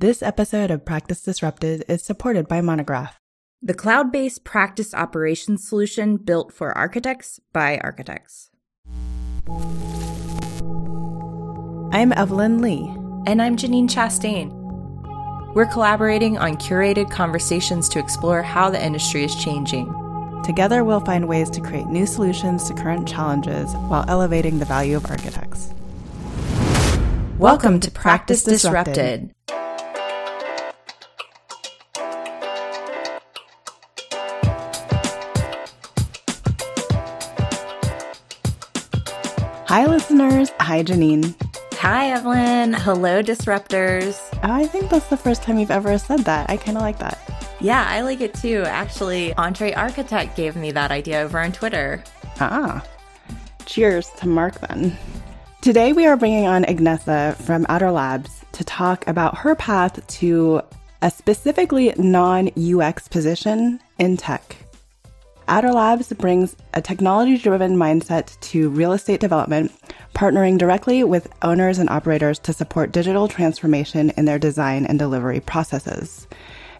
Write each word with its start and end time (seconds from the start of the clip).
This 0.00 0.22
episode 0.22 0.70
of 0.70 0.84
Practice 0.84 1.22
Disrupted 1.22 1.82
is 1.88 2.04
supported 2.04 2.46
by 2.46 2.60
Monograph, 2.60 3.18
the 3.60 3.74
cloud 3.74 4.12
based 4.12 4.44
practice 4.44 4.94
operations 4.94 5.66
solution 5.66 6.18
built 6.18 6.52
for 6.52 6.70
architects 6.78 7.40
by 7.52 7.78
architects. 7.78 8.50
I'm 11.90 12.12
Evelyn 12.12 12.62
Lee. 12.62 12.94
And 13.26 13.42
I'm 13.42 13.56
Janine 13.56 13.88
Chastain. 13.88 14.54
We're 15.52 15.66
collaborating 15.66 16.38
on 16.38 16.58
curated 16.58 17.10
conversations 17.10 17.88
to 17.88 17.98
explore 17.98 18.40
how 18.40 18.70
the 18.70 18.80
industry 18.80 19.24
is 19.24 19.34
changing. 19.34 19.92
Together, 20.44 20.84
we'll 20.84 21.00
find 21.00 21.26
ways 21.26 21.50
to 21.50 21.60
create 21.60 21.88
new 21.88 22.06
solutions 22.06 22.68
to 22.68 22.74
current 22.74 23.08
challenges 23.08 23.74
while 23.88 24.04
elevating 24.06 24.60
the 24.60 24.64
value 24.64 24.96
of 24.96 25.06
architects. 25.06 25.74
Welcome, 27.36 27.38
Welcome 27.40 27.80
to 27.80 27.90
Practice, 27.90 28.44
Practice 28.44 28.62
Disrupted. 28.62 28.94
Disrupted. 28.94 29.34
Hi, 39.68 39.84
listeners. 39.84 40.50
Hi, 40.60 40.82
Janine. 40.82 41.34
Hi, 41.74 42.12
Evelyn. 42.12 42.72
Hello, 42.72 43.22
disruptors. 43.22 44.18
I 44.42 44.64
think 44.64 44.88
that's 44.88 45.08
the 45.08 45.16
first 45.18 45.42
time 45.42 45.58
you've 45.58 45.70
ever 45.70 45.98
said 45.98 46.20
that. 46.20 46.48
I 46.48 46.56
kind 46.56 46.78
of 46.78 46.82
like 46.82 46.98
that. 47.00 47.18
Yeah, 47.60 47.84
I 47.86 48.00
like 48.00 48.22
it 48.22 48.32
too. 48.32 48.62
Actually, 48.64 49.34
Andre 49.34 49.74
Architect 49.74 50.34
gave 50.38 50.56
me 50.56 50.70
that 50.70 50.90
idea 50.90 51.20
over 51.20 51.38
on 51.38 51.52
Twitter. 51.52 52.02
Ah. 52.40 52.82
Cheers 53.66 54.08
to 54.16 54.26
Mark 54.26 54.58
then. 54.68 54.96
Today, 55.60 55.92
we 55.92 56.06
are 56.06 56.16
bringing 56.16 56.46
on 56.46 56.64
Agnesa 56.64 57.34
from 57.36 57.66
Outer 57.68 57.90
Labs 57.90 58.46
to 58.52 58.64
talk 58.64 59.06
about 59.06 59.36
her 59.36 59.54
path 59.54 60.06
to 60.06 60.62
a 61.02 61.10
specifically 61.10 61.92
non 61.98 62.48
UX 62.56 63.06
position 63.06 63.80
in 63.98 64.16
tech. 64.16 64.56
Outer 65.50 65.72
Labs 65.72 66.12
brings 66.12 66.54
a 66.74 66.82
technology 66.82 67.38
driven 67.38 67.74
mindset 67.74 68.38
to 68.40 68.68
real 68.68 68.92
estate 68.92 69.18
development, 69.18 69.72
partnering 70.14 70.58
directly 70.58 71.02
with 71.04 71.32
owners 71.40 71.78
and 71.78 71.88
operators 71.88 72.38
to 72.40 72.52
support 72.52 72.92
digital 72.92 73.28
transformation 73.28 74.10
in 74.10 74.26
their 74.26 74.38
design 74.38 74.84
and 74.84 74.98
delivery 74.98 75.40
processes. 75.40 76.28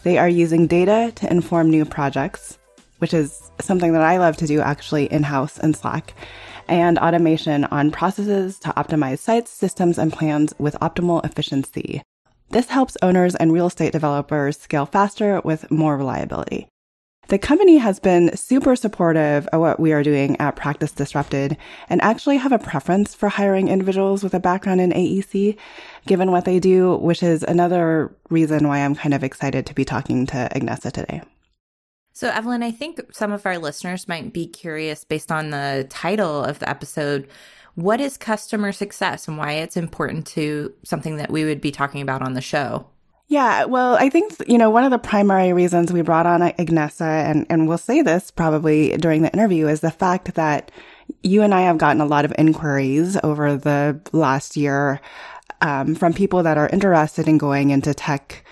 They 0.02 0.18
are 0.18 0.28
using 0.28 0.66
data 0.66 1.12
to 1.14 1.30
inform 1.30 1.70
new 1.70 1.86
projects, 1.86 2.58
which 2.98 3.14
is 3.14 3.50
something 3.58 3.94
that 3.94 4.02
I 4.02 4.18
love 4.18 4.36
to 4.36 4.46
do 4.46 4.60
actually 4.60 5.06
in 5.06 5.22
house 5.22 5.58
in 5.58 5.72
Slack, 5.72 6.12
and 6.68 6.98
automation 6.98 7.64
on 7.64 7.90
processes 7.90 8.58
to 8.58 8.68
optimize 8.76 9.20
sites, 9.20 9.50
systems, 9.50 9.96
and 9.96 10.12
plans 10.12 10.52
with 10.58 10.74
optimal 10.80 11.24
efficiency. 11.24 12.02
This 12.50 12.68
helps 12.68 12.98
owners 13.00 13.34
and 13.34 13.50
real 13.50 13.68
estate 13.68 13.92
developers 13.92 14.58
scale 14.58 14.84
faster 14.84 15.40
with 15.42 15.70
more 15.70 15.96
reliability. 15.96 16.68
The 17.28 17.38
company 17.38 17.76
has 17.76 18.00
been 18.00 18.34
super 18.34 18.74
supportive 18.74 19.46
of 19.48 19.60
what 19.60 19.78
we 19.78 19.92
are 19.92 20.02
doing 20.02 20.40
at 20.40 20.56
Practice 20.56 20.92
Disrupted 20.92 21.58
and 21.90 22.00
actually 22.00 22.38
have 22.38 22.52
a 22.52 22.58
preference 22.58 23.14
for 23.14 23.28
hiring 23.28 23.68
individuals 23.68 24.22
with 24.22 24.32
a 24.32 24.40
background 24.40 24.80
in 24.80 24.92
AEC, 24.92 25.58
given 26.06 26.30
what 26.30 26.46
they 26.46 26.58
do, 26.58 26.96
which 26.96 27.22
is 27.22 27.42
another 27.42 28.10
reason 28.30 28.66
why 28.66 28.78
I'm 28.78 28.94
kind 28.94 29.12
of 29.12 29.22
excited 29.22 29.66
to 29.66 29.74
be 29.74 29.84
talking 29.84 30.24
to 30.28 30.48
Agnesa 30.54 30.90
today. 30.90 31.20
So, 32.14 32.30
Evelyn, 32.30 32.62
I 32.62 32.70
think 32.70 32.98
some 33.12 33.30
of 33.30 33.44
our 33.44 33.58
listeners 33.58 34.08
might 34.08 34.32
be 34.32 34.46
curious 34.46 35.04
based 35.04 35.30
on 35.30 35.50
the 35.50 35.86
title 35.90 36.42
of 36.42 36.60
the 36.60 36.68
episode. 36.70 37.28
What 37.74 38.00
is 38.00 38.16
customer 38.16 38.72
success 38.72 39.28
and 39.28 39.36
why 39.36 39.52
it's 39.52 39.76
important 39.76 40.26
to 40.28 40.72
something 40.82 41.18
that 41.18 41.30
we 41.30 41.44
would 41.44 41.60
be 41.60 41.72
talking 41.72 42.00
about 42.00 42.22
on 42.22 42.32
the 42.32 42.40
show? 42.40 42.86
Yeah, 43.30 43.66
well, 43.66 43.94
I 43.94 44.08
think, 44.08 44.34
you 44.48 44.56
know, 44.56 44.70
one 44.70 44.84
of 44.84 44.90
the 44.90 44.98
primary 44.98 45.52
reasons 45.52 45.92
we 45.92 46.00
brought 46.00 46.24
on 46.24 46.40
Agnesa, 46.40 47.30
and, 47.30 47.46
and 47.50 47.68
we'll 47.68 47.76
say 47.76 48.00
this 48.00 48.30
probably 48.30 48.96
during 48.96 49.20
the 49.20 49.32
interview, 49.34 49.68
is 49.68 49.80
the 49.80 49.90
fact 49.90 50.34
that 50.36 50.70
you 51.22 51.42
and 51.42 51.54
I 51.54 51.60
have 51.62 51.76
gotten 51.76 52.00
a 52.00 52.06
lot 52.06 52.24
of 52.24 52.32
inquiries 52.38 53.18
over 53.22 53.58
the 53.58 54.00
last 54.12 54.56
year 54.56 55.02
um, 55.60 55.94
from 55.94 56.14
people 56.14 56.42
that 56.42 56.56
are 56.56 56.70
interested 56.70 57.28
in 57.28 57.36
going 57.36 57.68
into 57.68 57.92
tech, 57.92 58.46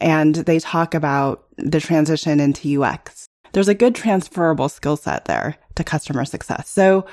and 0.00 0.34
they 0.34 0.60
talk 0.60 0.94
about 0.94 1.44
the 1.58 1.80
transition 1.80 2.40
into 2.40 2.82
UX. 2.82 3.28
There's 3.52 3.68
a 3.68 3.74
good 3.74 3.94
transferable 3.94 4.70
skill 4.70 4.96
set 4.96 5.26
there 5.26 5.56
to 5.74 5.84
customer 5.84 6.24
success. 6.24 6.70
So 6.70 7.04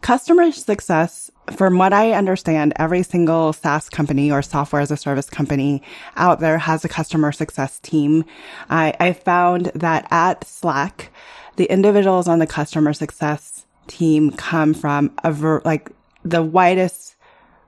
customer 0.00 0.52
success 0.52 1.28
from 1.50 1.76
what 1.76 1.92
I 1.92 2.12
understand, 2.12 2.72
every 2.76 3.02
single 3.02 3.52
SaaS 3.52 3.88
company 3.88 4.30
or 4.30 4.42
software 4.42 4.80
as 4.80 4.90
a 4.90 4.96
service 4.96 5.28
company 5.28 5.82
out 6.16 6.40
there 6.40 6.58
has 6.58 6.84
a 6.84 6.88
customer 6.88 7.32
success 7.32 7.80
team. 7.80 8.24
I, 8.70 8.94
I 9.00 9.12
found 9.12 9.66
that 9.74 10.06
at 10.10 10.46
Slack, 10.46 11.10
the 11.56 11.64
individuals 11.64 12.28
on 12.28 12.38
the 12.38 12.46
customer 12.46 12.92
success 12.92 13.66
team 13.88 14.30
come 14.30 14.72
from 14.72 15.12
a 15.24 15.32
ver- 15.32 15.62
like 15.64 15.90
the 16.24 16.42
widest 16.42 17.16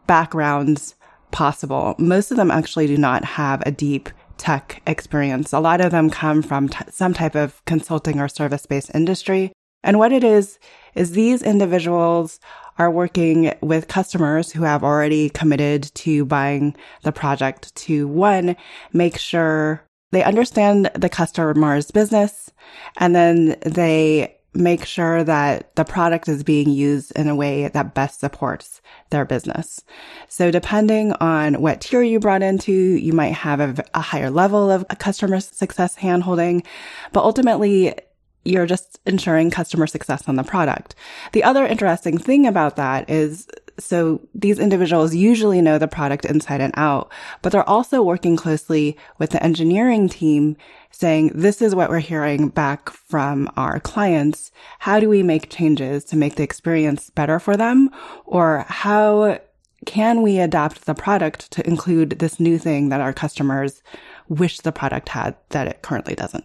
backgrounds 0.06 0.94
possible. 1.32 1.96
Most 1.98 2.30
of 2.30 2.36
them 2.36 2.52
actually 2.52 2.86
do 2.86 2.96
not 2.96 3.24
have 3.24 3.62
a 3.66 3.72
deep 3.72 4.08
tech 4.38 4.82
experience. 4.86 5.52
A 5.52 5.58
lot 5.58 5.80
of 5.80 5.90
them 5.90 6.10
come 6.10 6.42
from 6.42 6.68
t- 6.68 6.84
some 6.90 7.12
type 7.12 7.34
of 7.34 7.64
consulting 7.64 8.20
or 8.20 8.28
service 8.28 8.66
based 8.66 8.92
industry. 8.94 9.52
And 9.82 9.98
what 9.98 10.12
it 10.12 10.24
is, 10.24 10.58
is 10.94 11.12
these 11.12 11.42
individuals 11.42 12.40
are 12.78 12.90
working 12.90 13.54
with 13.60 13.88
customers 13.88 14.52
who 14.52 14.62
have 14.62 14.82
already 14.82 15.30
committed 15.30 15.84
to 15.94 16.24
buying 16.24 16.76
the 17.02 17.12
project 17.12 17.74
to 17.76 18.08
one, 18.08 18.56
make 18.92 19.18
sure 19.18 19.86
they 20.12 20.22
understand 20.22 20.90
the 20.94 21.08
customer's 21.08 21.90
business 21.90 22.52
and 22.98 23.14
then 23.14 23.56
they 23.64 24.36
make 24.54 24.84
sure 24.84 25.24
that 25.24 25.74
the 25.74 25.84
product 25.84 26.28
is 26.28 26.44
being 26.44 26.70
used 26.70 27.10
in 27.16 27.28
a 27.28 27.34
way 27.34 27.68
that 27.68 27.94
best 27.94 28.20
supports 28.20 28.80
their 29.10 29.24
business. 29.24 29.82
So 30.28 30.50
depending 30.50 31.12
on 31.14 31.54
what 31.60 31.80
tier 31.80 32.02
you 32.02 32.20
brought 32.20 32.42
into, 32.42 32.72
you 32.72 33.12
might 33.12 33.34
have 33.34 33.60
a, 33.60 33.84
a 33.94 34.00
higher 34.00 34.30
level 34.30 34.70
of 34.70 34.86
customer 34.98 35.40
success 35.40 35.96
handholding, 35.96 36.64
but 37.12 37.24
ultimately 37.24 37.94
you're 38.44 38.66
just 38.66 39.00
ensuring 39.06 39.50
customer 39.50 39.86
success 39.86 40.28
on 40.28 40.36
the 40.36 40.42
product. 40.42 40.94
The 41.32 41.44
other 41.44 41.66
interesting 41.66 42.18
thing 42.18 42.46
about 42.46 42.76
that 42.76 43.08
is 43.08 43.48
so 43.78 44.20
these 44.34 44.58
individuals 44.58 45.14
usually 45.14 45.60
know 45.60 45.78
the 45.78 45.88
product 45.88 46.24
inside 46.24 46.60
and 46.60 46.72
out, 46.76 47.10
but 47.42 47.50
they're 47.50 47.68
also 47.68 48.02
working 48.02 48.36
closely 48.36 48.96
with 49.18 49.30
the 49.30 49.42
engineering 49.42 50.08
team 50.08 50.56
saying, 50.90 51.32
this 51.34 51.60
is 51.60 51.74
what 51.74 51.90
we're 51.90 51.98
hearing 51.98 52.48
back 52.48 52.90
from 52.90 53.50
our 53.56 53.80
clients. 53.80 54.52
How 54.78 55.00
do 55.00 55.08
we 55.08 55.22
make 55.22 55.50
changes 55.50 56.04
to 56.06 56.16
make 56.16 56.36
the 56.36 56.44
experience 56.44 57.10
better 57.10 57.40
for 57.40 57.56
them? 57.56 57.90
Or 58.26 58.64
how 58.68 59.40
can 59.86 60.22
we 60.22 60.38
adapt 60.38 60.86
the 60.86 60.94
product 60.94 61.50
to 61.52 61.66
include 61.66 62.10
this 62.10 62.38
new 62.38 62.58
thing 62.58 62.90
that 62.90 63.00
our 63.00 63.12
customers 63.12 63.82
wish 64.28 64.60
the 64.60 64.72
product 64.72 65.08
had 65.10 65.34
that 65.50 65.66
it 65.66 65.82
currently 65.82 66.14
doesn't? 66.14 66.44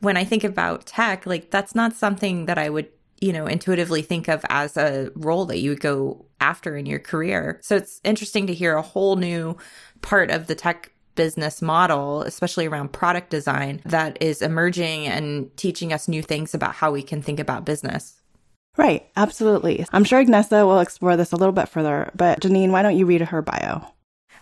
When 0.00 0.16
I 0.16 0.24
think 0.24 0.44
about 0.44 0.86
tech, 0.86 1.26
like 1.26 1.50
that's 1.50 1.74
not 1.74 1.94
something 1.94 2.46
that 2.46 2.58
I 2.58 2.68
would, 2.70 2.88
you 3.20 3.32
know, 3.32 3.46
intuitively 3.46 4.02
think 4.02 4.28
of 4.28 4.44
as 4.48 4.76
a 4.76 5.10
role 5.14 5.44
that 5.46 5.58
you 5.58 5.70
would 5.70 5.80
go 5.80 6.26
after 6.40 6.76
in 6.76 6.86
your 6.86 7.00
career. 7.00 7.58
So 7.62 7.76
it's 7.76 8.00
interesting 8.04 8.46
to 8.46 8.54
hear 8.54 8.76
a 8.76 8.82
whole 8.82 9.16
new 9.16 9.56
part 10.02 10.30
of 10.30 10.46
the 10.46 10.54
tech 10.54 10.92
business 11.16 11.60
model, 11.60 12.22
especially 12.22 12.66
around 12.66 12.92
product 12.92 13.28
design, 13.28 13.82
that 13.84 14.16
is 14.20 14.40
emerging 14.40 15.06
and 15.06 15.54
teaching 15.56 15.92
us 15.92 16.06
new 16.06 16.22
things 16.22 16.54
about 16.54 16.76
how 16.76 16.92
we 16.92 17.02
can 17.02 17.22
think 17.22 17.40
about 17.40 17.64
business. 17.64 18.14
Right, 18.76 19.08
absolutely. 19.16 19.84
I'm 19.92 20.04
sure 20.04 20.24
Agnesa 20.24 20.64
will 20.64 20.78
explore 20.78 21.16
this 21.16 21.32
a 21.32 21.36
little 21.36 21.52
bit 21.52 21.68
further, 21.68 22.12
but 22.14 22.38
Janine, 22.38 22.70
why 22.70 22.82
don't 22.82 22.96
you 22.96 23.06
read 23.06 23.20
her 23.20 23.42
bio? 23.42 23.84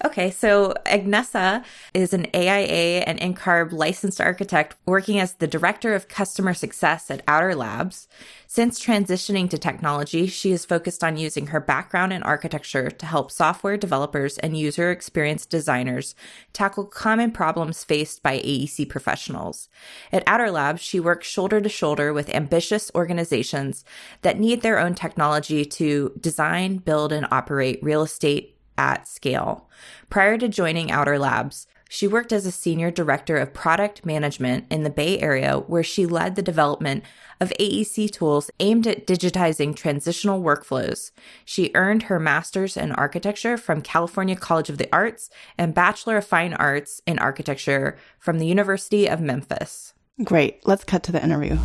Okay, 0.05 0.31
so 0.31 0.75
Agnesa 0.84 1.65
is 1.95 2.12
an 2.12 2.27
AIA 2.34 3.01
and 3.07 3.19
NCARB 3.19 3.72
licensed 3.72 4.21
architect 4.21 4.77
working 4.84 5.19
as 5.19 5.34
the 5.34 5.47
director 5.47 5.95
of 5.95 6.09
customer 6.09 6.53
success 6.53 7.10
at 7.10 7.22
Outer 7.27 7.54
Labs. 7.54 8.07
Since 8.47 8.84
transitioning 8.84 9.48
to 9.51 9.59
technology, 9.59 10.27
she 10.27 10.53
is 10.53 10.65
focused 10.65 11.03
on 11.03 11.16
using 11.16 11.48
her 11.48 11.60
background 11.60 12.13
in 12.13 12.22
architecture 12.22 12.91
to 12.91 13.07
help 13.07 13.31
software 13.31 13.77
developers 13.77 14.39
and 14.39 14.57
user 14.57 14.91
experience 14.91 15.47
designers 15.47 16.15
tackle 16.53 16.84
common 16.84 17.33
problems 17.33 17.83
faced 17.83 18.22
by 18.22 18.39
AEC 18.39 18.89
professionals. 18.89 19.69
At 20.13 20.25
Outer 20.27 20.51
Labs, 20.51 20.83
she 20.83 21.01
works 21.01 21.27
shoulder 21.27 21.60
to 21.60 21.69
shoulder 21.69 22.13
with 22.13 22.34
ambitious 22.34 22.91
organizations 22.95 23.84
that 24.22 24.39
need 24.39 24.60
their 24.60 24.78
own 24.78 24.95
technology 24.95 25.65
to 25.65 26.13
design, 26.21 26.78
build, 26.78 27.13
and 27.13 27.27
operate 27.31 27.83
real 27.83 28.03
estate 28.03 28.55
at 28.78 29.09
scale. 29.09 29.69
Prior 30.11 30.39
to 30.39 30.49
joining 30.49 30.91
Outer 30.91 31.19
Labs, 31.19 31.67
She 31.89 32.09
worked 32.09 32.33
as 32.33 32.47
a 32.47 32.53
senior 32.53 32.91
director 32.91 33.37
of 33.37 33.55
product 33.55 34.05
management 34.05 34.67
in 34.71 34.83
the 34.83 34.91
Bay 34.91 35.21
Area, 35.21 35.59
where 35.59 35.84
she 35.84 36.05
led 36.05 36.34
the 36.34 36.43
development 36.43 37.05
of 37.41 37.53
AEC 37.61 38.11
tools 38.11 38.51
aimed 38.59 38.87
at 38.87 39.07
digitizing 39.07 39.75
transitional 39.77 40.43
workflows. 40.43 41.13
She 41.45 41.71
earned 41.75 42.05
her 42.05 42.19
master's 42.19 42.77
in 42.77 42.93
architecture 42.93 43.57
from 43.57 43.83
California 43.83 44.34
College 44.34 44.69
of 44.69 44.78
the 44.78 44.89
Arts 44.93 45.31
and 45.57 45.75
Bachelor 45.75 46.17
of 46.17 46.27
Fine 46.27 46.55
Arts 46.55 47.01
in 47.07 47.19
Architecture 47.19 47.97
from 48.19 48.39
the 48.39 48.47
University 48.47 49.09
of 49.09 49.21
Memphis. 49.21 49.95
Great. 50.25 50.67
Let's 50.67 50.84
cut 50.84 51.03
to 51.05 51.13
the 51.13 51.23
interview. 51.23 51.57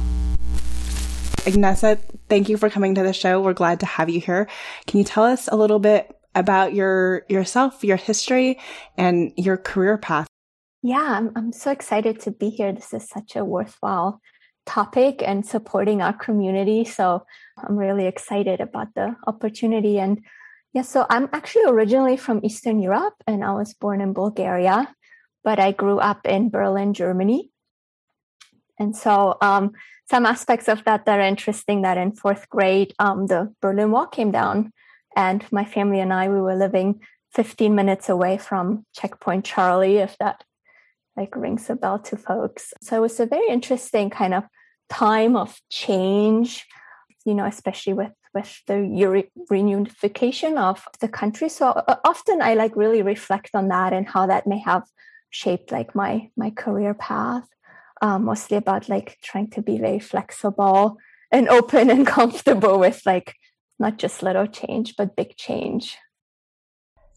Agnesa, 1.47 1.99
thank 2.29 2.49
you 2.49 2.57
for 2.57 2.69
coming 2.69 2.93
to 2.93 3.01
the 3.01 3.13
show. 3.13 3.41
We're 3.41 3.53
glad 3.53 3.79
to 3.79 3.87
have 3.87 4.09
you 4.09 4.19
here. 4.19 4.47
Can 4.85 4.99
you 4.99 5.03
tell 5.03 5.23
us 5.23 5.47
a 5.47 5.55
little 5.55 5.79
bit 5.79 6.15
about 6.35 6.73
your 6.73 7.25
yourself, 7.29 7.83
your 7.83 7.97
history, 7.97 8.59
and 8.97 9.33
your 9.37 9.57
career 9.57 9.97
path. 9.97 10.27
Yeah, 10.81 11.17
I'm, 11.17 11.31
I'm 11.35 11.51
so 11.51 11.71
excited 11.71 12.19
to 12.21 12.31
be 12.31 12.49
here. 12.49 12.71
This 12.73 12.93
is 12.93 13.07
such 13.07 13.35
a 13.35 13.45
worthwhile 13.45 14.19
topic 14.65 15.21
and 15.23 15.45
supporting 15.45 16.01
our 16.01 16.13
community. 16.13 16.85
So 16.85 17.25
I'm 17.57 17.77
really 17.77 18.07
excited 18.07 18.61
about 18.61 18.93
the 18.95 19.15
opportunity. 19.27 19.99
And 19.99 20.21
yeah, 20.73 20.83
so 20.83 21.05
I'm 21.09 21.29
actually 21.33 21.65
originally 21.65 22.17
from 22.17 22.41
Eastern 22.43 22.81
Europe 22.81 23.15
and 23.27 23.43
I 23.43 23.53
was 23.53 23.73
born 23.73 24.01
in 24.01 24.13
Bulgaria, 24.13 24.93
but 25.43 25.59
I 25.59 25.71
grew 25.71 25.99
up 25.99 26.25
in 26.25 26.49
Berlin, 26.49 26.93
Germany. 26.93 27.51
And 28.79 28.95
so 28.95 29.37
um, 29.41 29.73
some 30.09 30.25
aspects 30.25 30.67
of 30.67 30.83
that 30.85 31.05
that 31.05 31.19
are 31.19 31.27
interesting 31.27 31.83
that 31.83 31.97
in 31.97 32.13
fourth 32.13 32.49
grade, 32.49 32.93
um, 32.99 33.27
the 33.27 33.53
Berlin 33.61 33.91
Wall 33.91 34.07
came 34.07 34.31
down 34.31 34.71
and 35.15 35.43
my 35.51 35.65
family 35.65 35.99
and 35.99 36.13
I, 36.13 36.29
we 36.29 36.41
were 36.41 36.55
living 36.55 37.01
15 37.33 37.73
minutes 37.73 38.09
away 38.09 38.37
from 38.37 38.85
Checkpoint 38.93 39.45
Charlie, 39.45 39.97
if 39.97 40.17
that 40.17 40.43
like 41.17 41.35
rings 41.35 41.69
a 41.69 41.75
bell 41.75 41.99
to 41.99 42.17
folks. 42.17 42.73
So 42.81 42.97
it 42.97 43.01
was 43.01 43.19
a 43.19 43.25
very 43.25 43.47
interesting 43.49 44.09
kind 44.09 44.33
of 44.33 44.43
time 44.89 45.35
of 45.35 45.59
change, 45.69 46.65
you 47.25 47.33
know, 47.33 47.45
especially 47.45 47.93
with 47.93 48.11
with 48.33 48.61
the 48.65 48.73
reunification 49.51 50.57
of 50.57 50.87
the 51.01 51.07
country. 51.09 51.49
So 51.49 51.67
uh, 51.71 51.97
often 52.05 52.41
I 52.41 52.53
like 52.53 52.77
really 52.77 53.01
reflect 53.01 53.49
on 53.53 53.67
that 53.67 53.91
and 53.91 54.07
how 54.07 54.25
that 54.27 54.47
may 54.47 54.59
have 54.59 54.83
shaped 55.29 55.71
like 55.71 55.95
my 55.95 56.29
my 56.37 56.49
career 56.49 56.93
path. 56.93 57.47
Um, 58.03 58.25
mostly 58.25 58.57
about 58.57 58.89
like 58.89 59.19
trying 59.21 59.51
to 59.51 59.61
be 59.61 59.77
very 59.77 59.99
flexible 59.99 60.97
and 61.31 61.47
open 61.49 61.91
and 61.91 62.07
comfortable 62.17 62.79
with 62.79 63.01
like 63.05 63.35
not 63.81 63.97
just 63.97 64.23
little 64.23 64.47
change, 64.47 64.95
but 64.95 65.15
big 65.15 65.35
change. 65.35 65.97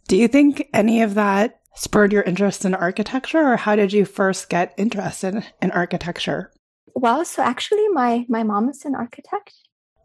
Do 0.08 0.16
you 0.16 0.28
think 0.28 0.68
any 0.74 1.02
of 1.02 1.14
that 1.14 1.60
spurred 1.74 2.12
your 2.12 2.22
interest 2.22 2.64
in 2.64 2.74
architecture, 2.74 3.52
or 3.52 3.56
how 3.56 3.76
did 3.76 3.92
you 3.92 4.04
first 4.04 4.48
get 4.48 4.74
interested 4.76 5.44
in 5.62 5.70
architecture? 5.70 6.50
Well, 6.94 7.24
so 7.24 7.42
actually, 7.42 7.88
my 7.88 8.24
my 8.28 8.42
mom 8.42 8.68
is 8.68 8.84
an 8.84 8.94
architect. 8.94 9.52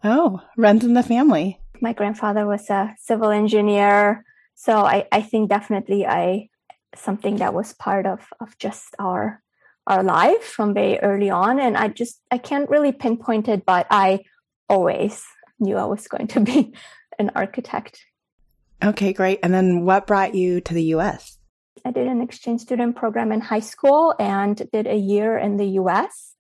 Oh, 0.04 0.42
runs 0.58 0.84
in 0.84 0.94
the 0.94 1.04
family. 1.04 1.60
My 1.82 1.94
grandfather 1.94 2.46
was 2.46 2.70
a 2.70 2.96
civil 3.00 3.30
engineer, 3.30 4.24
so 4.56 4.86
I 4.86 5.08
I 5.12 5.22
think 5.22 5.50
definitely 5.50 6.06
I 6.06 6.50
something 6.96 7.38
that 7.38 7.54
was 7.54 7.74
part 7.74 8.06
of 8.06 8.28
of 8.40 8.58
just 8.58 8.96
our 9.00 9.42
our 9.86 10.04
life 10.04 10.44
from 10.44 10.74
very 10.74 11.00
early 11.00 11.30
on, 11.30 11.60
and 11.60 11.78
I 11.78 11.88
just 11.90 12.22
I 12.32 12.38
can't 12.38 12.70
really 12.70 12.92
pinpoint 12.92 13.48
it, 13.48 13.66
but 13.66 13.86
I 13.92 14.24
always 14.70 15.24
knew 15.60 15.78
I 15.78 15.86
was 15.86 16.08
going 16.08 16.28
to 16.28 16.40
be 16.40 16.74
an 17.20 17.32
architect. 17.36 18.06
Okay, 18.84 19.14
great. 19.14 19.40
And 19.44 19.54
then 19.54 19.84
what 19.84 20.08
brought 20.08 20.36
you 20.36 20.62
to 20.62 20.74
the 20.74 20.84
US? 20.96 21.38
I 21.86 21.92
did 21.92 22.08
an 22.08 22.22
exchange 22.22 22.62
student 22.62 22.96
program 22.96 23.32
in 23.32 23.42
high 23.42 23.60
school 23.60 24.14
and 24.20 24.62
did 24.72 24.88
a 24.88 24.96
year 24.96 25.38
in 25.38 25.58
the 25.58 25.66
US. 25.82 26.36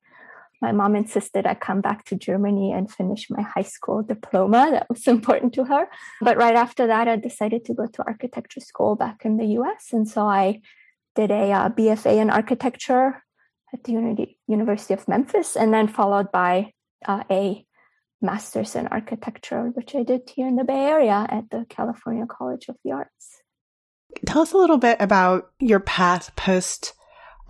My 0.61 0.73
mom 0.73 0.95
insisted 0.95 1.45
I 1.45 1.55
come 1.55 1.79
back 1.79 2.03
to 2.05 2.15
Germany 2.15 2.73
and 2.73 2.91
finish 2.91 3.29
my 3.29 3.41
high 3.41 3.63
school 3.63 4.03
diploma. 4.03 4.69
That 4.71 4.87
was 4.89 5.07
important 5.15 5.53
to 5.53 5.63
her. 5.65 5.87
But 6.21 6.37
right 6.37 6.55
after 6.55 6.87
that, 6.87 7.07
I 7.07 7.15
decided 7.15 7.65
to 7.65 7.73
go 7.73 7.87
to 7.87 8.03
architecture 8.05 8.59
school 8.59 8.95
back 8.95 9.23
in 9.25 9.37
the 9.37 9.45
US. 9.59 9.89
And 9.93 10.07
so 10.07 10.25
I 10.27 10.61
did 11.15 11.31
a 11.31 11.51
uh, 11.51 11.69
BFA 11.69 12.17
in 12.17 12.29
architecture 12.29 13.23
at 13.73 13.83
the 13.83 13.93
Uni- 13.93 14.37
University 14.47 14.93
of 14.93 15.07
Memphis, 15.07 15.55
and 15.55 15.73
then 15.73 15.87
followed 15.87 16.31
by 16.31 16.73
uh, 17.05 17.23
a 17.29 17.65
master's 18.21 18.75
in 18.75 18.87
architecture, 18.87 19.71
which 19.73 19.95
I 19.95 20.03
did 20.03 20.29
here 20.29 20.47
in 20.47 20.55
the 20.55 20.63
Bay 20.63 20.85
Area 20.85 21.25
at 21.29 21.49
the 21.49 21.65
California 21.69 22.25
College 22.27 22.67
of 22.69 22.75
the 22.83 22.91
Arts. 22.91 23.41
Tell 24.25 24.41
us 24.41 24.53
a 24.53 24.57
little 24.57 24.77
bit 24.77 24.97
about 24.99 25.51
your 25.59 25.79
path 25.79 26.35
post 26.35 26.93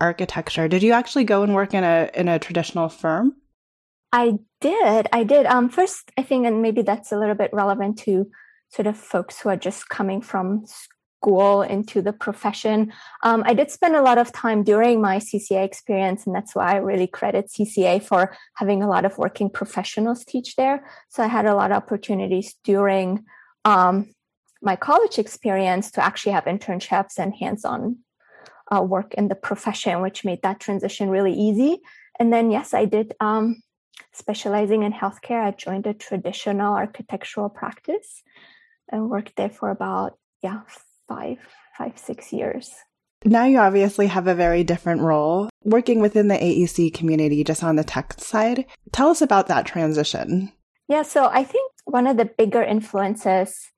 architecture. 0.00 0.68
Did 0.68 0.82
you 0.82 0.92
actually 0.92 1.24
go 1.24 1.42
and 1.42 1.54
work 1.54 1.74
in 1.74 1.84
a 1.84 2.10
in 2.14 2.28
a 2.28 2.38
traditional 2.38 2.88
firm? 2.88 3.36
I 4.12 4.38
did. 4.60 5.06
I 5.12 5.24
did. 5.24 5.46
Um, 5.46 5.68
first, 5.68 6.10
I 6.18 6.22
think, 6.22 6.46
and 6.46 6.62
maybe 6.62 6.82
that's 6.82 7.12
a 7.12 7.18
little 7.18 7.34
bit 7.34 7.50
relevant 7.52 7.98
to 8.00 8.28
sort 8.68 8.86
of 8.86 8.96
folks 8.96 9.40
who 9.40 9.48
are 9.48 9.56
just 9.56 9.88
coming 9.88 10.20
from 10.20 10.64
school 11.20 11.60
into 11.60 12.00
the 12.00 12.12
profession. 12.12 12.92
Um, 13.22 13.42
I 13.46 13.52
did 13.52 13.70
spend 13.70 13.94
a 13.94 14.02
lot 14.02 14.16
of 14.16 14.32
time 14.32 14.62
during 14.62 15.02
my 15.02 15.18
CCA 15.18 15.64
experience, 15.64 16.26
and 16.26 16.34
that's 16.34 16.54
why 16.54 16.72
I 16.72 16.76
really 16.76 17.06
credit 17.06 17.48
CCA 17.48 18.02
for 18.02 18.34
having 18.54 18.82
a 18.82 18.88
lot 18.88 19.04
of 19.04 19.18
working 19.18 19.50
professionals 19.50 20.24
teach 20.24 20.56
there. 20.56 20.82
So 21.10 21.22
I 21.22 21.26
had 21.26 21.44
a 21.46 21.54
lot 21.54 21.72
of 21.72 21.76
opportunities 21.76 22.56
during 22.64 23.24
um, 23.66 24.14
my 24.62 24.76
college 24.76 25.18
experience 25.18 25.90
to 25.92 26.02
actually 26.02 26.32
have 26.32 26.44
internships 26.44 27.18
and 27.18 27.34
hands-on 27.34 27.98
uh, 28.74 28.82
work 28.82 29.12
in 29.14 29.28
the 29.28 29.34
profession, 29.34 30.00
which 30.00 30.24
made 30.24 30.40
that 30.42 30.60
transition 30.60 31.10
really 31.10 31.34
easy. 31.34 31.80
And 32.18 32.32
then, 32.32 32.50
yes, 32.50 32.72
I 32.72 32.86
did 32.86 33.14
um, 33.20 33.62
specializing 34.12 34.84
in 34.84 34.92
healthcare. 34.92 35.44
I 35.44 35.50
joined 35.50 35.86
a 35.86 35.92
traditional 35.92 36.74
architectural 36.74 37.50
practice 37.50 38.22
and 38.90 39.10
worked 39.10 39.36
there 39.36 39.50
for 39.50 39.70
about 39.70 40.16
yeah 40.42 40.62
five, 41.10 41.38
five, 41.76 41.98
six 41.98 42.32
years. 42.32 42.70
Now 43.24 43.44
you 43.44 43.58
obviously 43.58 44.06
have 44.06 44.28
a 44.28 44.34
very 44.34 44.62
different 44.64 45.02
role 45.02 45.50
working 45.64 46.00
within 46.00 46.28
the 46.28 46.36
AEC 46.36 46.94
community, 46.94 47.42
just 47.44 47.64
on 47.64 47.76
the 47.76 47.84
tech 47.84 48.14
side. 48.18 48.64
Tell 48.92 49.10
us 49.10 49.20
about 49.20 49.48
that 49.48 49.66
transition. 49.66 50.52
Yeah, 50.88 51.02
so 51.02 51.28
I 51.30 51.44
think 51.44 51.70
one 51.84 52.06
of 52.06 52.16
the 52.16 52.30
bigger 52.38 52.62
influences 52.62 53.70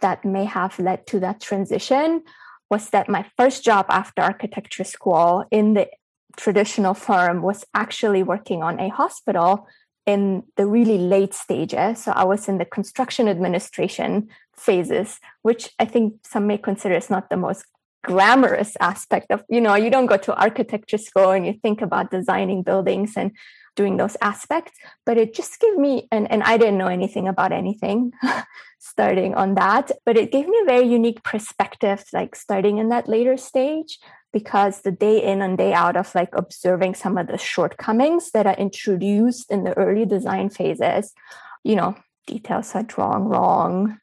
that 0.00 0.24
may 0.24 0.44
have 0.44 0.78
led 0.78 1.06
to 1.08 1.20
that 1.20 1.40
transition 1.40 2.22
was 2.70 2.90
that 2.90 3.08
my 3.08 3.24
first 3.36 3.64
job 3.64 3.86
after 3.88 4.22
architecture 4.22 4.84
school 4.84 5.44
in 5.50 5.74
the 5.74 5.88
traditional 6.36 6.94
firm 6.94 7.42
was 7.42 7.64
actually 7.74 8.22
working 8.22 8.62
on 8.62 8.78
a 8.78 8.90
hospital 8.90 9.66
in 10.06 10.42
the 10.56 10.66
really 10.66 10.98
late 10.98 11.34
stages. 11.34 12.04
So 12.04 12.12
I 12.12 12.24
was 12.24 12.48
in 12.48 12.58
the 12.58 12.64
construction 12.64 13.28
administration 13.28 14.28
phases, 14.56 15.20
which 15.42 15.70
I 15.78 15.84
think 15.84 16.14
some 16.24 16.46
may 16.46 16.58
consider 16.58 16.94
is 16.94 17.10
not 17.10 17.30
the 17.30 17.36
most 17.36 17.64
glamorous 18.04 18.76
aspect 18.80 19.30
of, 19.30 19.42
you 19.48 19.60
know, 19.60 19.74
you 19.74 19.90
don't 19.90 20.06
go 20.06 20.16
to 20.18 20.36
architecture 20.36 20.98
school 20.98 21.30
and 21.30 21.46
you 21.46 21.54
think 21.54 21.80
about 21.80 22.10
designing 22.10 22.62
buildings 22.62 23.14
and 23.16 23.32
doing 23.76 23.96
those 23.96 24.16
aspects, 24.20 24.78
but 25.04 25.16
it 25.16 25.34
just 25.34 25.58
gave 25.58 25.76
me, 25.76 26.06
and, 26.12 26.30
and 26.30 26.42
I 26.42 26.56
didn't 26.56 26.78
know 26.78 26.86
anything 26.86 27.26
about 27.26 27.50
anything 27.50 28.12
starting 28.78 29.34
on 29.34 29.54
that, 29.54 29.90
but 30.04 30.16
it 30.16 30.30
gave 30.30 30.46
me 30.46 30.58
a 30.62 30.66
very 30.66 30.86
unique 30.86 31.22
perspective, 31.24 32.04
like 32.12 32.36
starting 32.36 32.78
in 32.78 32.90
that 32.90 33.08
later 33.08 33.36
stage 33.36 33.98
because 34.32 34.82
the 34.82 34.92
day 34.92 35.22
in 35.22 35.42
and 35.42 35.56
day 35.56 35.72
out 35.72 35.96
of 35.96 36.14
like 36.14 36.30
observing 36.34 36.94
some 36.94 37.16
of 37.16 37.28
the 37.28 37.38
shortcomings 37.38 38.32
that 38.32 38.46
are 38.46 38.56
introduced 38.56 39.50
in 39.50 39.64
the 39.64 39.76
early 39.78 40.04
design 40.04 40.50
phases, 40.50 41.14
you 41.62 41.76
know, 41.76 41.96
details 42.26 42.74
are 42.74 42.82
drawn 42.82 43.24
wrong. 43.24 43.98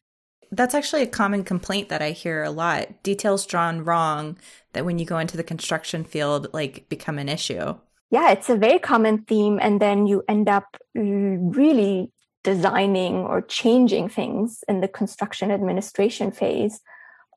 That's 0.52 0.76
actually 0.76 1.04
a 1.04 1.08
common 1.08 1.44
complaint 1.44 1.90
that 1.90 2.02
I 2.02 2.12
hear 2.12 2.44
a 2.44 2.52
lot. 2.52 3.04
Details 3.04 3.46
drawn 3.46 3.86
wrong 3.86 4.38
that 4.74 4.86
when 4.86 5.00
you 5.00 5.06
go 5.06 5.18
into 5.18 5.38
the 5.38 5.44
construction 5.44 6.04
field, 6.04 6.48
like 6.54 6.90
become 6.90 7.18
an 7.18 7.30
issue. 7.30 7.76
Yeah, 8.10 8.32
it's 8.32 8.50
a 8.50 8.58
very 8.58 8.80
common 8.80 9.24
theme. 9.24 9.60
And 9.62 9.80
then 9.80 10.08
you 10.08 10.24
end 10.28 10.50
up 10.50 10.78
mm, 10.98 11.56
really 11.56 12.12
designing 12.44 13.16
or 13.16 13.42
changing 13.42 14.10
things 14.10 14.64
in 14.68 14.82
the 14.82 14.88
construction 14.88 15.52
administration 15.52 16.32
phase 16.32 16.82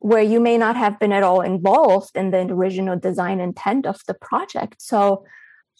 where 0.00 0.22
you 0.22 0.40
may 0.40 0.58
not 0.58 0.76
have 0.76 0.98
been 0.98 1.12
at 1.12 1.22
all 1.22 1.40
involved 1.40 2.16
in 2.16 2.30
the 2.30 2.40
original 2.40 2.98
design 2.98 3.40
intent 3.40 3.86
of 3.86 4.00
the 4.06 4.14
project. 4.14 4.82
So 4.82 5.24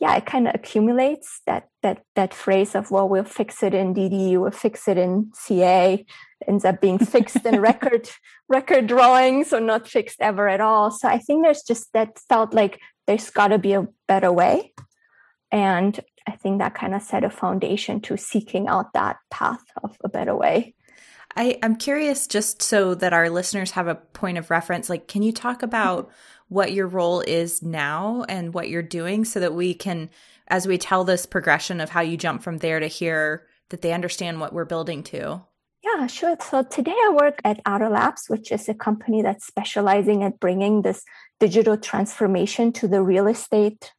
yeah, 0.01 0.17
it 0.17 0.27
kind 0.27 0.49
of 0.49 0.55
accumulates 0.55 1.41
that 1.47 1.69
that 1.83 2.03
that 2.17 2.35
phrase 2.35 2.75
of 2.75 2.91
well, 2.91 3.09
we'll 3.09 3.25
fix 3.25 3.63
it 3.63 3.75
in 3.75 3.95
DD, 3.95 4.39
we'll 4.41 4.51
fix 4.51 4.89
it 4.89 4.99
in 4.99 5.31
CA, 5.35 6.05
ends 6.49 6.65
up 6.65 6.81
being 6.81 6.99
fixed 6.99 7.45
in 7.45 7.61
record 7.61 8.09
record 8.49 8.87
drawings 8.87 9.53
or 9.53 9.61
not 9.61 9.89
fixed 9.89 10.21
ever 10.21 10.49
at 10.49 10.61
all. 10.61 10.91
So 10.91 11.09
I 11.09 11.19
think 11.19 11.45
there's 11.45 11.63
just 11.63 11.93
that 11.93 12.19
felt 12.29 12.55
like 12.55 12.81
there's 13.07 13.31
got 13.31 13.49
to 13.49 13.59
be 13.59 13.75
a 13.75 13.89
better 14.09 14.33
way, 14.33 14.73
and 15.51 15.99
I 16.27 16.33
think 16.33 16.59
that 16.59 16.75
kind 16.75 16.95
of 16.95 17.03
set 17.03 17.25
a 17.25 17.31
foundation 17.31 18.01
to 18.03 18.17
seeking 18.17 18.67
out 18.67 18.93
that 18.95 19.19
path 19.31 19.65
of 19.83 19.97
a 20.03 20.09
better 20.09 20.35
way. 20.35 20.75
I, 21.37 21.59
I'm 21.63 21.77
curious, 21.77 22.27
just 22.27 22.63
so 22.63 22.95
that 22.95 23.13
our 23.13 23.29
listeners 23.29 23.73
have 23.73 23.89
a 23.89 23.97
point 23.97 24.39
of 24.39 24.51
reference, 24.51 24.89
like, 24.89 25.09
can 25.09 25.23
you 25.23 25.33
talk 25.33 25.63
about 25.63 26.07
mm-hmm. 26.07 26.15
what 26.49 26.73
your 26.73 26.87
role 26.87 27.21
is 27.21 27.63
now 27.63 28.25
and 28.29 28.55
what 28.55 28.69
you're 28.69 28.83
doing 28.83 29.25
so 29.25 29.41
that 29.41 29.55
we 29.55 29.75
can, 29.75 30.11
as 30.49 30.67
we 30.67 30.79
tell 30.79 31.05
this 31.05 31.27
progression 31.27 31.81
of 31.81 31.91
how 31.91 32.01
you 32.03 32.17
jump 32.17 32.43
from 32.43 32.59
there 32.59 32.79
to 32.79 32.87
here, 32.87 33.47
that 33.71 33.83
they 33.83 33.93
understand 33.93 34.41
what 34.41 34.53
we're 34.53 34.65
building 34.65 35.03
to? 35.05 35.43
Yeah, 35.85 36.07
sure. 36.07 36.37
So 36.41 36.63
today 36.63 36.95
I 36.97 37.13
work 37.15 37.43
at 37.45 37.61
Outer 37.67 37.91
Labs, 37.91 38.25
which 38.29 38.51
is 38.51 38.69
a 38.71 38.75
company 38.75 39.21
that's 39.21 39.47
specializing 39.47 40.23
at 40.23 40.41
bringing 40.41 40.81
this 40.81 41.05
digital 41.39 41.77
transformation 41.77 42.73
to 42.73 42.89
the 42.89 43.03
real 43.03 43.27
estate 43.27 43.93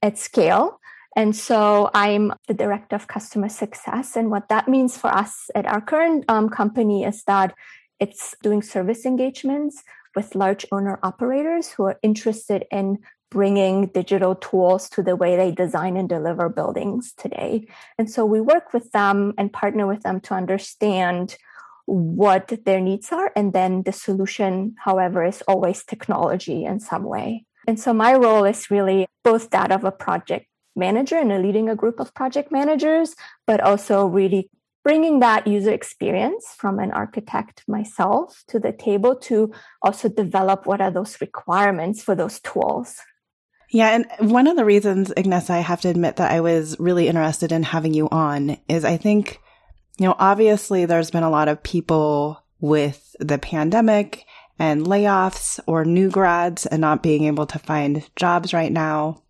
at 0.00 0.16
scale. 0.16 0.78
And 1.16 1.34
so 1.34 1.90
I'm 1.92 2.32
the 2.46 2.54
director 2.54 2.94
of 2.94 3.08
customer 3.08 3.48
success. 3.48 4.14
And 4.14 4.30
what 4.30 4.48
that 4.48 4.68
means 4.68 4.96
for 4.96 5.08
us 5.08 5.50
at 5.56 5.66
our 5.66 5.80
current 5.80 6.24
um, 6.28 6.48
company 6.48 7.02
is 7.02 7.24
that 7.24 7.52
it's 7.98 8.36
doing 8.42 8.62
service 8.62 9.04
engagements 9.04 9.82
with 10.14 10.36
large 10.36 10.64
owner 10.70 11.00
operators 11.02 11.72
who 11.72 11.84
are 11.84 11.98
interested 12.04 12.64
in 12.70 12.98
bringing 13.34 13.88
digital 13.88 14.36
tools 14.36 14.88
to 14.88 15.02
the 15.02 15.16
way 15.16 15.34
they 15.36 15.50
design 15.50 15.96
and 15.96 16.08
deliver 16.08 16.48
buildings 16.48 17.12
today. 17.18 17.66
And 17.98 18.08
so 18.08 18.24
we 18.24 18.40
work 18.40 18.72
with 18.72 18.92
them 18.92 19.34
and 19.36 19.52
partner 19.52 19.88
with 19.88 20.04
them 20.04 20.20
to 20.20 20.34
understand 20.34 21.36
what 21.86 22.52
their 22.64 22.80
needs 22.80 23.10
are. 23.10 23.32
And 23.34 23.52
then 23.52 23.82
the 23.82 23.92
solution, 23.92 24.76
however, 24.78 25.24
is 25.24 25.42
always 25.48 25.82
technology 25.82 26.64
in 26.64 26.78
some 26.78 27.02
way. 27.02 27.44
And 27.66 27.78
so 27.78 27.92
my 27.92 28.14
role 28.14 28.44
is 28.44 28.70
really 28.70 29.08
both 29.24 29.50
that 29.50 29.72
of 29.72 29.82
a 29.82 29.90
project 29.90 30.46
manager 30.76 31.18
and 31.18 31.42
leading 31.42 31.68
a 31.68 31.74
group 31.74 31.98
of 31.98 32.14
project 32.14 32.52
managers, 32.52 33.16
but 33.48 33.60
also 33.60 34.06
really 34.06 34.48
bringing 34.84 35.18
that 35.20 35.48
user 35.48 35.72
experience 35.72 36.46
from 36.56 36.78
an 36.78 36.92
architect 36.92 37.64
myself 37.66 38.44
to 38.46 38.60
the 38.60 38.70
table 38.70 39.16
to 39.16 39.52
also 39.82 40.08
develop 40.08 40.66
what 40.66 40.80
are 40.80 40.92
those 40.92 41.20
requirements 41.20 42.00
for 42.00 42.14
those 42.14 42.38
tools. 42.40 43.00
Yeah, 43.70 43.88
and 43.90 44.30
one 44.32 44.46
of 44.46 44.56
the 44.56 44.64
reasons, 44.64 45.12
Agnesa, 45.16 45.50
I 45.50 45.60
have 45.60 45.80
to 45.82 45.88
admit 45.88 46.16
that 46.16 46.30
I 46.30 46.40
was 46.40 46.78
really 46.78 47.08
interested 47.08 47.50
in 47.50 47.62
having 47.62 47.94
you 47.94 48.08
on 48.10 48.58
is 48.68 48.84
I 48.84 48.96
think, 48.96 49.40
you 49.98 50.06
know, 50.06 50.14
obviously 50.18 50.84
there's 50.84 51.10
been 51.10 51.22
a 51.22 51.30
lot 51.30 51.48
of 51.48 51.62
people 51.62 52.42
with 52.60 53.16
the 53.18 53.38
pandemic 53.38 54.24
and 54.58 54.86
layoffs 54.86 55.58
or 55.66 55.84
new 55.84 56.10
grads 56.10 56.66
and 56.66 56.80
not 56.80 57.02
being 57.02 57.24
able 57.24 57.46
to 57.46 57.58
find 57.58 58.08
jobs 58.16 58.52
right 58.52 58.72
now 58.72 59.22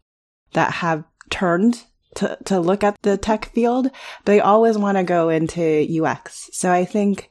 that 0.52 0.72
have 0.72 1.04
turned 1.30 1.82
to, 2.16 2.38
to 2.44 2.60
look 2.60 2.84
at 2.84 2.96
the 3.02 3.16
tech 3.16 3.46
field, 3.46 3.90
they 4.24 4.40
always 4.40 4.78
want 4.78 4.96
to 4.96 5.04
go 5.04 5.28
into 5.28 5.86
UX. 6.00 6.48
So 6.52 6.70
I 6.70 6.84
think 6.84 7.30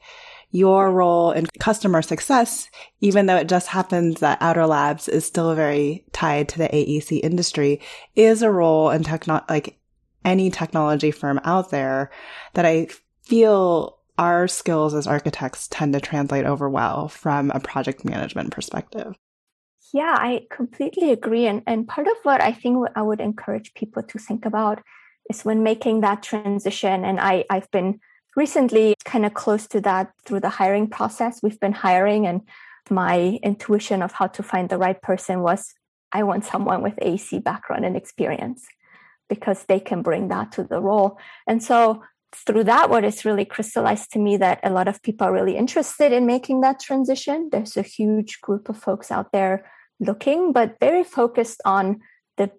your 0.54 0.92
role 0.92 1.32
in 1.32 1.46
customer 1.58 2.00
success, 2.00 2.70
even 3.00 3.26
though 3.26 3.36
it 3.36 3.48
just 3.48 3.66
happens 3.66 4.20
that 4.20 4.38
Outer 4.40 4.66
Labs 4.68 5.08
is 5.08 5.26
still 5.26 5.52
very 5.56 6.04
tied 6.12 6.48
to 6.50 6.58
the 6.58 6.68
AEC 6.68 7.20
industry, 7.24 7.80
is 8.14 8.40
a 8.40 8.52
role 8.52 8.90
in 8.90 9.02
techno, 9.02 9.42
like 9.48 9.80
any 10.24 10.50
technology 10.50 11.10
firm 11.10 11.40
out 11.42 11.70
there 11.70 12.12
that 12.52 12.64
I 12.64 12.86
feel 13.24 13.98
our 14.16 14.46
skills 14.46 14.94
as 14.94 15.08
architects 15.08 15.66
tend 15.66 15.92
to 15.94 16.00
translate 16.00 16.46
over 16.46 16.70
well 16.70 17.08
from 17.08 17.50
a 17.50 17.58
project 17.58 18.04
management 18.04 18.52
perspective. 18.52 19.16
Yeah, 19.92 20.14
I 20.16 20.46
completely 20.52 21.10
agree. 21.10 21.48
And, 21.48 21.64
and 21.66 21.88
part 21.88 22.06
of 22.06 22.14
what 22.22 22.40
I 22.40 22.52
think 22.52 22.86
I 22.94 23.02
would 23.02 23.20
encourage 23.20 23.74
people 23.74 24.04
to 24.04 24.18
think 24.20 24.46
about 24.46 24.80
is 25.28 25.44
when 25.44 25.64
making 25.64 26.02
that 26.02 26.22
transition. 26.22 27.04
And 27.04 27.18
I, 27.18 27.44
I've 27.50 27.70
been 27.72 27.98
recently 28.36 28.94
kind 29.04 29.24
of 29.24 29.34
close 29.34 29.66
to 29.68 29.80
that 29.82 30.12
through 30.24 30.40
the 30.40 30.48
hiring 30.48 30.88
process. 30.88 31.40
We've 31.42 31.60
been 31.60 31.72
hiring, 31.72 32.26
and 32.26 32.42
my 32.90 33.38
intuition 33.42 34.02
of 34.02 34.12
how 34.12 34.26
to 34.28 34.42
find 34.42 34.68
the 34.68 34.78
right 34.78 35.00
person 35.00 35.40
was 35.40 35.74
I 36.12 36.22
want 36.22 36.44
someone 36.44 36.82
with 36.82 36.96
AEC 36.96 37.42
background 37.42 37.84
and 37.84 37.96
experience 37.96 38.66
because 39.28 39.64
they 39.64 39.80
can 39.80 40.02
bring 40.02 40.28
that 40.28 40.52
to 40.52 40.62
the 40.62 40.80
role. 40.80 41.18
And 41.46 41.62
so 41.62 42.02
through 42.46 42.64
that, 42.64 42.90
what 42.90 43.04
is 43.04 43.24
really 43.24 43.44
crystallized 43.44 44.12
to 44.12 44.18
me 44.18 44.36
that 44.36 44.60
a 44.62 44.70
lot 44.70 44.88
of 44.88 45.02
people 45.02 45.26
are 45.26 45.32
really 45.32 45.56
interested 45.56 46.12
in 46.12 46.26
making 46.26 46.60
that 46.60 46.80
transition. 46.80 47.48
There's 47.50 47.76
a 47.76 47.82
huge 47.82 48.40
group 48.40 48.68
of 48.68 48.76
folks 48.76 49.10
out 49.10 49.32
there 49.32 49.70
looking, 50.00 50.52
but 50.52 50.76
very 50.80 51.04
focused 51.04 51.60
on 51.64 52.00
the, 52.36 52.50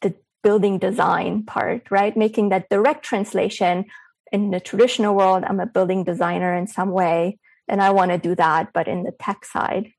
the 0.00 0.14
building 0.42 0.78
design 0.78 1.44
part, 1.44 1.90
right? 1.90 2.16
Making 2.16 2.50
that 2.50 2.68
direct 2.68 3.04
translation 3.04 3.86
in 4.32 4.50
the 4.50 4.60
traditional 4.60 5.14
world. 5.14 5.44
I'm 5.46 5.60
a 5.60 5.66
building 5.66 6.04
designer 6.04 6.54
in 6.54 6.66
some 6.66 6.90
way, 6.90 7.38
and 7.68 7.80
I 7.80 7.90
want 7.90 8.10
to 8.10 8.18
do 8.18 8.34
that, 8.34 8.72
but 8.72 8.88
in 8.88 9.04
the 9.04 9.12
tech 9.12 9.44
side. 9.44 9.92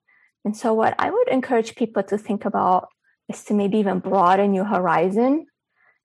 And 0.43 0.57
so, 0.57 0.73
what 0.73 0.95
I 0.99 1.09
would 1.09 1.27
encourage 1.29 1.75
people 1.75 2.03
to 2.03 2.17
think 2.17 2.43
about 2.43 2.89
is 3.29 3.43
to 3.45 3.53
maybe 3.53 3.77
even 3.77 3.99
broaden 3.99 4.53
your 4.53 4.65
horizon 4.65 5.45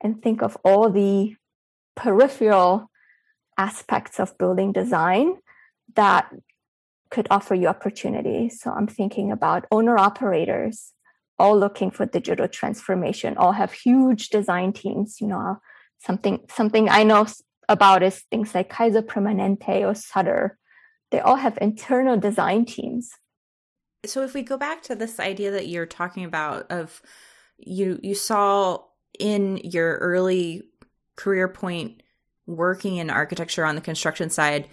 and 0.01 0.23
think 0.23 0.43
of 0.43 0.57
all 0.65 0.91
the 0.91 1.35
peripheral 1.97 2.91
aspects 3.57 4.21
of 4.21 4.39
building 4.39 4.71
design 4.71 5.35
that 5.97 6.33
could 7.11 7.27
offer 7.31 7.55
you 7.55 7.67
opportunities. 7.67 8.61
So 8.61 8.71
I'm 8.71 8.87
thinking 8.87 9.33
about 9.33 9.67
owner 9.73 9.99
operators, 9.99 10.93
all 11.39 11.59
looking 11.59 11.91
for 11.91 12.07
digital 12.07 12.47
transformation, 12.47 13.37
all 13.37 13.53
have 13.53 13.73
huge 13.73 14.29
design 14.29 14.73
teams. 14.73 15.21
You 15.21 15.29
know, 15.29 15.57
something 15.99 16.41
something 16.49 16.89
I 16.89 17.03
know 17.03 17.27
about 17.69 18.03
is 18.03 18.21
things 18.31 18.55
like 18.55 18.71
Kaiser 18.71 19.03
Permanente 19.03 19.83
or 19.83 19.95
Sutter. 19.95 20.59
They 21.11 21.21
all 21.21 21.37
have 21.37 21.59
internal 21.61 22.17
design 22.17 22.65
teams. 22.65 23.11
So 24.07 24.23
if 24.23 24.35
we 24.35 24.43
go 24.43 24.57
back 24.57 24.83
to 24.85 24.95
this 24.95 25.19
idea 25.19 25.51
that 25.53 25.69
you're 25.69 25.87
talking 25.87 26.25
about 26.25 26.71
of 26.71 27.03
you 27.59 27.99
you 28.03 28.15
saw 28.15 28.79
in 29.19 29.59
your 29.59 29.97
early 29.97 30.63
career 31.17 31.49
point 31.49 32.03
working 32.47 32.97
in 32.97 33.11
architecture 33.11 33.65
on 33.65 33.75
the 33.75 33.81
construction 33.81 34.31
side, 34.31 34.69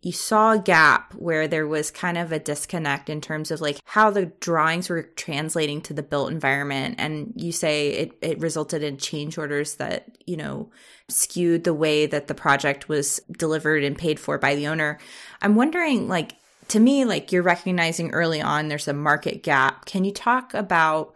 you 0.00 0.12
saw 0.12 0.52
a 0.52 0.58
gap 0.58 1.12
where 1.14 1.48
there 1.48 1.66
was 1.66 1.90
kind 1.90 2.16
of 2.16 2.30
a 2.30 2.38
disconnect 2.38 3.10
in 3.10 3.20
terms 3.20 3.50
of 3.50 3.60
like 3.60 3.80
how 3.84 4.10
the 4.10 4.26
drawings 4.26 4.88
were 4.88 5.02
translating 5.02 5.80
to 5.82 5.92
the 5.92 6.04
built 6.04 6.30
environment. 6.30 6.94
And 6.98 7.32
you 7.34 7.50
say 7.50 7.90
it, 7.90 8.18
it 8.22 8.38
resulted 8.38 8.82
in 8.84 8.98
change 8.98 9.38
orders 9.38 9.74
that 9.76 10.16
you 10.24 10.36
know 10.36 10.70
skewed 11.08 11.64
the 11.64 11.74
way 11.74 12.06
that 12.06 12.28
the 12.28 12.34
project 12.34 12.88
was 12.88 13.20
delivered 13.36 13.82
and 13.82 13.98
paid 13.98 14.20
for 14.20 14.38
by 14.38 14.54
the 14.54 14.68
owner. 14.68 14.98
I'm 15.42 15.56
wondering 15.56 16.06
like 16.06 16.36
to 16.68 16.78
me 16.78 17.04
like 17.04 17.32
you're 17.32 17.42
recognizing 17.42 18.12
early 18.12 18.40
on 18.40 18.68
there's 18.68 18.88
a 18.88 18.92
market 18.92 19.42
gap. 19.42 19.86
Can 19.86 20.04
you 20.04 20.12
talk 20.12 20.54
about 20.54 21.14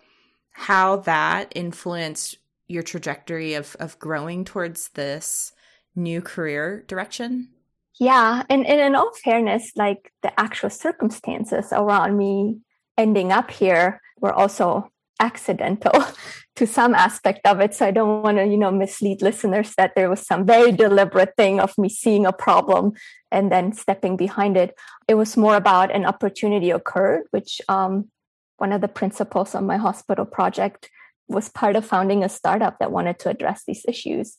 how 0.51 0.97
that 0.97 1.53
influenced 1.55 2.37
your 2.67 2.83
trajectory 2.83 3.55
of 3.55 3.77
of 3.79 3.97
growing 4.01 4.45
towards 4.45 4.89
this 4.91 5.53
new 5.95 6.21
career 6.21 6.85
direction 6.89 7.49
yeah, 7.99 8.43
and, 8.49 8.67
and 8.67 8.81
in 8.81 8.95
all 8.95 9.13
fairness, 9.13 9.73
like 9.77 10.13
the 10.23 10.39
actual 10.39 10.71
circumstances 10.71 11.73
around 11.73 12.17
me 12.17 12.59
ending 12.97 13.33
up 13.33 13.51
here 13.51 14.01
were 14.21 14.33
also 14.33 14.91
accidental 15.21 15.93
to 16.57 16.67
some 16.67 16.95
aspect 16.95 17.47
of 17.47 17.61
it. 17.61 17.75
So 17.75 17.87
I 17.87 17.91
don't 17.91 18.23
want 18.23 18.39
to, 18.39 18.47
you 18.47 18.57
know, 18.57 18.71
mislead 18.71 19.23
listeners 19.23 19.75
that 19.77 19.95
there 19.95 20.11
was 20.11 20.27
some 20.27 20.45
very 20.45 20.73
deliberate 20.73 21.35
thing 21.37 21.61
of 21.61 21.77
me 21.79 21.89
seeing 21.89 22.27
a 22.27 22.33
problem 22.33 22.93
and 23.31 23.51
then 23.51 23.73
stepping 23.73 24.17
behind 24.17 24.57
it. 24.57 24.75
It 25.09 25.15
was 25.15 25.37
more 25.37 25.57
about 25.57 25.95
an 25.95 26.05
opportunity 26.05 26.71
occurred, 26.71 27.25
which 27.31 27.61
um, 27.69 28.11
one 28.59 28.73
of 28.73 28.81
the 28.81 28.89
principals 28.89 29.55
on 29.55 29.67
my 29.67 29.77
hospital 29.77 30.25
project 30.25 30.91
was 31.29 31.49
part 31.49 31.77
of 31.77 31.87
founding 31.87 32.23
a 32.25 32.29
startup 32.29 32.79
that 32.79 32.93
wanted 32.93 33.19
to 33.21 33.31
address 33.31 33.63
these 33.67 33.85
issues 33.89 34.37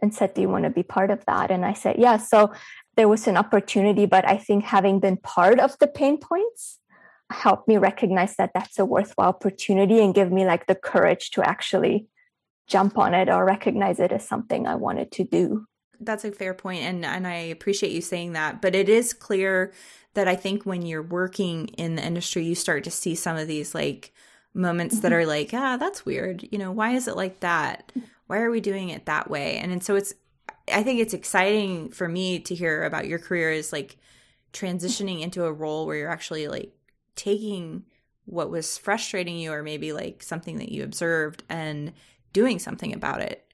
and 0.00 0.12
said, 0.12 0.34
Do 0.34 0.40
you 0.40 0.48
want 0.48 0.64
to 0.64 0.70
be 0.70 0.82
part 0.82 1.10
of 1.10 1.24
that? 1.26 1.50
And 1.50 1.64
I 1.64 1.74
said, 1.74 1.96
Yeah. 1.98 2.16
So 2.16 2.52
there 2.96 3.08
was 3.08 3.26
an 3.26 3.36
opportunity, 3.36 4.06
but 4.06 4.28
I 4.28 4.36
think 4.36 4.64
having 4.64 5.00
been 5.00 5.16
part 5.16 5.58
of 5.58 5.78
the 5.78 5.86
pain 5.86 6.18
points 6.18 6.78
helped 7.30 7.66
me 7.66 7.78
recognize 7.78 8.36
that 8.36 8.50
that's 8.54 8.78
a 8.78 8.84
worthwhile 8.84 9.28
opportunity 9.28 10.00
and 10.00 10.14
give 10.14 10.30
me 10.30 10.44
like 10.44 10.66
the 10.66 10.74
courage 10.74 11.30
to 11.30 11.42
actually 11.42 12.06
jump 12.66 12.98
on 12.98 13.14
it 13.14 13.28
or 13.28 13.44
recognize 13.44 13.98
it 13.98 14.12
as 14.12 14.26
something 14.26 14.66
I 14.66 14.74
wanted 14.74 15.10
to 15.12 15.24
do. 15.24 15.66
That's 16.00 16.24
a 16.24 16.32
fair 16.32 16.52
point 16.52 16.82
and 16.82 17.04
and 17.04 17.26
I 17.26 17.34
appreciate 17.34 17.92
you 17.92 18.00
saying 18.00 18.32
that, 18.32 18.60
but 18.60 18.74
it 18.74 18.88
is 18.88 19.12
clear 19.12 19.72
that 20.14 20.28
I 20.28 20.34
think 20.36 20.64
when 20.64 20.82
you're 20.82 21.02
working 21.02 21.68
in 21.68 21.96
the 21.96 22.04
industry 22.04 22.44
you 22.44 22.54
start 22.54 22.84
to 22.84 22.90
see 22.90 23.14
some 23.14 23.36
of 23.36 23.48
these 23.48 23.74
like 23.74 24.12
moments 24.54 24.96
mm-hmm. 24.96 25.02
that 25.02 25.12
are 25.12 25.26
like, 25.26 25.50
ah, 25.52 25.76
that's 25.76 26.04
weird. 26.04 26.46
You 26.50 26.58
know, 26.58 26.72
why 26.72 26.92
is 26.92 27.08
it 27.08 27.16
like 27.16 27.40
that? 27.40 27.92
Why 28.26 28.38
are 28.38 28.50
we 28.50 28.60
doing 28.60 28.90
it 28.90 29.06
that 29.06 29.30
way? 29.30 29.56
And, 29.58 29.72
and 29.72 29.82
so 29.82 29.94
it's 29.94 30.14
I 30.72 30.82
think 30.82 31.00
it's 31.00 31.14
exciting 31.14 31.90
for 31.90 32.08
me 32.08 32.38
to 32.40 32.54
hear 32.54 32.84
about 32.84 33.06
your 33.06 33.18
career 33.18 33.50
is 33.50 33.72
like 33.72 33.96
transitioning 34.52 35.20
into 35.20 35.44
a 35.44 35.52
role 35.52 35.86
where 35.86 35.96
you're 35.96 36.10
actually 36.10 36.48
like 36.48 36.72
taking 37.16 37.84
what 38.24 38.50
was 38.50 38.78
frustrating 38.78 39.36
you 39.38 39.52
or 39.52 39.62
maybe 39.62 39.92
like 39.92 40.22
something 40.22 40.58
that 40.58 40.70
you 40.70 40.84
observed 40.84 41.42
and 41.48 41.92
doing 42.32 42.58
something 42.58 42.94
about 42.94 43.20
it. 43.20 43.44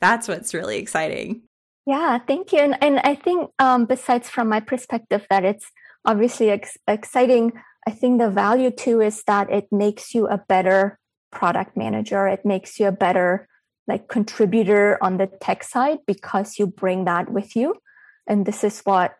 That's 0.00 0.28
what's 0.28 0.54
really 0.54 0.78
exciting. 0.78 1.42
Yeah, 1.86 2.18
thank 2.18 2.52
you. 2.52 2.60
And, 2.60 2.82
and 2.82 3.00
I 3.00 3.14
think 3.14 3.50
um, 3.58 3.86
besides 3.86 4.28
from 4.28 4.48
my 4.48 4.60
perspective 4.60 5.26
that 5.30 5.44
it's 5.44 5.66
obviously 6.04 6.50
ex- 6.50 6.78
exciting, 6.86 7.52
I 7.86 7.90
think 7.90 8.20
the 8.20 8.30
value 8.30 8.70
too 8.70 9.00
is 9.00 9.24
that 9.26 9.50
it 9.50 9.66
makes 9.72 10.14
you 10.14 10.28
a 10.28 10.38
better 10.48 10.98
product 11.32 11.76
manager. 11.76 12.28
It 12.28 12.44
makes 12.44 12.78
you 12.78 12.86
a 12.86 12.92
better 12.92 13.48
like 13.88 14.08
contributor 14.08 14.98
on 15.02 15.16
the 15.16 15.26
tech 15.26 15.64
side 15.64 15.98
because 16.06 16.58
you 16.58 16.66
bring 16.66 17.04
that 17.04 17.30
with 17.30 17.56
you. 17.56 17.74
And 18.26 18.46
this 18.46 18.62
is 18.62 18.80
what 18.80 19.16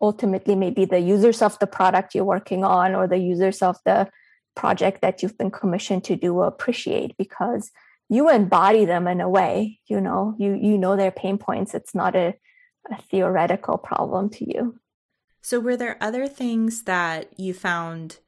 ultimately 0.00 0.54
maybe 0.56 0.86
the 0.86 1.00
users 1.00 1.42
of 1.42 1.58
the 1.58 1.66
product 1.66 2.14
you're 2.14 2.24
working 2.24 2.64
on 2.64 2.94
or 2.94 3.06
the 3.06 3.18
users 3.18 3.60
of 3.60 3.76
the 3.84 4.08
project 4.56 5.02
that 5.02 5.22
you've 5.22 5.36
been 5.36 5.50
commissioned 5.50 6.04
to 6.04 6.16
do 6.16 6.34
will 6.34 6.44
appreciate 6.44 7.16
because 7.16 7.70
you 8.08 8.28
embody 8.28 8.84
them 8.84 9.06
in 9.06 9.20
a 9.20 9.28
way 9.28 9.78
you 9.86 10.00
know. 10.00 10.34
You 10.38 10.54
you 10.54 10.78
know 10.78 10.96
their 10.96 11.12
pain 11.12 11.38
points. 11.38 11.74
It's 11.74 11.94
not 11.94 12.16
a, 12.16 12.34
a 12.90 13.02
theoretical 13.10 13.78
problem 13.78 14.30
to 14.30 14.44
you. 14.48 14.80
So 15.42 15.60
were 15.60 15.76
there 15.76 15.96
other 16.00 16.26
things 16.26 16.84
that 16.84 17.38
you 17.38 17.54
found 17.54 18.18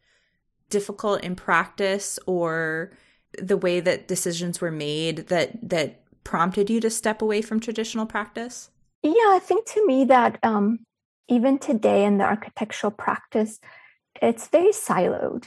difficult 0.71 1.23
in 1.23 1.37
practice 1.37 2.19
or 2.27 2.93
the 3.39 3.57
way 3.57 3.81
that 3.81 4.09
decisions 4.09 4.61
were 4.61 4.71
made 4.71 5.29
that 5.29 5.51
that 5.63 6.01
prompted 6.25 6.71
you 6.71 6.81
to 6.81 6.91
step 6.91 7.23
away 7.23 7.43
from 7.43 7.61
traditional 7.61 8.07
practice? 8.07 8.71
Yeah 9.03 9.13
i 9.13 9.41
think 9.43 9.67
to 9.67 9.87
me 9.87 10.05
that 10.05 10.39
um, 10.43 10.81
even 11.29 11.59
today 11.59 12.05
in 12.05 12.19
the 12.19 12.25
architectural 12.25 12.91
practice 12.91 13.59
it's 14.21 14.49
very 14.49 14.73
siloed. 14.73 15.45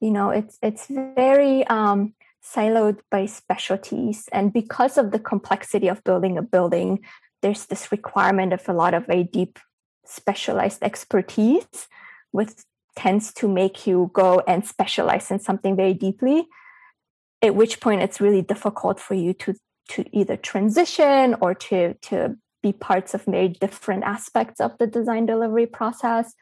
You 0.00 0.10
know 0.10 0.30
it's 0.30 0.58
it's 0.62 0.86
very 0.88 1.66
um, 1.66 2.14
siloed 2.44 2.98
by 3.10 3.26
specialties 3.26 4.28
and 4.32 4.52
because 4.52 4.98
of 4.98 5.12
the 5.12 5.18
complexity 5.18 5.88
of 5.88 6.02
building 6.04 6.36
a 6.38 6.42
building 6.42 7.00
there's 7.40 7.66
this 7.66 7.90
requirement 7.92 8.52
of 8.52 8.68
a 8.68 8.72
lot 8.72 8.94
of 8.94 9.06
very 9.06 9.24
deep 9.24 9.58
specialized 10.04 10.82
expertise 10.82 11.88
which 12.32 12.50
tends 12.96 13.32
to 13.32 13.48
make 13.48 13.86
you 13.86 14.10
go 14.12 14.42
and 14.46 14.66
specialize 14.66 15.30
in 15.30 15.38
something 15.38 15.76
very 15.76 15.94
deeply 15.94 16.48
at 17.42 17.54
which 17.54 17.80
point 17.80 18.02
it's 18.02 18.20
really 18.20 18.42
difficult 18.42 19.00
for 19.00 19.14
you 19.14 19.34
to 19.34 19.54
to 19.88 20.04
either 20.16 20.36
transition 20.36 21.36
or 21.40 21.54
to 21.54 21.94
to 21.94 22.36
be 22.62 22.72
parts 22.72 23.12
of 23.14 23.24
very 23.24 23.48
different 23.48 24.04
aspects 24.04 24.60
of 24.60 24.78
the 24.78 24.86
design 24.86 25.26
delivery 25.26 25.66
process. 25.66 26.32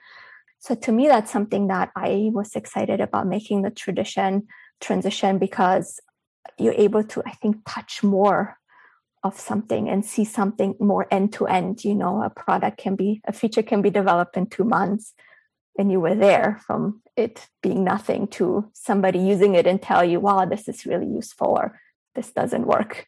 So 0.58 0.74
to 0.74 0.92
me, 0.92 1.08
that's 1.08 1.32
something 1.32 1.68
that 1.68 1.90
I 1.96 2.28
was 2.32 2.54
excited 2.54 3.00
about 3.00 3.26
making 3.26 3.62
the 3.62 3.70
tradition 3.70 4.46
transition 4.80 5.38
because 5.38 5.98
you're 6.58 6.74
able 6.74 7.04
to, 7.04 7.22
I 7.24 7.30
think, 7.32 7.56
touch 7.66 8.02
more 8.02 8.58
of 9.22 9.40
something 9.40 9.88
and 9.88 10.04
see 10.04 10.26
something 10.26 10.74
more 10.78 11.06
end 11.10 11.32
to 11.34 11.46
end. 11.46 11.84
You 11.84 11.94
know, 11.94 12.22
a 12.22 12.28
product 12.28 12.76
can 12.76 12.96
be, 12.96 13.22
a 13.24 13.32
feature 13.32 13.62
can 13.62 13.80
be 13.80 13.90
developed 13.90 14.36
in 14.36 14.46
two 14.46 14.64
months 14.64 15.14
and 15.78 15.90
you 15.90 16.00
were 16.00 16.14
there 16.14 16.60
from 16.66 17.02
it 17.16 17.48
being 17.62 17.84
nothing 17.84 18.26
to 18.28 18.70
somebody 18.72 19.18
using 19.18 19.54
it 19.54 19.66
and 19.66 19.80
tell 19.80 20.04
you, 20.04 20.20
wow, 20.20 20.44
this 20.44 20.68
is 20.68 20.86
really 20.86 21.06
useful 21.06 21.48
or 21.48 21.80
this 22.14 22.32
doesn't 22.32 22.66
work. 22.66 23.06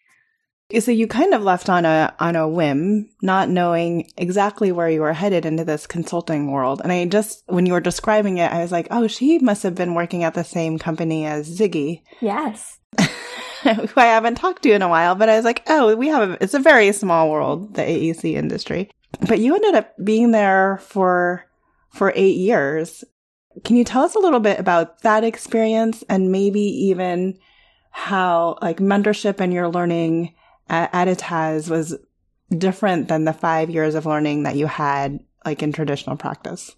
So 0.80 0.90
you 0.90 1.06
kind 1.06 1.34
of 1.34 1.42
left 1.42 1.68
on 1.68 1.84
a 1.84 2.14
on 2.18 2.34
a 2.34 2.48
whim, 2.48 3.10
not 3.20 3.50
knowing 3.50 4.10
exactly 4.16 4.72
where 4.72 4.88
you 4.88 5.02
were 5.02 5.12
headed 5.12 5.44
into 5.44 5.66
this 5.66 5.86
consulting 5.86 6.50
world. 6.50 6.80
And 6.82 6.90
I 6.90 7.04
just 7.04 7.42
when 7.46 7.66
you 7.66 7.74
were 7.74 7.80
describing 7.80 8.38
it, 8.38 8.50
I 8.50 8.62
was 8.62 8.72
like, 8.72 8.88
"Oh, 8.90 9.06
she 9.06 9.38
must 9.38 9.62
have 9.64 9.74
been 9.74 9.94
working 9.94 10.24
at 10.24 10.32
the 10.32 10.44
same 10.44 10.78
company 10.78 11.26
as 11.26 11.58
Ziggy." 11.58 12.02
Yes. 12.20 12.78
who 12.98 14.00
I 14.00 14.06
haven't 14.06 14.36
talked 14.36 14.62
to 14.62 14.72
in 14.72 14.82
a 14.82 14.88
while, 14.88 15.14
but 15.14 15.28
I 15.28 15.36
was 15.36 15.44
like, 15.44 15.62
"Oh, 15.66 15.94
we 15.94 16.08
have 16.08 16.30
a, 16.30 16.42
it's 16.42 16.54
a 16.54 16.58
very 16.58 16.90
small 16.92 17.30
world, 17.30 17.74
the 17.74 17.82
AEC 17.82 18.34
industry." 18.34 18.90
But 19.28 19.40
you 19.40 19.54
ended 19.54 19.74
up 19.74 19.92
being 20.02 20.30
there 20.30 20.78
for 20.78 21.44
for 21.92 22.12
8 22.14 22.36
years. 22.36 23.04
Can 23.64 23.76
you 23.76 23.84
tell 23.84 24.02
us 24.02 24.14
a 24.14 24.20
little 24.20 24.40
bit 24.40 24.58
about 24.58 25.02
that 25.02 25.24
experience 25.24 26.02
and 26.08 26.32
maybe 26.32 26.60
even 26.60 27.38
how 27.90 28.56
like 28.62 28.78
mentorship 28.78 29.40
and 29.40 29.52
your 29.52 29.68
learning 29.68 30.34
at 30.68 30.90
Aditazz 30.92 31.68
was 31.68 31.94
different 32.56 33.08
than 33.08 33.24
the 33.24 33.32
five 33.32 33.70
years 33.70 33.94
of 33.94 34.06
learning 34.06 34.44
that 34.44 34.56
you 34.56 34.66
had 34.66 35.20
like 35.44 35.62
in 35.62 35.72
traditional 35.72 36.16
practice. 36.16 36.74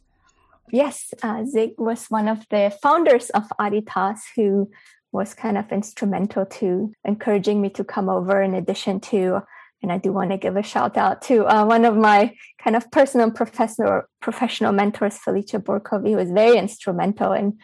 Yes, 0.73 1.15
uh, 1.23 1.45
Zig 1.45 1.73
was 1.79 2.07
one 2.07 2.27
of 2.27 2.47
the 2.51 2.77
founders 2.83 3.31
of 3.31 3.45
Aditazz 3.61 4.21
who 4.35 4.71
was 5.13 5.35
kind 5.35 5.57
of 5.57 5.71
instrumental 5.71 6.45
to 6.45 6.93
encouraging 7.05 7.61
me 7.61 7.71
to 7.71 7.85
come 7.85 8.09
over 8.09 8.43
in 8.43 8.55
addition 8.55 8.99
to 8.99 9.43
and 9.85 9.93
I 9.93 9.99
do 9.99 10.15
want 10.15 10.31
to 10.31 10.39
give 10.39 10.57
a 10.57 10.63
shout 10.63 10.97
out 10.97 11.21
to 11.25 11.45
uh, 11.45 11.63
one 11.67 11.85
of 11.85 11.95
my 11.95 12.35
kind 12.59 12.75
of 12.75 12.91
personal 12.91 13.31
professional 13.31 14.05
professional 14.23 14.73
mentors, 14.73 15.19
Felicia 15.19 15.59
Borkovi, 15.59 16.13
who 16.13 16.17
was 16.17 16.31
very 16.31 16.57
instrumental 16.57 17.33
in 17.33 17.59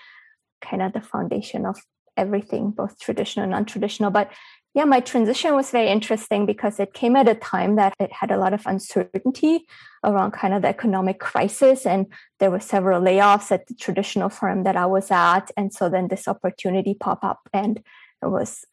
kind 0.60 0.82
of 0.82 0.92
the 0.92 1.00
foundation 1.00 1.64
of 1.64 1.80
everything, 2.18 2.72
both 2.72 3.00
traditional 3.00 3.44
and 3.44 3.52
non-traditional. 3.52 4.10
But 4.10 4.30
yeah, 4.74 4.84
my 4.84 5.00
transition 5.00 5.54
was 5.54 5.70
very 5.70 5.88
interesting 5.88 6.44
because 6.44 6.78
it 6.78 6.92
came 6.92 7.16
at 7.16 7.26
a 7.26 7.34
time 7.34 7.76
that 7.76 7.94
it 7.98 8.12
had 8.12 8.30
a 8.30 8.36
lot 8.36 8.52
of 8.52 8.66
uncertainty 8.66 9.64
around 10.04 10.32
kind 10.32 10.52
of 10.52 10.60
the 10.60 10.68
economic 10.68 11.20
crisis. 11.20 11.86
And 11.86 12.04
there 12.38 12.50
were 12.50 12.60
several 12.60 13.00
layoffs 13.00 13.50
at 13.50 13.66
the 13.66 13.74
traditional 13.74 14.28
firm 14.28 14.64
that 14.64 14.76
I 14.76 14.84
was 14.84 15.10
at. 15.10 15.50
And 15.56 15.72
so 15.72 15.88
then 15.88 16.08
this 16.08 16.28
opportunity 16.28 16.92
popped 16.92 17.24
up 17.24 17.40
and 17.54 17.78
it 18.22 18.30
was, 18.30 18.66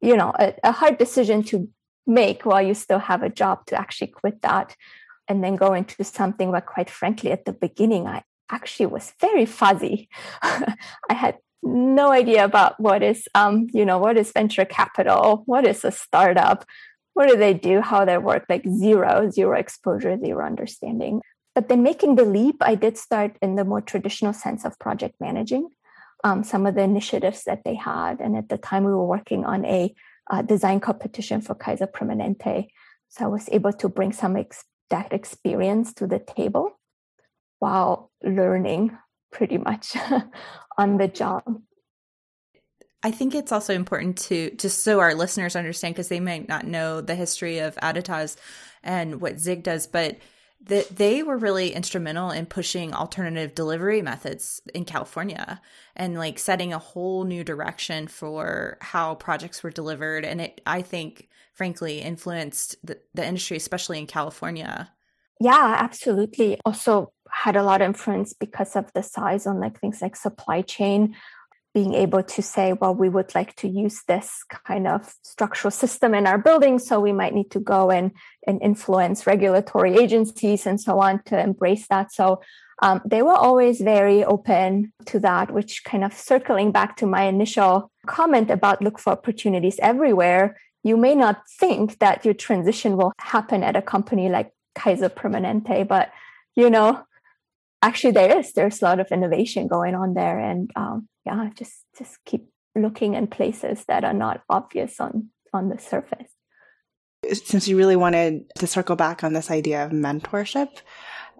you 0.00 0.16
know, 0.16 0.32
a, 0.36 0.54
a 0.64 0.72
hard 0.72 0.98
decision 0.98 1.44
to 1.44 1.68
make 2.08 2.44
while 2.44 2.62
you 2.62 2.74
still 2.74 2.98
have 2.98 3.22
a 3.22 3.28
job 3.28 3.66
to 3.66 3.78
actually 3.78 4.08
quit 4.08 4.42
that 4.42 4.74
and 5.28 5.44
then 5.44 5.56
go 5.56 5.74
into 5.74 6.02
something 6.02 6.50
where 6.50 6.60
quite 6.60 6.90
frankly 6.90 7.30
at 7.30 7.44
the 7.44 7.52
beginning 7.52 8.06
I 8.06 8.22
actually 8.50 8.86
was 8.86 9.12
very 9.20 9.44
fuzzy. 9.44 10.08
I 10.42 10.74
had 11.10 11.36
no 11.62 12.10
idea 12.10 12.44
about 12.44 12.78
what 12.78 13.02
is 13.02 13.28
um 13.34 13.66
you 13.72 13.84
know 13.84 13.98
what 13.98 14.16
is 14.16 14.30
venture 14.32 14.64
capital 14.64 15.42
what 15.46 15.66
is 15.66 15.84
a 15.84 15.90
startup 15.90 16.64
what 17.14 17.28
do 17.28 17.36
they 17.36 17.52
do 17.52 17.80
how 17.80 18.04
they 18.04 18.16
work 18.16 18.44
like 18.48 18.64
zero 18.68 19.28
zero 19.28 19.58
exposure 19.58 20.16
zero 20.24 20.46
understanding 20.46 21.20
but 21.56 21.68
then 21.68 21.82
making 21.82 22.14
the 22.14 22.24
leap 22.24 22.56
i 22.60 22.76
did 22.76 22.96
start 22.96 23.36
in 23.42 23.56
the 23.56 23.64
more 23.64 23.80
traditional 23.80 24.32
sense 24.32 24.64
of 24.64 24.78
project 24.78 25.16
managing 25.20 25.68
um, 26.24 26.42
some 26.42 26.66
of 26.66 26.74
the 26.74 26.82
initiatives 26.82 27.44
that 27.44 27.62
they 27.64 27.74
had 27.74 28.20
and 28.20 28.36
at 28.36 28.48
the 28.48 28.58
time 28.58 28.84
we 28.84 28.92
were 28.92 29.06
working 29.06 29.44
on 29.44 29.64
a 29.64 29.92
uh, 30.30 30.42
design 30.42 30.80
competition 30.80 31.40
for 31.40 31.54
kaiser 31.54 31.86
permanente 31.86 32.68
so 33.08 33.24
i 33.24 33.28
was 33.28 33.48
able 33.50 33.72
to 33.72 33.88
bring 33.88 34.12
some 34.12 34.36
ex- 34.36 34.64
that 34.90 35.12
experience 35.12 35.92
to 35.94 36.06
the 36.06 36.18
table 36.18 36.78
while 37.58 38.10
learning 38.22 38.96
pretty 39.32 39.58
much 39.58 39.96
on 40.78 40.98
the 40.98 41.08
job. 41.08 41.42
I 43.02 43.10
think 43.10 43.34
it's 43.34 43.52
also 43.52 43.74
important 43.74 44.18
to 44.18 44.50
just 44.56 44.82
so 44.82 44.98
our 44.98 45.14
listeners 45.14 45.54
understand 45.54 45.94
because 45.94 46.08
they 46.08 46.20
might 46.20 46.48
not 46.48 46.66
know 46.66 47.00
the 47.00 47.14
history 47.14 47.58
of 47.58 47.76
Aditazz 47.76 48.36
and 48.82 49.20
what 49.20 49.38
Zig 49.38 49.62
does, 49.62 49.86
but 49.86 50.16
that 50.60 50.96
they 50.96 51.22
were 51.22 51.38
really 51.38 51.72
instrumental 51.72 52.30
in 52.30 52.44
pushing 52.44 52.92
alternative 52.92 53.54
delivery 53.54 54.02
methods 54.02 54.60
in 54.74 54.84
California 54.84 55.60
and 55.94 56.16
like 56.16 56.38
setting 56.38 56.72
a 56.72 56.78
whole 56.78 57.24
new 57.24 57.44
direction 57.44 58.08
for 58.08 58.76
how 58.80 59.14
projects 59.14 59.62
were 59.62 59.70
delivered. 59.70 60.24
And 60.24 60.40
it, 60.40 60.60
I 60.66 60.82
think, 60.82 61.28
frankly, 61.54 62.00
influenced 62.00 62.76
the, 62.84 62.98
the 63.14 63.26
industry, 63.26 63.56
especially 63.56 63.98
in 63.98 64.06
California. 64.06 64.90
Yeah, 65.40 65.76
absolutely. 65.78 66.58
Also, 66.64 67.12
had 67.30 67.56
a 67.56 67.62
lot 67.62 67.80
of 67.80 67.86
influence 67.86 68.32
because 68.32 68.74
of 68.74 68.92
the 68.94 69.02
size 69.02 69.46
on 69.46 69.60
like 69.60 69.78
things 69.80 70.02
like 70.02 70.16
supply 70.16 70.62
chain 70.62 71.14
being 71.78 71.94
able 71.94 72.24
to 72.24 72.42
say 72.42 72.72
well 72.72 72.92
we 72.92 73.08
would 73.08 73.32
like 73.36 73.54
to 73.54 73.68
use 73.68 74.02
this 74.08 74.42
kind 74.64 74.88
of 74.88 75.14
structural 75.22 75.70
system 75.70 76.12
in 76.12 76.26
our 76.26 76.36
building 76.36 76.76
so 76.76 76.98
we 76.98 77.12
might 77.12 77.32
need 77.32 77.52
to 77.52 77.60
go 77.60 77.88
and, 77.88 78.10
and 78.48 78.60
influence 78.62 79.28
regulatory 79.28 79.94
agencies 79.96 80.66
and 80.66 80.80
so 80.80 80.98
on 80.98 81.22
to 81.22 81.38
embrace 81.38 81.86
that. 81.86 82.12
So 82.12 82.40
um, 82.82 83.00
they 83.04 83.22
were 83.22 83.40
always 83.46 83.80
very 83.80 84.24
open 84.24 84.92
to 85.06 85.20
that 85.20 85.52
which 85.52 85.84
kind 85.84 86.02
of 86.02 86.12
circling 86.12 86.72
back 86.72 86.96
to 86.96 87.06
my 87.06 87.22
initial 87.34 87.92
comment 88.08 88.50
about 88.50 88.82
look 88.82 88.98
for 88.98 89.10
opportunities 89.12 89.78
everywhere 89.80 90.56
you 90.82 90.96
may 90.96 91.14
not 91.14 91.36
think 91.60 91.98
that 91.98 92.24
your 92.24 92.34
transition 92.34 92.96
will 92.96 93.12
happen 93.18 93.62
at 93.62 93.76
a 93.76 93.82
company 93.82 94.28
like 94.28 94.50
kaiser 94.74 95.08
permanente 95.08 95.86
but 95.86 96.10
you 96.56 96.70
know 96.70 97.02
actually 97.82 98.12
there 98.12 98.38
is 98.38 98.52
there's 98.52 98.82
a 98.82 98.84
lot 98.84 99.00
of 99.00 99.10
innovation 99.12 99.68
going 99.68 99.94
on 99.94 100.14
there 100.14 100.38
and 100.38 100.70
um, 100.76 101.08
yeah 101.24 101.50
just 101.54 101.84
just 101.96 102.18
keep 102.24 102.48
looking 102.74 103.14
in 103.14 103.26
places 103.26 103.84
that 103.88 104.04
are 104.04 104.14
not 104.14 104.42
obvious 104.48 105.00
on 105.00 105.30
on 105.52 105.68
the 105.68 105.78
surface 105.78 106.30
since 107.32 107.66
you 107.66 107.76
really 107.76 107.96
wanted 107.96 108.44
to 108.56 108.66
circle 108.66 108.96
back 108.96 109.24
on 109.24 109.32
this 109.32 109.50
idea 109.50 109.84
of 109.84 109.90
mentorship 109.90 110.68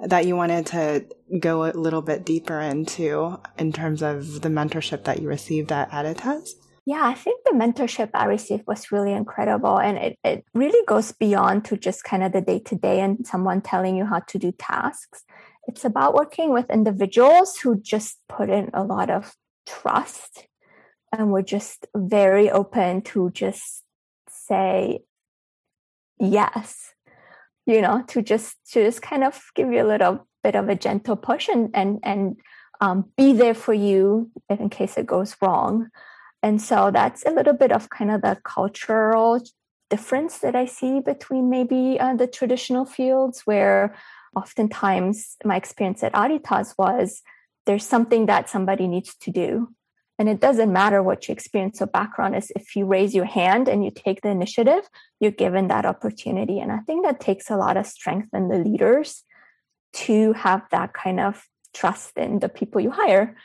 that 0.06 0.26
you 0.26 0.36
wanted 0.36 0.66
to 0.66 1.06
go 1.40 1.64
a 1.64 1.72
little 1.72 2.02
bit 2.02 2.24
deeper 2.24 2.60
into 2.60 3.40
in 3.58 3.72
terms 3.72 4.02
of 4.02 4.42
the 4.42 4.48
mentorship 4.48 5.04
that 5.04 5.20
you 5.20 5.28
received 5.28 5.72
at 5.72 5.90
Aditazz? 5.90 6.50
Yeah, 6.86 7.02
I 7.04 7.14
think 7.14 7.44
the 7.44 7.52
mentorship 7.52 8.10
I 8.14 8.24
received 8.26 8.64
was 8.66 8.90
really 8.90 9.12
incredible. 9.12 9.78
And 9.78 9.98
it, 9.98 10.18
it 10.24 10.44
really 10.54 10.84
goes 10.86 11.12
beyond 11.12 11.66
to 11.66 11.76
just 11.76 12.04
kind 12.04 12.22
of 12.22 12.32
the 12.32 12.40
day 12.40 12.60
to 12.60 12.76
day 12.76 13.00
and 13.00 13.26
someone 13.26 13.60
telling 13.60 13.96
you 13.96 14.06
how 14.06 14.20
to 14.20 14.38
do 14.38 14.52
tasks. 14.52 15.24
It's 15.68 15.84
about 15.84 16.14
working 16.14 16.52
with 16.52 16.70
individuals 16.70 17.58
who 17.58 17.78
just 17.80 18.18
put 18.28 18.50
in 18.50 18.70
a 18.74 18.82
lot 18.82 19.10
of 19.10 19.36
trust 19.66 20.46
and 21.12 21.30
we're 21.30 21.42
just 21.42 21.86
very 21.94 22.50
open 22.50 23.02
to 23.02 23.30
just 23.30 23.84
say 24.28 25.00
yes 26.18 26.94
you 27.66 27.80
know 27.82 28.02
to 28.08 28.22
just 28.22 28.56
to 28.72 28.82
just 28.82 29.02
kind 29.02 29.22
of 29.22 29.40
give 29.54 29.70
you 29.70 29.82
a 29.82 29.86
little 29.86 30.26
bit 30.42 30.54
of 30.54 30.68
a 30.68 30.74
gentle 30.74 31.16
push 31.16 31.48
and 31.48 31.70
and 31.74 32.00
and 32.02 32.36
um, 32.80 33.06
be 33.16 33.32
there 33.32 33.54
for 33.54 33.74
you 33.74 34.30
in 34.48 34.70
case 34.70 34.96
it 34.96 35.06
goes 35.06 35.36
wrong. 35.42 35.88
And 36.42 36.62
so 36.62 36.90
that's 36.92 37.24
a 37.26 37.30
little 37.30 37.54
bit 37.54 37.72
of 37.72 37.90
kind 37.90 38.10
of 38.10 38.22
the 38.22 38.38
cultural 38.44 39.40
difference 39.90 40.40
that 40.40 40.54
i 40.54 40.66
see 40.66 41.00
between 41.00 41.48
maybe 41.48 41.98
uh, 41.98 42.14
the 42.14 42.26
traditional 42.26 42.84
fields 42.84 43.40
where 43.46 43.96
oftentimes 44.38 45.36
my 45.44 45.56
experience 45.56 46.02
at 46.02 46.12
Aditazz 46.22 46.74
was 46.78 47.22
there's 47.66 47.86
something 47.94 48.26
that 48.26 48.48
somebody 48.48 48.86
needs 48.86 49.14
to 49.24 49.30
do 49.30 49.50
and 50.18 50.28
it 50.28 50.40
doesn't 50.40 50.72
matter 50.72 51.00
what 51.02 51.28
your 51.28 51.32
experience 51.32 51.80
or 51.80 51.86
background 51.86 52.34
is. 52.34 52.50
If 52.56 52.74
you 52.74 52.86
raise 52.86 53.14
your 53.14 53.24
hand 53.24 53.68
and 53.68 53.84
you 53.84 53.92
take 53.92 54.20
the 54.22 54.30
initiative, 54.30 54.82
you're 55.20 55.30
given 55.30 55.68
that 55.68 55.86
opportunity. 55.86 56.58
And 56.58 56.72
I 56.72 56.78
think 56.78 57.04
that 57.04 57.20
takes 57.20 57.50
a 57.50 57.56
lot 57.56 57.76
of 57.76 57.86
strength 57.86 58.28
in 58.34 58.48
the 58.48 58.58
leaders 58.58 59.22
to 59.92 60.32
have 60.32 60.62
that 60.72 60.92
kind 60.92 61.20
of 61.20 61.44
trust 61.72 62.18
in 62.18 62.40
the 62.40 62.48
people 62.48 62.80
you 62.80 62.90
hire 62.90 63.36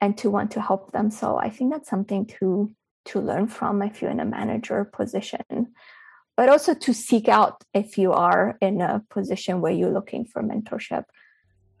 and 0.00 0.16
to 0.18 0.30
want 0.30 0.52
to 0.52 0.60
help 0.60 0.92
them. 0.92 1.10
So 1.10 1.36
I 1.36 1.50
think 1.50 1.72
that's 1.72 1.90
something 1.90 2.26
to 2.38 2.72
to 3.06 3.18
learn 3.18 3.48
from 3.48 3.82
if 3.82 4.00
you're 4.00 4.10
in 4.10 4.20
a 4.20 4.24
manager 4.24 4.84
position. 4.84 5.72
But 6.36 6.48
also 6.48 6.74
to 6.74 6.94
seek 6.94 7.28
out 7.28 7.64
if 7.74 7.98
you 7.98 8.12
are 8.12 8.56
in 8.60 8.80
a 8.80 9.02
position 9.10 9.60
where 9.60 9.72
you're 9.72 9.92
looking 9.92 10.24
for 10.24 10.42
mentorship. 10.42 11.04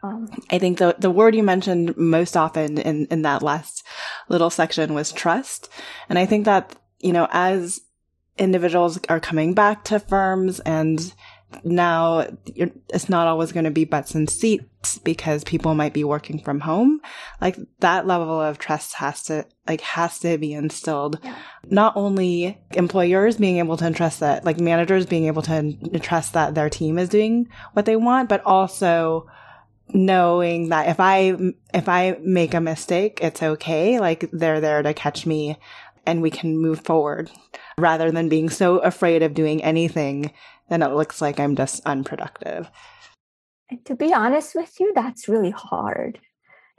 Um, 0.02 0.28
I 0.50 0.58
think 0.58 0.78
the 0.78 0.96
the 0.98 1.10
word 1.10 1.34
you 1.34 1.42
mentioned 1.42 1.96
most 1.96 2.36
often 2.36 2.78
in 2.78 3.06
in 3.06 3.22
that 3.22 3.42
last 3.42 3.84
little 4.28 4.50
section 4.50 4.94
was 4.94 5.12
trust, 5.12 5.68
and 6.08 6.18
I 6.18 6.26
think 6.26 6.46
that 6.46 6.74
you 7.00 7.12
know 7.12 7.28
as 7.30 7.80
individuals 8.38 8.98
are 9.08 9.20
coming 9.20 9.52
back 9.54 9.84
to 9.84 10.00
firms 10.00 10.60
and 10.60 11.14
now 11.64 12.26
it's 12.54 13.08
not 13.08 13.26
always 13.26 13.52
going 13.52 13.64
to 13.64 13.70
be 13.70 13.84
butts 13.84 14.14
and 14.14 14.30
seats 14.30 14.98
because 14.98 15.42
people 15.44 15.74
might 15.74 15.92
be 15.92 16.04
working 16.04 16.38
from 16.38 16.60
home 16.60 17.00
like 17.40 17.58
that 17.80 18.06
level 18.06 18.40
of 18.40 18.58
trust 18.58 18.94
has 18.94 19.22
to 19.22 19.44
like 19.66 19.80
has 19.80 20.18
to 20.20 20.38
be 20.38 20.52
instilled 20.52 21.18
yeah. 21.22 21.36
not 21.68 21.96
only 21.96 22.58
employers 22.72 23.36
being 23.36 23.58
able 23.58 23.76
to 23.76 23.86
entrust 23.86 24.20
that 24.20 24.44
like 24.44 24.60
managers 24.60 25.06
being 25.06 25.26
able 25.26 25.42
to 25.42 25.72
trust 26.00 26.32
that 26.34 26.54
their 26.54 26.70
team 26.70 26.98
is 26.98 27.08
doing 27.08 27.48
what 27.72 27.84
they 27.84 27.96
want 27.96 28.28
but 28.28 28.42
also 28.46 29.26
knowing 29.94 30.68
that 30.68 30.88
if 30.88 31.00
I, 31.00 31.36
if 31.74 31.88
I 31.88 32.16
make 32.22 32.54
a 32.54 32.60
mistake, 32.60 33.18
it's 33.22 33.42
okay. 33.42 33.98
Like 33.98 34.30
they're 34.32 34.60
there 34.60 34.82
to 34.82 34.94
catch 34.94 35.26
me 35.26 35.56
and 36.06 36.22
we 36.22 36.30
can 36.30 36.58
move 36.58 36.80
forward 36.80 37.30
rather 37.78 38.10
than 38.10 38.28
being 38.28 38.50
so 38.50 38.78
afraid 38.78 39.22
of 39.22 39.34
doing 39.34 39.62
anything 39.62 40.32
then 40.70 40.82
it 40.82 40.94
looks 40.94 41.20
like 41.20 41.38
I'm 41.38 41.56
just 41.56 41.84
unproductive. 41.84 42.70
And 43.70 43.84
to 43.84 43.94
be 43.94 44.14
honest 44.14 44.54
with 44.54 44.80
you, 44.80 44.92
that's 44.94 45.28
really 45.28 45.50
hard. 45.50 46.18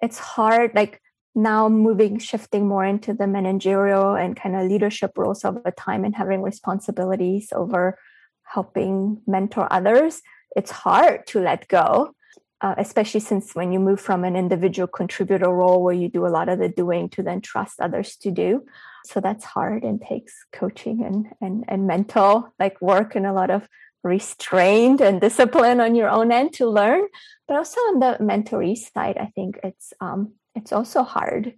It's 0.01 0.17
hard, 0.17 0.71
like 0.73 0.99
now 1.35 1.69
moving, 1.69 2.17
shifting 2.17 2.67
more 2.67 2.83
into 2.83 3.13
the 3.13 3.27
managerial 3.27 4.15
and 4.15 4.35
kind 4.35 4.55
of 4.55 4.67
leadership 4.67 5.11
roles 5.15 5.45
over 5.45 5.71
time 5.77 6.03
and 6.03 6.15
having 6.15 6.41
responsibilities 6.41 7.49
over 7.53 7.99
helping 8.43 9.21
mentor 9.27 9.67
others. 9.71 10.21
It's 10.55 10.71
hard 10.71 11.27
to 11.27 11.39
let 11.39 11.67
go 11.67 12.15
uh, 12.61 12.75
especially 12.77 13.19
since 13.19 13.55
when 13.55 13.71
you 13.71 13.79
move 13.79 13.99
from 13.99 14.23
an 14.23 14.35
individual 14.35 14.87
contributor 14.87 15.49
role 15.49 15.83
where 15.83 15.93
you 15.93 16.07
do 16.07 16.25
a 16.25 16.29
lot 16.29 16.47
of 16.47 16.59
the 16.59 16.69
doing 16.69 17.09
to 17.09 17.23
then 17.23 17.41
trust 17.41 17.79
others 17.79 18.15
to 18.17 18.31
do 18.31 18.63
so 19.05 19.19
that's 19.19 19.45
hard 19.45 19.83
and 19.83 20.01
takes 20.01 20.33
coaching 20.51 21.03
and 21.03 21.27
and 21.41 21.65
and 21.67 21.87
mental 21.87 22.53
like 22.59 22.81
work 22.81 23.15
and 23.15 23.25
a 23.25 23.33
lot 23.33 23.49
of 23.49 23.67
restraint 24.03 25.01
and 25.01 25.21
discipline 25.21 25.79
on 25.79 25.95
your 25.95 26.09
own 26.09 26.31
end 26.31 26.53
to 26.53 26.67
learn 26.67 27.03
but 27.47 27.57
also 27.57 27.79
on 27.81 27.99
the 27.99 28.17
mentoree 28.19 28.75
side 28.75 29.17
i 29.17 29.27
think 29.35 29.59
it's 29.63 29.93
um 30.01 30.33
it's 30.55 30.71
also 30.71 31.03
hard 31.03 31.53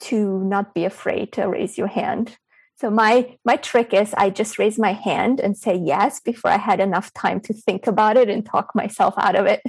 to 0.00 0.38
not 0.44 0.74
be 0.74 0.84
afraid 0.84 1.32
to 1.32 1.44
raise 1.44 1.78
your 1.78 1.86
hand 1.86 2.36
so 2.80 2.88
my 2.88 3.36
my 3.44 3.56
trick 3.56 3.92
is 3.92 4.14
I 4.14 4.30
just 4.30 4.58
raise 4.58 4.78
my 4.78 4.94
hand 4.94 5.38
and 5.38 5.54
say 5.54 5.76
yes 5.76 6.18
before 6.18 6.50
I 6.50 6.56
had 6.56 6.80
enough 6.80 7.12
time 7.12 7.40
to 7.40 7.52
think 7.52 7.86
about 7.86 8.16
it 8.16 8.30
and 8.30 8.44
talk 8.44 8.74
myself 8.74 9.12
out 9.18 9.36
of 9.36 9.44
it. 9.44 9.60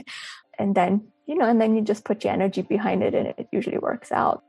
And 0.58 0.76
then, 0.76 1.08
you 1.28 1.36
know, 1.36 1.50
and 1.50 1.60
then 1.60 1.76
you 1.76 1.82
just 1.82 2.06
put 2.06 2.24
your 2.24 2.32
energy 2.32 2.62
behind 2.62 3.04
it 3.04 3.14
and 3.14 3.28
it 3.38 3.50
usually 3.52 3.80
works 3.80 4.14
out. 4.14 4.44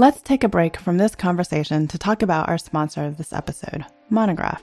Let's 0.00 0.22
take 0.22 0.44
a 0.44 0.48
break 0.48 0.78
from 0.78 0.96
this 0.96 1.14
conversation 1.14 1.86
to 1.88 1.98
talk 1.98 2.22
about 2.22 2.48
our 2.48 2.56
sponsor 2.56 3.04
of 3.04 3.18
this 3.18 3.34
episode, 3.34 3.84
Monograph. 4.08 4.62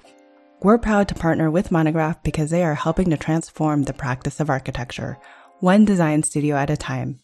We're 0.63 0.79
proud 0.79 1.07
to 1.09 1.13
partner 1.13 1.51
with 1.51 1.69
Monograph 1.69 2.23
because 2.23 2.49
they 2.49 2.63
are 2.63 2.73
helping 2.73 3.11
to 3.11 3.17
transform 3.17 3.83
the 3.83 3.93
practice 3.93 4.39
of 4.39 4.49
architecture, 4.49 5.19
one 5.59 5.85
design 5.85 6.23
studio 6.23 6.55
at 6.55 6.71
a 6.71 6.75
time. 6.75 7.19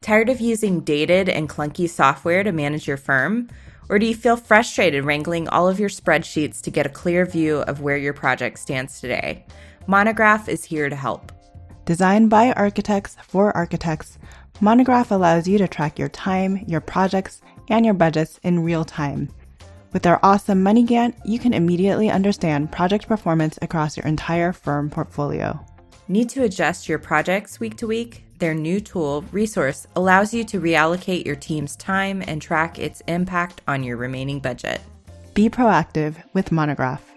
Tired 0.00 0.28
of 0.28 0.40
using 0.40 0.80
dated 0.80 1.28
and 1.28 1.48
clunky 1.48 1.88
software 1.88 2.42
to 2.42 2.50
manage 2.50 2.88
your 2.88 2.96
firm? 2.96 3.48
Or 3.88 4.00
do 4.00 4.06
you 4.06 4.14
feel 4.16 4.36
frustrated 4.36 5.04
wrangling 5.04 5.46
all 5.48 5.68
of 5.68 5.78
your 5.78 5.88
spreadsheets 5.88 6.60
to 6.62 6.72
get 6.72 6.86
a 6.86 6.88
clear 6.88 7.24
view 7.26 7.58
of 7.58 7.80
where 7.80 7.96
your 7.96 8.12
project 8.12 8.58
stands 8.58 9.00
today? 9.00 9.46
Monograph 9.86 10.48
is 10.48 10.64
here 10.64 10.88
to 10.88 10.96
help. 10.96 11.30
Designed 11.84 12.28
by 12.28 12.50
architects 12.54 13.16
for 13.22 13.56
architects, 13.56 14.18
Monograph 14.60 15.10
allows 15.10 15.46
you 15.46 15.58
to 15.58 15.68
track 15.68 15.98
your 15.98 16.08
time, 16.08 16.64
your 16.66 16.80
projects, 16.80 17.42
and 17.68 17.84
your 17.84 17.94
budgets 17.94 18.40
in 18.42 18.64
real 18.64 18.84
time. 18.84 19.28
With 19.92 20.02
their 20.02 20.24
awesome 20.24 20.62
Money 20.62 20.84
Gantt, 20.84 21.14
you 21.26 21.38
can 21.38 21.52
immediately 21.52 22.10
understand 22.10 22.72
project 22.72 23.06
performance 23.06 23.58
across 23.60 23.96
your 23.96 24.06
entire 24.06 24.52
firm 24.52 24.88
portfolio. 24.88 25.60
Need 26.08 26.30
to 26.30 26.44
adjust 26.44 26.88
your 26.88 26.98
projects 26.98 27.60
week 27.60 27.76
to 27.76 27.86
week? 27.86 28.24
Their 28.38 28.54
new 28.54 28.80
tool, 28.80 29.24
Resource, 29.32 29.86
allows 29.94 30.32
you 30.32 30.44
to 30.44 30.60
reallocate 30.60 31.26
your 31.26 31.36
team's 31.36 31.76
time 31.76 32.22
and 32.26 32.40
track 32.40 32.78
its 32.78 33.02
impact 33.08 33.60
on 33.68 33.82
your 33.82 33.96
remaining 33.96 34.40
budget. 34.40 34.80
Be 35.34 35.50
proactive 35.50 36.16
with 36.32 36.50
Monograph. 36.50 37.15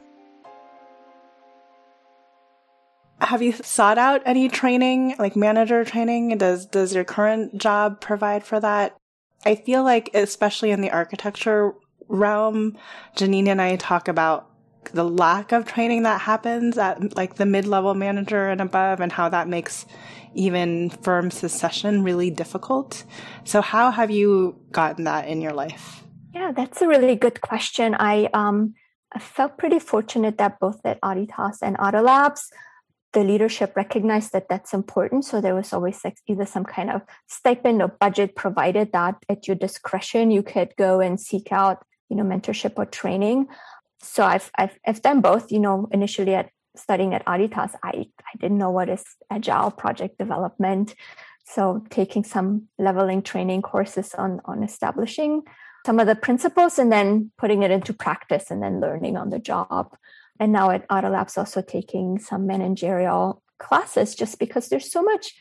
Have 3.21 3.41
you 3.41 3.51
sought 3.51 3.97
out 3.97 4.21
any 4.25 4.47
training, 4.47 5.15
like 5.19 5.35
manager 5.35 5.83
training? 5.83 6.37
Does 6.37 6.65
does 6.65 6.95
your 6.95 7.03
current 7.03 7.57
job 7.57 7.99
provide 8.01 8.43
for 8.43 8.59
that? 8.59 8.95
I 9.45 9.55
feel 9.55 9.83
like, 9.83 10.09
especially 10.13 10.71
in 10.71 10.81
the 10.81 10.91
architecture 10.91 11.73
realm, 12.07 12.77
Janine 13.15 13.47
and 13.47 13.61
I 13.61 13.75
talk 13.75 14.07
about 14.07 14.49
the 14.93 15.03
lack 15.03 15.51
of 15.51 15.65
training 15.65 16.03
that 16.03 16.21
happens 16.21 16.77
at 16.77 17.15
like 17.15 17.35
the 17.35 17.45
mid-level 17.45 17.93
manager 17.93 18.49
and 18.49 18.61
above 18.61 18.99
and 18.99 19.11
how 19.11 19.29
that 19.29 19.47
makes 19.47 19.85
even 20.33 20.89
firm 20.89 21.31
succession 21.31 22.03
really 22.03 22.29
difficult. 22.31 23.03
So 23.43 23.61
how 23.61 23.91
have 23.91 24.09
you 24.11 24.59
gotten 24.71 25.03
that 25.03 25.27
in 25.27 25.41
your 25.41 25.53
life? 25.53 26.03
Yeah, 26.33 26.51
that's 26.55 26.81
a 26.81 26.87
really 26.87 27.15
good 27.15 27.41
question. 27.41 27.95
I 27.99 28.29
um 28.33 28.73
I 29.11 29.19
felt 29.19 29.57
pretty 29.57 29.79
fortunate 29.79 30.37
that 30.37 30.59
both 30.59 30.79
at 30.85 31.01
Aditazz 31.01 31.57
and 31.61 31.75
Outer 31.79 32.01
Labs, 32.01 32.51
the 33.13 33.23
leadership 33.23 33.75
recognized 33.75 34.33
that 34.33 34.47
that's 34.49 34.73
important. 34.73 35.25
So 35.25 35.41
there 35.41 35.55
was 35.55 35.73
always 35.73 36.03
like 36.03 36.17
either 36.27 36.45
some 36.45 36.63
kind 36.63 36.91
of 36.91 37.01
stipend 37.27 37.81
or 37.81 37.87
budget 37.87 38.35
provided 38.35 38.91
that 38.91 39.15
at 39.27 39.47
your 39.47 39.55
discretion 39.55 40.29
you 40.29 40.43
could 40.43 40.75
go 40.77 40.99
and 40.99 41.19
seek 41.19 41.51
out, 41.51 41.83
you 42.09 42.15
know, 42.15 42.23
mentorship 42.23 42.73
or 42.77 42.85
training 42.85 43.47
so 44.01 44.23
I've, 44.23 44.49
I've 44.57 44.77
I've 44.85 45.01
done 45.01 45.21
both. 45.21 45.51
You 45.51 45.59
know, 45.59 45.87
initially 45.91 46.35
at 46.35 46.49
studying 46.75 47.13
at 47.13 47.25
Aditazz, 47.25 47.75
I 47.83 48.07
I 48.19 48.37
didn't 48.39 48.57
know 48.57 48.71
what 48.71 48.89
is 48.89 49.03
agile 49.29 49.71
project 49.71 50.17
development. 50.17 50.95
So 51.45 51.83
taking 51.89 52.23
some 52.23 52.67
leveling 52.77 53.21
training 53.21 53.61
courses 53.61 54.13
on 54.13 54.41
on 54.45 54.63
establishing 54.63 55.43
some 55.85 55.99
of 55.99 56.07
the 56.07 56.15
principles 56.15 56.77
and 56.77 56.91
then 56.91 57.31
putting 57.37 57.63
it 57.63 57.71
into 57.71 57.93
practice 57.93 58.51
and 58.51 58.61
then 58.61 58.79
learning 58.79 59.17
on 59.17 59.29
the 59.29 59.39
job. 59.39 59.95
And 60.39 60.51
now 60.51 60.69
at 60.69 60.85
Outer 60.89 61.09
Labs, 61.09 61.37
also 61.37 61.61
taking 61.61 62.19
some 62.19 62.47
managerial 62.47 63.43
classes 63.59 64.15
just 64.15 64.39
because 64.39 64.69
there's 64.69 64.91
so 64.91 65.03
much 65.03 65.33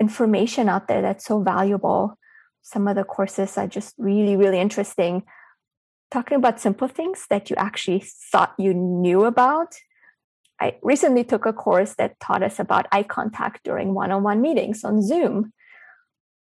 information 0.00 0.68
out 0.68 0.88
there 0.88 1.02
that's 1.02 1.24
so 1.24 1.42
valuable. 1.42 2.18
Some 2.62 2.88
of 2.88 2.96
the 2.96 3.04
courses 3.04 3.56
are 3.56 3.68
just 3.68 3.94
really, 3.98 4.36
really 4.36 4.58
interesting 4.58 5.22
talking 6.12 6.36
about 6.36 6.60
simple 6.60 6.86
things 6.88 7.26
that 7.30 7.48
you 7.48 7.56
actually 7.56 8.04
thought 8.30 8.54
you 8.58 8.74
knew 8.74 9.24
about. 9.24 9.74
I 10.60 10.76
recently 10.82 11.24
took 11.24 11.46
a 11.46 11.52
course 11.52 11.94
that 11.94 12.20
taught 12.20 12.42
us 12.42 12.60
about 12.60 12.86
eye 12.92 13.02
contact 13.02 13.64
during 13.64 13.94
one 13.94 14.12
on 14.12 14.22
one 14.22 14.42
meetings 14.42 14.84
on 14.84 15.02
Zoom. 15.02 15.52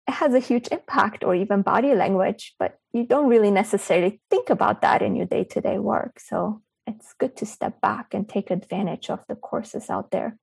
It 0.08 0.14
has 0.16 0.34
a 0.34 0.40
huge 0.40 0.68
impact, 0.70 1.24
or 1.24 1.36
even 1.36 1.62
body 1.62 1.96
language, 1.96 2.56
but 2.60 2.80
you 2.92 3.06
don't 3.06 3.30
really 3.30 3.52
necessarily 3.52 4.20
think 4.30 4.50
about 4.50 4.82
that 4.82 5.02
in 5.02 5.16
your 5.16 5.28
day 5.28 5.46
to 5.46 5.62
day 5.62 5.80
work. 5.80 6.20
So 6.20 6.62
it's 6.88 7.14
good 7.14 7.38
to 7.38 7.46
step 7.46 7.82
back 7.82 8.14
and 8.14 8.28
take 8.28 8.52
advantage 8.52 9.10
of 9.10 9.26
the 9.28 9.36
courses 9.36 9.90
out 9.90 10.12
there. 10.12 10.38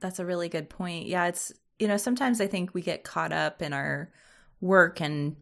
That's 0.00 0.18
a 0.18 0.26
really 0.26 0.48
good 0.48 0.68
point. 0.68 1.06
Yeah, 1.06 1.26
it's, 1.26 1.52
you 1.78 1.88
know, 1.88 1.96
sometimes 1.96 2.40
I 2.40 2.46
think 2.46 2.74
we 2.74 2.82
get 2.82 3.04
caught 3.04 3.32
up 3.32 3.62
in 3.62 3.72
our 3.72 4.12
work 4.60 5.00
and 5.00 5.36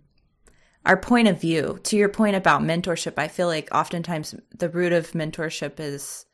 our 0.84 0.96
point 0.96 1.28
of 1.28 1.40
view. 1.40 1.80
To 1.84 1.96
your 1.96 2.08
point 2.08 2.36
about 2.36 2.62
mentorship, 2.62 3.14
I 3.16 3.28
feel 3.28 3.46
like 3.46 3.68
oftentimes 3.72 4.34
the 4.56 4.68
root 4.68 4.92
of 4.92 5.12
mentorship 5.12 5.80
is 5.80 6.26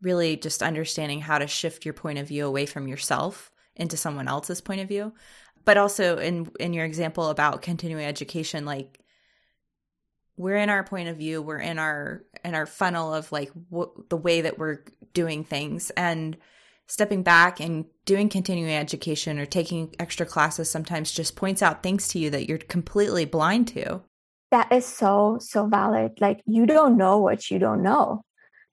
really 0.00 0.36
just 0.36 0.62
understanding 0.62 1.20
how 1.20 1.38
to 1.38 1.46
shift 1.46 1.84
your 1.84 1.94
point 1.94 2.18
of 2.18 2.28
view 2.28 2.46
away 2.46 2.66
from 2.66 2.86
yourself 2.86 3.50
into 3.74 3.96
someone 3.96 4.28
else's 4.28 4.60
point 4.60 4.80
of 4.80 4.88
view. 4.88 5.12
But 5.64 5.76
also 5.76 6.16
in 6.16 6.50
in 6.58 6.72
your 6.72 6.84
example 6.84 7.28
about 7.28 7.62
continuing 7.62 8.04
education, 8.04 8.64
like 8.64 9.00
we're 10.38 10.56
in 10.56 10.70
our 10.70 10.84
point 10.84 11.08
of 11.08 11.16
view, 11.16 11.42
we're 11.42 11.58
in 11.58 11.78
our 11.78 12.22
in 12.44 12.54
our 12.54 12.66
funnel 12.66 13.12
of 13.12 13.30
like 13.32 13.50
the 14.08 14.16
way 14.16 14.40
that 14.40 14.58
we're 14.58 14.84
doing 15.12 15.44
things 15.44 15.90
and 15.90 16.36
stepping 16.86 17.22
back 17.22 17.60
and 17.60 17.84
doing 18.06 18.28
continuing 18.28 18.72
education 18.72 19.38
or 19.38 19.44
taking 19.44 19.94
extra 19.98 20.24
classes 20.24 20.70
sometimes 20.70 21.12
just 21.12 21.36
points 21.36 21.60
out 21.60 21.82
things 21.82 22.08
to 22.08 22.18
you 22.18 22.30
that 22.30 22.48
you're 22.48 22.58
completely 22.58 23.26
blind 23.26 23.68
to. 23.68 24.00
That 24.50 24.72
is 24.72 24.86
so, 24.86 25.38
so 25.40 25.66
valid. 25.66 26.12
Like 26.20 26.40
you 26.46 26.64
don't 26.64 26.96
know 26.96 27.18
what 27.18 27.50
you 27.50 27.58
don't 27.58 27.82
know. 27.82 28.22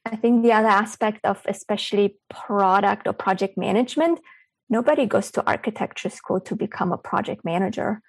I 0.06 0.16
think 0.16 0.44
the 0.44 0.54
other 0.54 0.70
aspect 0.70 1.26
of 1.26 1.42
especially 1.46 2.18
product 2.30 3.08
or 3.08 3.14
project 3.14 3.58
management, 3.58 4.20
nobody 4.70 5.08
goes 5.08 5.32
to 5.32 5.46
architecture 5.46 6.10
school 6.10 6.40
to 6.42 6.56
become 6.56 6.92
a 6.92 6.98
project 6.98 7.44
manager 7.44 8.02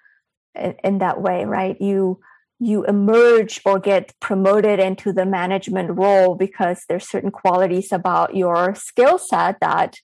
in, 0.55 0.75
in 0.83 0.97
that 0.99 1.21
way, 1.21 1.43
right? 1.43 1.75
You 1.81 2.19
you 2.59 2.83
emerge 2.85 3.61
or 3.65 3.79
get 3.79 4.13
promoted 4.19 4.79
into 4.79 5.13
the 5.13 5.25
management 5.25 5.91
role 5.97 6.35
because 6.35 6.83
there's 6.89 7.07
certain 7.07 7.31
qualities 7.31 7.91
about 7.91 8.35
your 8.35 8.73
skill 8.75 9.17
set 9.17 9.59
that 9.61 9.95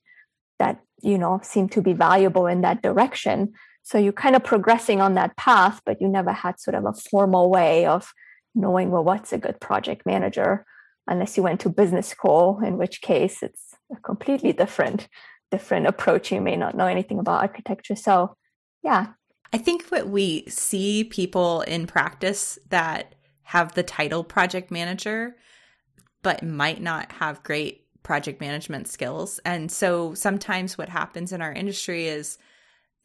that 0.59 0.79
you 1.01 1.17
know 1.17 1.39
seem 1.43 1.67
to 1.69 1.81
be 1.81 1.93
valuable 1.93 2.45
in 2.45 2.61
that 2.61 2.81
direction. 2.81 3.53
So 3.81 3.97
you're 3.97 4.13
kind 4.13 4.35
of 4.35 4.43
progressing 4.43 5.01
on 5.01 5.15
that 5.15 5.35
path 5.35 5.81
but 5.85 5.99
you 5.99 6.07
never 6.07 6.31
had 6.31 6.59
sort 6.59 6.75
of 6.75 6.85
a 6.85 6.93
formal 6.93 7.49
way 7.49 7.85
of 7.85 8.13
knowing 8.53 8.91
well 8.91 9.03
what's 9.03 9.33
a 9.33 9.37
good 9.39 9.59
project 9.59 10.05
manager 10.05 10.65
unless 11.07 11.35
you 11.35 11.43
went 11.43 11.59
to 11.61 11.69
business 11.69 12.07
school 12.07 12.61
in 12.63 12.77
which 12.77 13.01
case 13.01 13.41
it's 13.41 13.73
a 13.91 13.99
completely 14.01 14.53
different 14.53 15.07
different 15.49 15.87
approach. 15.87 16.31
You 16.31 16.41
may 16.41 16.55
not 16.55 16.75
know 16.75 16.87
anything 16.87 17.19
about 17.19 17.41
architecture. 17.41 17.95
So 17.95 18.37
yeah 18.83 19.07
I 19.53 19.57
think 19.57 19.87
what 19.89 20.07
we 20.09 20.45
see 20.49 21.03
people 21.03 21.61
in 21.61 21.85
practice 21.85 22.57
that 22.69 23.13
have 23.43 23.73
the 23.73 23.83
title 23.83 24.23
project 24.23 24.71
manager, 24.71 25.35
but 26.23 26.41
might 26.43 26.81
not 26.81 27.11
have 27.13 27.43
great 27.43 27.85
project 28.01 28.41
management 28.41 28.87
skills. 28.87 29.39
And 29.45 29.71
so 29.71 30.13
sometimes 30.15 30.77
what 30.77 30.89
happens 30.89 31.31
in 31.31 31.41
our 31.41 31.53
industry 31.53 32.07
is 32.07 32.37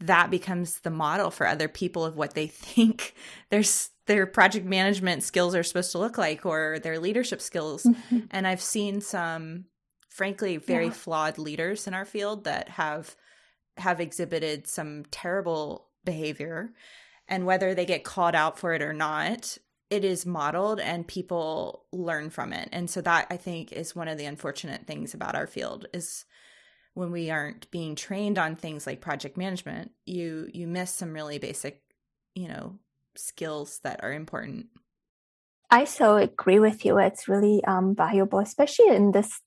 that 0.01 0.31
becomes 0.31 0.81
the 0.81 0.91
model 0.91 1.31
for 1.31 1.47
other 1.47 1.69
people 1.69 2.05
of 2.05 2.17
what 2.17 2.35
they 2.35 2.47
think 2.49 3.15
their 3.51 3.63
their 4.07 4.27
project 4.27 4.65
management 4.65 5.23
skills 5.23 5.55
are 5.55 5.63
supposed 5.63 5.93
to 5.93 5.99
look 5.99 6.17
like 6.17 6.47
or 6.47 6.79
their 6.83 6.99
leadership 6.99 7.43
skills. 7.43 7.83
Mm-hmm. 7.83 8.21
And 8.31 8.47
I've 8.47 8.63
seen 8.63 9.03
some 9.03 9.67
frankly 10.09 10.57
very 10.57 10.87
yeah. 10.87 10.93
flawed 10.93 11.37
leaders 11.37 11.87
in 11.87 11.93
our 11.93 12.07
field 12.07 12.45
that 12.45 12.71
have 12.71 13.15
have 13.77 14.01
exhibited 14.01 14.67
some 14.67 15.05
terrible 15.11 15.88
behavior 16.09 16.73
and 17.29 17.45
whether 17.45 17.75
they 17.75 17.85
get 17.85 18.03
called 18.05 18.35
out 18.35 18.59
for 18.59 18.73
it 18.73 18.83
or 18.83 18.95
not 18.95 19.59
it 19.91 20.05
is 20.05 20.27
modeled 20.27 20.81
and 20.81 21.09
people 21.09 21.87
learn 21.93 22.29
from 22.29 22.53
it. 22.53 22.69
And 22.73 22.91
so 22.91 23.01
that 23.03 23.27
i 23.31 23.37
think 23.37 23.73
is 23.73 23.97
one 23.97 24.09
of 24.09 24.19
the 24.19 24.27
unfortunate 24.27 24.87
things 24.87 25.15
about 25.15 25.35
our 25.35 25.47
field 25.47 25.87
is 25.93 26.25
when 26.95 27.13
we 27.13 27.31
aren't 27.31 27.71
being 27.71 27.95
trained 27.95 28.39
on 28.39 28.57
things 28.57 28.87
like 28.87 29.01
project 29.01 29.37
management 29.37 29.93
you 30.05 30.49
you 30.53 30.67
miss 30.67 30.93
some 30.93 31.13
really 31.13 31.39
basic 31.39 31.83
you 32.35 32.49
know 32.49 32.79
skills 33.17 33.81
that 33.83 34.01
are 34.03 34.13
important. 34.13 34.67
I 35.71 35.85
so 35.85 36.17
agree 36.17 36.61
with 36.61 36.85
you. 36.85 36.99
It's 36.99 37.29
really 37.29 37.63
um, 37.65 37.95
valuable 37.95 38.39
especially 38.39 38.89
in 38.89 39.13
this 39.13 39.41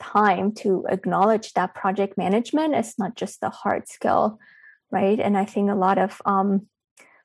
time 0.00 0.52
to 0.52 0.86
acknowledge 0.88 1.52
that 1.54 1.74
project 1.74 2.16
management 2.16 2.74
is 2.74 2.94
not 2.98 3.16
just 3.16 3.42
a 3.42 3.50
hard 3.50 3.88
skill 3.88 4.38
right? 4.90 5.18
And 5.20 5.36
I 5.36 5.44
think 5.44 5.70
a 5.70 5.74
lot 5.74 5.98
of 5.98 6.20
um, 6.24 6.66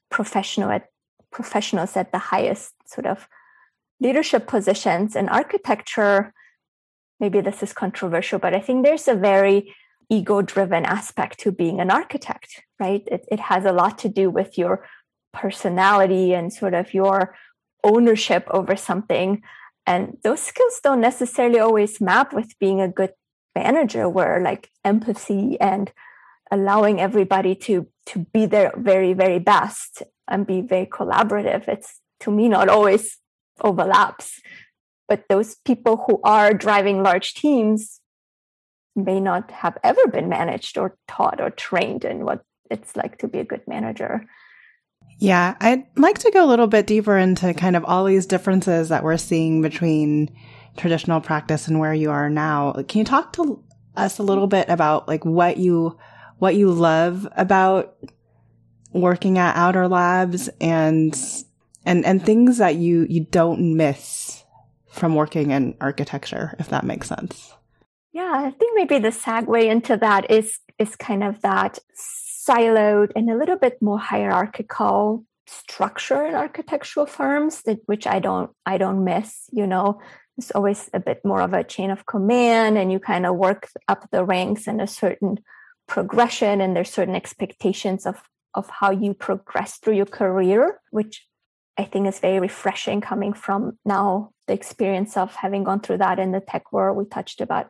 professional 0.10 0.70
at, 0.70 0.88
professionals 1.32 1.96
at 1.98 2.12
the 2.12 2.20
highest 2.20 2.74
sort 2.86 3.06
of 3.06 3.28
leadership 4.00 4.48
positions 4.48 5.16
in 5.16 5.30
architecture, 5.30 6.34
maybe 7.20 7.42
this 7.42 7.64
is 7.64 7.74
controversial, 7.74 8.40
but 8.40 8.54
I 8.54 8.60
think 8.60 8.84
there's 8.84 9.08
a 9.08 9.16
very 9.16 9.74
ego 10.10 10.42
driven 10.42 10.86
aspect 10.86 11.40
to 11.40 11.52
being 11.52 11.80
an 11.80 11.90
architect, 11.90 12.62
right? 12.80 13.04
It, 13.08 13.26
it 13.32 13.40
has 13.40 13.66
a 13.66 13.72
lot 13.72 13.98
to 14.00 14.10
do 14.10 14.30
with 14.30 14.58
your 14.58 14.86
personality 15.34 16.34
and 16.34 16.54
sort 16.54 16.74
of 16.74 16.94
your 16.94 17.36
ownership 17.84 18.48
over 18.52 18.76
something. 18.76 19.42
And 19.86 20.18
those 20.24 20.42
skills 20.42 20.80
don't 20.84 21.02
necessarily 21.02 21.60
always 21.60 22.00
map 22.00 22.34
with 22.34 22.58
being 22.60 22.82
a 22.82 22.88
good 22.88 23.12
manager, 23.56 24.08
where 24.08 24.42
like 24.42 24.70
empathy 24.84 25.60
and 25.60 25.92
allowing 26.54 27.02
everybody 27.02 27.56
to 27.56 27.88
to 28.06 28.20
be 28.34 28.46
their 28.46 28.72
very 28.78 29.14
very 29.14 29.40
best 29.40 30.04
and 30.28 30.48
be 30.48 30.62
very 30.62 30.86
collaborative. 30.86 31.68
It's 31.68 32.00
to 32.22 32.32
me 32.32 32.48
not 32.48 32.70
always 32.70 33.18
overlaps. 33.62 34.40
But 35.10 35.26
those 35.30 35.56
people 35.66 36.06
who 36.08 36.22
are 36.24 36.54
driving 36.54 37.04
large 37.04 37.34
teams 37.34 38.00
may 38.96 39.20
not 39.20 39.52
have 39.52 39.78
ever 39.84 40.08
been 40.08 40.30
managed 40.30 40.78
or 40.78 40.98
taught 41.08 41.42
or 41.42 41.50
trained 41.50 42.06
in 42.06 42.26
what 42.26 42.46
it's 42.72 42.96
like 42.96 43.18
to 43.18 43.28
be 43.28 43.40
a 43.40 43.44
good 43.44 43.68
manager. 43.68 44.26
Yeah 45.20 45.56
i'd 45.62 45.86
like 45.96 46.18
to 46.20 46.32
go 46.32 46.44
a 46.44 46.50
little 46.52 46.68
bit 46.68 46.88
deeper 46.88 47.16
into 47.18 47.54
kind 47.54 47.76
of 47.76 47.86
all 47.86 48.04
these 48.06 48.26
differences 48.26 48.90
that 48.90 49.04
we're 49.04 49.18
seeing 49.18 49.62
between 49.62 50.36
traditional 50.76 51.22
practice 51.22 51.68
and 51.68 51.80
where 51.80 51.94
you 51.94 52.10
are 52.10 52.30
now. 52.30 52.74
Can 52.88 53.00
you 53.00 53.06
talk 53.06 53.34
to 53.34 53.64
us 53.96 54.18
a 54.18 54.24
little 54.24 54.48
bit 54.48 54.70
about 54.70 55.08
like 55.08 55.24
what 55.24 55.58
you 55.58 55.98
what 56.40 56.56
you 56.56 56.72
love 56.72 57.28
about 57.36 57.96
working 58.92 59.38
at 59.38 59.56
Outer 59.56 59.88
Labs 59.88 60.50
and 60.62 61.16
and 61.86 62.06
and 62.06 62.24
things 62.24 62.58
that 62.58 62.76
you 62.76 63.06
you 63.10 63.26
don't 63.26 63.76
miss 63.76 64.44
from 64.90 65.16
working 65.16 65.52
in 65.52 65.76
architecture, 65.82 66.56
if 66.60 66.70
that 66.70 66.84
makes 66.84 67.08
sense. 67.08 67.54
Yeah, 68.14 68.32
I 68.32 68.52
think 68.52 68.76
maybe 68.76 69.00
the 69.00 69.10
segue 69.10 69.66
into 69.66 69.98
that 69.98 70.30
is 70.30 70.60
is 70.78 70.96
kind 70.96 71.24
of 71.24 71.42
that 71.42 71.80
siloed 72.48 73.12
and 73.16 73.30
a 73.30 73.38
little 73.38 73.58
bit 73.58 73.82
more 73.82 74.00
hierarchical 74.00 75.26
structure 75.48 76.26
in 76.26 76.36
architectural 76.36 77.06
firms 77.06 77.62
that 77.64 77.80
which 77.86 78.06
I 78.08 78.20
don't 78.20 78.52
I 78.66 78.78
don't 78.78 79.04
miss, 79.04 79.50
you 79.52 79.68
know. 79.68 80.00
It's 80.38 80.52
always 80.52 80.90
a 80.94 81.00
bit 81.00 81.24
more 81.24 81.42
of 81.42 81.54
a 81.54 81.64
chain 81.64 81.92
of 81.92 82.08
command 82.08 82.78
and 82.78 82.92
you 82.92 83.00
kind 83.00 83.26
of 83.26 83.36
work 83.36 83.70
up 83.88 84.10
the 84.12 84.26
ranks 84.26 84.68
in 84.68 84.80
a 84.80 84.88
certain 84.88 85.38
progression 85.88 86.62
and 86.62 86.76
there's 86.76 86.92
certain 86.92 87.16
expectations 87.16 88.06
of 88.06 88.22
of 88.56 88.70
how 88.70 88.92
you 88.92 89.14
progress 89.14 89.78
through 89.78 89.96
your 89.96 90.06
career 90.06 90.80
which 90.92 91.28
i 91.78 91.84
think 91.84 92.08
is 92.08 92.20
very 92.20 92.40
refreshing 92.40 93.02
coming 93.02 93.34
from 93.34 93.78
now 93.86 94.34
the 94.48 94.54
experience 94.54 95.16
of 95.16 95.36
having 95.36 95.64
gone 95.64 95.80
through 95.80 95.98
that 95.98 96.20
in 96.20 96.32
the 96.32 96.40
tech 96.40 96.72
world. 96.72 96.98
We 96.98 97.06
touched 97.06 97.42
about 97.42 97.68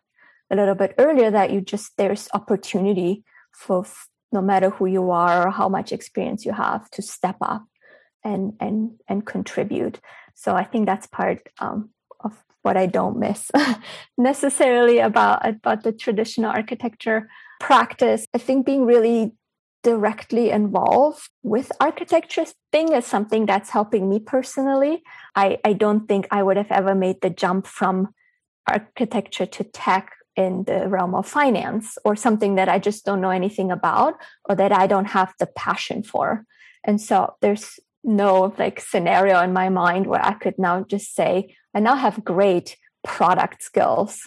a 0.52 0.56
little 0.56 0.76
bit 0.76 0.96
earlier 0.98 1.32
that 1.32 1.52
you 1.52 1.62
just 1.62 1.94
there's 1.98 2.30
opportunity 2.34 3.24
for 3.52 3.86
no 4.32 4.42
matter 4.42 4.72
who 4.72 4.88
you 4.88 5.12
are 5.12 5.48
or 5.48 5.52
how 5.52 5.70
much 5.70 5.92
experience 5.92 6.46
you 6.46 6.54
have 6.54 6.90
to 6.92 7.02
step 7.02 7.38
up 7.42 7.66
and 8.24 8.54
and 8.60 9.00
and 9.08 9.26
contribute. 9.26 10.00
So 10.34 10.56
i 10.56 10.64
think 10.64 10.86
that's 10.86 11.08
part 11.08 11.48
um, 11.60 11.90
of 12.24 12.44
what 12.64 12.78
i 12.78 12.86
don't 12.86 13.20
miss 13.20 13.52
necessarily 14.18 15.00
about 15.00 15.48
about 15.48 15.84
the 15.84 15.92
traditional 15.92 16.50
architecture 16.50 17.30
practice, 17.64 18.28
I 18.34 18.40
think 18.40 18.66
being 18.66 18.86
really 18.86 19.32
directly 19.84 20.50
involved 20.50 21.30
with 21.44 21.72
architecture 21.80 22.46
thing 22.74 22.92
is 22.92 23.06
something 23.06 23.46
that's 23.46 23.70
helping 23.70 24.10
me 24.10 24.20
personally. 24.20 25.02
I, 25.34 25.58
I 25.64 25.72
don't 25.72 26.06
think 26.06 26.28
I 26.30 26.44
would 26.44 26.58
have 26.58 26.72
ever 26.72 26.94
made 26.94 27.22
the 27.22 27.30
jump 27.30 27.66
from 27.66 28.10
architecture 28.68 29.46
to 29.46 29.64
tech 29.64 30.12
in 30.36 30.66
the 30.66 30.90
realm 30.90 31.16
of 31.16 31.26
finance 31.26 31.98
or 32.04 32.18
something 32.18 32.56
that 32.56 32.68
I 32.68 32.80
just 32.80 33.06
don't 33.06 33.22
know 33.22 33.30
anything 33.30 33.72
about 33.72 34.16
or 34.50 34.56
that 34.56 34.74
I 34.74 34.86
don't 34.86 35.12
have 35.18 35.34
the 35.40 35.48
passion 35.48 36.04
for. 36.04 36.46
And 36.84 37.00
so 37.00 37.36
there's 37.42 37.80
no 38.04 38.54
like 38.58 38.82
scenario 38.82 39.42
in 39.42 39.54
my 39.54 39.70
mind 39.70 40.08
where 40.08 40.26
I 40.26 40.34
could 40.34 40.60
now 40.60 40.84
just 40.84 41.16
say, 41.16 41.56
I 41.74 41.80
now 41.80 41.96
have 41.96 42.26
great 42.26 42.76
product 43.06 43.64
skills 43.64 44.20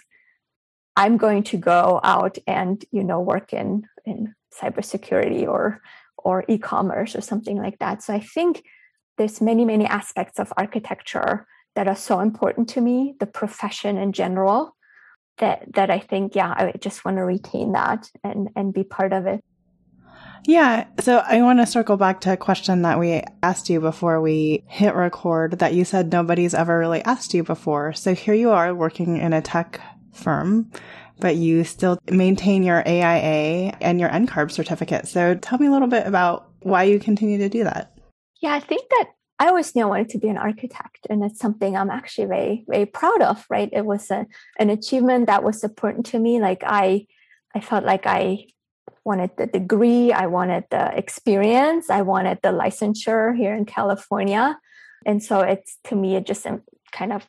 I'm 0.97 1.17
going 1.19 1.43
to 1.45 1.59
go 1.59 2.01
out 2.03 2.39
and 2.47 2.85
you 2.91 3.05
know 3.05 3.21
work 3.21 3.53
in 3.53 3.87
in 4.05 4.35
cybersecurity 4.55 5.47
or 5.47 5.81
or 6.17 6.45
e-commerce 6.49 7.15
or 7.15 7.21
something 7.21 7.59
like 7.59 7.79
that. 7.79 8.03
So 8.03 8.15
I 8.15 8.21
think 8.21 8.65
there's 9.19 9.41
many 9.41 9.65
many 9.65 9.87
aspects 9.87 10.39
of 10.39 10.53
architecture 10.57 11.47
that 11.75 11.89
are 11.89 11.97
so 11.97 12.21
important 12.21 12.69
to 12.71 12.81
me, 12.81 13.15
the 13.21 13.27
profession 13.27 13.99
in 13.99 14.13
general, 14.13 14.75
that 15.39 15.67
that 15.75 15.91
I 15.91 15.99
think 15.99 16.35
yeah 16.35 16.53
I 16.57 16.73
just 16.81 17.05
want 17.05 17.19
to 17.19 17.25
retain 17.25 17.73
that 17.73 18.11
and 18.25 18.49
and 18.57 18.73
be 18.73 18.85
part 18.85 19.13
of 19.13 19.27
it. 19.27 19.45
Yeah. 20.47 20.87
So 21.01 21.19
I 21.19 21.43
want 21.43 21.59
to 21.59 21.67
circle 21.67 21.97
back 21.97 22.21
to 22.21 22.33
a 22.33 22.37
question 22.37 22.83
that 22.83 23.01
we 23.01 23.23
asked 23.43 23.69
you 23.69 23.81
before 23.81 24.21
we 24.21 24.65
hit 24.69 24.95
record 24.95 25.59
that 25.59 25.75
you 25.75 25.85
said 25.85 26.13
nobody's 26.13 26.55
ever 26.55 26.79
really 26.79 27.03
asked 27.03 27.35
you 27.35 27.43
before. 27.43 27.93
So 27.95 28.15
here 28.15 28.35
you 28.35 28.51
are 28.51 28.73
working 28.73 29.17
in 29.17 29.33
a 29.33 29.43
tech 29.43 29.81
firm, 30.17 30.71
but 31.19 31.37
you 31.37 31.65
still 31.65 31.99
maintain 32.11 32.63
your 32.63 32.87
AIA 32.87 33.77
and 33.81 34.01
your 34.01 34.09
NCARB 34.09 34.51
certificate. 34.51 35.09
So 35.09 35.35
tell 35.35 35.59
me 35.59 35.67
a 35.67 35.71
little 35.71 35.89
bit 35.89 36.07
about 36.07 36.51
why 36.61 36.85
you 36.85 36.99
continue 36.99 37.39
to 37.39 37.49
do 37.49 37.65
that. 37.65 37.97
Yeah, 38.41 38.55
I 38.55 38.61
think 38.61 38.89
that 38.91 39.07
I 39.39 39.49
always 39.49 39.75
knew 39.75 39.83
I 39.83 39.89
wanted 39.89 40.09
to 40.11 40.19
be 40.19 40.29
an 40.29 40.39
architect, 40.39 41.07
and 41.11 41.23
it's 41.23 41.39
something 41.39 41.77
I'm 41.77 41.91
actually 41.91 42.27
very, 42.27 42.65
very 42.69 42.87
proud 42.87 43.23
of. 43.23 43.45
Right? 43.51 43.69
It 43.73 43.85
was 43.85 44.11
a, 44.11 44.27
an 44.59 44.71
achievement 44.71 45.27
that 45.27 45.45
was 45.45 45.63
important 45.63 46.07
to 46.07 46.19
me. 46.19 46.41
Like 46.41 46.63
I, 46.65 47.07
I 47.55 47.61
felt 47.61 47.85
like 47.85 48.07
I 48.07 48.47
wanted 49.05 49.31
the 49.37 49.47
degree, 49.47 50.13
I 50.13 50.27
wanted 50.27 50.65
the 50.71 50.97
experience, 50.97 51.91
I 51.91 52.03
wanted 52.03 52.41
the 52.43 52.49
licensure 52.49 53.37
here 53.37 53.55
in 53.55 53.65
California, 53.65 54.59
and 55.05 55.23
so 55.23 55.41
it's 55.41 55.79
to 55.85 55.97
me 55.97 56.17
it 56.17 56.27
just 56.27 56.47
um, 56.47 56.63
kind 56.93 57.13
of 57.13 57.27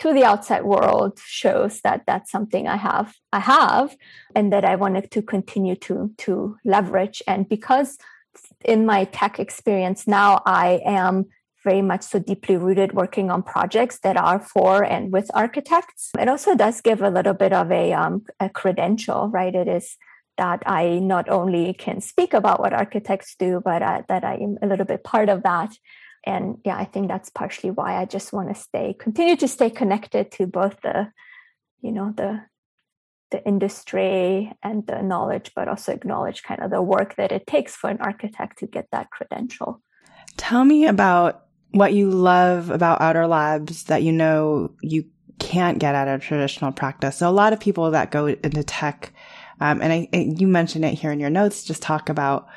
to 0.00 0.12
the 0.12 0.24
outside 0.24 0.64
world 0.64 1.18
shows 1.24 1.80
that 1.82 2.02
that's 2.06 2.30
something 2.30 2.66
I 2.66 2.76
have 2.76 3.14
I 3.32 3.40
have 3.40 3.96
and 4.34 4.52
that 4.52 4.64
I 4.64 4.76
wanted 4.76 5.10
to 5.12 5.22
continue 5.22 5.76
to 5.76 6.12
to 6.18 6.56
leverage 6.64 7.22
and 7.26 7.48
because 7.48 7.98
in 8.64 8.86
my 8.86 9.04
tech 9.04 9.38
experience 9.38 10.06
now 10.06 10.42
I 10.46 10.80
am 10.84 11.26
very 11.62 11.82
much 11.82 12.02
so 12.02 12.18
deeply 12.18 12.56
rooted 12.56 12.94
working 12.94 13.30
on 13.30 13.42
projects 13.42 13.98
that 14.00 14.16
are 14.16 14.40
for 14.40 14.82
and 14.82 15.12
with 15.12 15.30
architects. 15.34 16.10
It 16.18 16.28
also 16.28 16.54
does 16.54 16.80
give 16.80 17.02
a 17.02 17.10
little 17.10 17.34
bit 17.34 17.52
of 17.52 17.70
a, 17.70 17.92
um, 17.92 18.24
a 18.38 18.48
credential, 18.48 19.28
right? 19.28 19.54
It 19.54 19.68
is 19.68 19.96
that 20.38 20.62
I 20.64 21.00
not 21.00 21.28
only 21.28 21.74
can 21.74 22.00
speak 22.00 22.32
about 22.32 22.60
what 22.60 22.72
architects 22.72 23.36
do, 23.38 23.60
but 23.62 23.82
uh, 23.82 24.02
that 24.08 24.24
I 24.24 24.36
am 24.36 24.56
a 24.62 24.66
little 24.66 24.86
bit 24.86 25.04
part 25.04 25.28
of 25.28 25.42
that. 25.42 25.76
And 26.26 26.58
yeah, 26.64 26.76
I 26.76 26.84
think 26.84 27.08
that's 27.08 27.30
partially 27.30 27.70
why 27.70 27.96
I 27.96 28.04
just 28.04 28.32
want 28.32 28.54
to 28.54 28.60
stay, 28.60 28.94
continue 28.98 29.36
to 29.36 29.48
stay 29.48 29.70
connected 29.70 30.30
to 30.32 30.46
both 30.46 30.80
the, 30.82 31.10
you 31.80 31.92
know, 31.92 32.12
the 32.16 32.42
the 33.30 33.46
industry 33.46 34.52
and 34.62 34.84
the 34.86 35.02
knowledge, 35.02 35.52
but 35.54 35.68
also 35.68 35.92
acknowledge 35.92 36.42
kind 36.42 36.60
of 36.62 36.70
the 36.70 36.82
work 36.82 37.14
that 37.16 37.30
it 37.30 37.46
takes 37.46 37.76
for 37.76 37.88
an 37.88 37.98
architect 38.00 38.58
to 38.58 38.66
get 38.66 38.88
that 38.92 39.10
credential. 39.10 39.80
Tell 40.36 40.64
me 40.64 40.86
about 40.86 41.44
what 41.70 41.92
you 41.92 42.10
love 42.10 42.70
about 42.70 43.00
Outer 43.00 43.26
Labs 43.26 43.84
that 43.84 44.02
you 44.02 44.12
know 44.12 44.74
you 44.82 45.04
can't 45.38 45.78
get 45.78 45.94
at 45.94 46.08
a 46.08 46.18
traditional 46.18 46.72
practice. 46.72 47.16
So 47.18 47.28
a 47.28 47.32
lot 47.32 47.52
of 47.52 47.60
people 47.60 47.90
that 47.92 48.10
go 48.10 48.26
into 48.26 48.64
tech, 48.64 49.12
um, 49.60 49.80
and 49.80 49.92
I, 49.92 50.08
you 50.12 50.46
mentioned 50.46 50.84
it 50.84 50.94
here 50.94 51.12
in 51.12 51.20
your 51.20 51.30
notes, 51.30 51.64
just 51.64 51.82
talk 51.82 52.08
about 52.08 52.48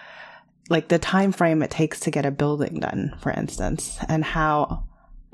like 0.69 0.87
the 0.87 0.99
time 0.99 1.31
frame 1.31 1.61
it 1.61 1.69
takes 1.71 1.99
to 2.01 2.11
get 2.11 2.25
a 2.25 2.31
building 2.31 2.79
done, 2.79 3.15
for 3.19 3.31
instance, 3.31 3.97
and 4.07 4.23
how 4.23 4.83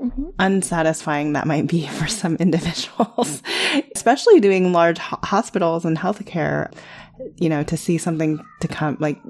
mm-hmm. 0.00 0.28
unsatisfying 0.38 1.34
that 1.34 1.46
might 1.46 1.66
be 1.66 1.86
for 1.98 2.06
some 2.06 2.36
individuals, 2.36 3.42
especially 3.94 4.40
doing 4.40 4.72
large 4.72 4.98
ho- 4.98 5.18
hospitals 5.22 5.84
and 5.84 5.96
healthcare, 5.96 6.72
you 7.36 7.48
know, 7.48 7.62
to 7.62 7.76
see 7.76 7.98
something 7.98 8.44
to 8.60 8.68
come 8.68 8.96
like, 9.00 9.20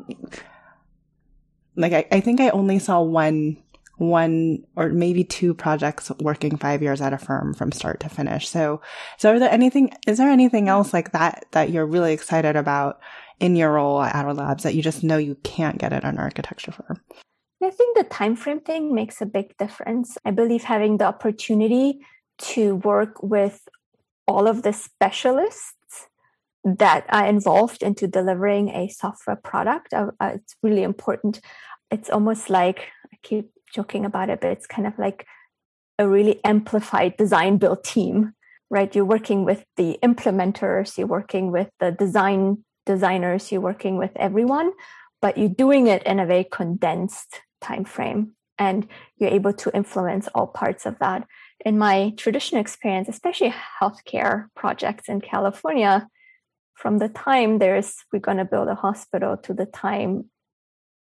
like 1.76 1.92
I, 1.92 2.06
I 2.10 2.20
think 2.20 2.40
I 2.40 2.50
only 2.50 2.78
saw 2.78 3.02
one, 3.02 3.58
one 3.96 4.64
or 4.76 4.88
maybe 4.88 5.24
two 5.24 5.52
projects 5.52 6.10
working 6.20 6.56
five 6.56 6.82
years 6.82 7.02
at 7.02 7.12
a 7.12 7.18
firm 7.18 7.52
from 7.52 7.72
start 7.72 8.00
to 8.00 8.08
finish. 8.08 8.48
So, 8.48 8.80
so 9.18 9.32
are 9.32 9.38
there 9.38 9.52
anything, 9.52 9.92
is 10.06 10.16
there 10.16 10.30
anything 10.30 10.68
else 10.68 10.94
like 10.94 11.12
that 11.12 11.44
that 11.50 11.70
you're 11.70 11.86
really 11.86 12.14
excited 12.14 12.56
about 12.56 13.00
in 13.40 13.56
your 13.56 13.72
role 13.72 14.00
at 14.00 14.14
Outer 14.14 14.34
Labs 14.34 14.62
that 14.62 14.74
you 14.74 14.82
just 14.82 15.02
know 15.02 15.16
you 15.16 15.34
can't 15.42 15.78
get 15.78 15.92
at 15.92 16.04
an 16.04 16.18
architecture 16.18 16.72
firm? 16.72 17.00
I 17.62 17.70
think 17.70 17.96
the 17.96 18.04
time 18.04 18.36
frame 18.36 18.60
thing 18.60 18.94
makes 18.94 19.20
a 19.20 19.26
big 19.26 19.56
difference. 19.58 20.16
I 20.24 20.30
believe 20.30 20.64
having 20.64 20.96
the 20.96 21.04
opportunity 21.04 22.00
to 22.38 22.76
work 22.76 23.22
with 23.22 23.68
all 24.26 24.46
of 24.46 24.62
the 24.62 24.72
specialists 24.72 26.08
that 26.64 27.04
are 27.08 27.26
involved 27.26 27.82
into 27.82 28.06
delivering 28.06 28.68
a 28.70 28.88
software 28.88 29.36
product, 29.36 29.92
uh, 29.92 30.10
uh, 30.20 30.32
it's 30.34 30.56
really 30.62 30.82
important. 30.82 31.40
It's 31.90 32.08
almost 32.08 32.48
like 32.48 32.88
I 33.12 33.18
keep 33.22 33.50
joking 33.74 34.04
about 34.04 34.30
it, 34.30 34.40
but 34.40 34.52
it's 34.52 34.66
kind 34.66 34.86
of 34.86 34.98
like 34.98 35.26
a 35.98 36.08
really 36.08 36.42
amplified 36.44 37.16
design 37.18 37.58
build 37.58 37.84
team, 37.84 38.32
right? 38.70 38.94
You're 38.94 39.04
working 39.04 39.44
with 39.44 39.64
the 39.76 39.98
implementers, 40.02 40.96
you're 40.96 41.06
working 41.06 41.50
with 41.50 41.68
the 41.78 41.92
design 41.92 42.64
designers, 42.86 43.50
you're 43.50 43.60
working 43.60 43.96
with 43.96 44.12
everyone, 44.16 44.72
but 45.20 45.38
you're 45.38 45.48
doing 45.48 45.86
it 45.86 46.02
in 46.04 46.18
a 46.18 46.26
very 46.26 46.44
condensed 46.44 47.42
time 47.60 47.84
frame 47.84 48.32
and 48.58 48.86
you're 49.16 49.30
able 49.30 49.52
to 49.54 49.74
influence 49.74 50.28
all 50.34 50.46
parts 50.46 50.86
of 50.86 50.98
that. 50.98 51.26
In 51.64 51.78
my 51.78 52.12
traditional 52.16 52.60
experience 52.60 53.08
especially 53.08 53.54
healthcare 53.80 54.46
projects 54.56 55.10
in 55.10 55.20
california 55.20 56.08
from 56.74 56.96
the 56.96 57.08
time 57.10 57.58
there's 57.58 57.96
we're 58.10 58.18
going 58.18 58.38
to 58.38 58.46
build 58.46 58.68
a 58.68 58.74
hospital 58.74 59.36
to 59.36 59.52
the 59.52 59.66
time 59.66 60.30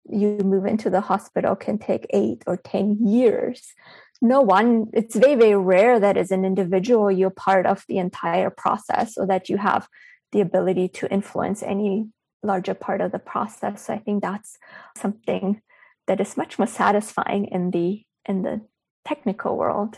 you 0.09 0.37
move 0.43 0.65
into 0.65 0.89
the 0.89 1.01
hospital 1.01 1.55
can 1.55 1.77
take 1.77 2.07
eight 2.11 2.43
or 2.47 2.57
ten 2.57 2.97
years. 3.05 3.73
No 4.21 4.41
one 4.41 4.87
it's 4.93 5.15
very 5.15 5.35
very 5.35 5.55
rare 5.55 5.99
that 5.99 6.17
as 6.17 6.31
an 6.31 6.43
individual 6.45 7.11
you're 7.11 7.29
part 7.29 7.65
of 7.65 7.85
the 7.87 7.99
entire 7.99 8.49
process 8.49 9.17
or 9.17 9.27
that 9.27 9.49
you 9.49 9.57
have 9.57 9.87
the 10.31 10.41
ability 10.41 10.87
to 10.89 11.11
influence 11.11 11.63
any 11.63 12.09
larger 12.43 12.73
part 12.73 13.01
of 13.01 13.11
the 13.11 13.19
process. 13.19 13.85
So 13.85 13.93
i 13.93 13.99
think 13.99 14.21
that's 14.21 14.57
something 14.95 15.61
that 16.07 16.21
is 16.21 16.37
much 16.37 16.57
more 16.57 16.67
satisfying 16.67 17.45
in 17.45 17.71
the 17.71 18.03
in 18.25 18.43
the 18.43 18.61
technical 19.05 19.57
world. 19.57 19.97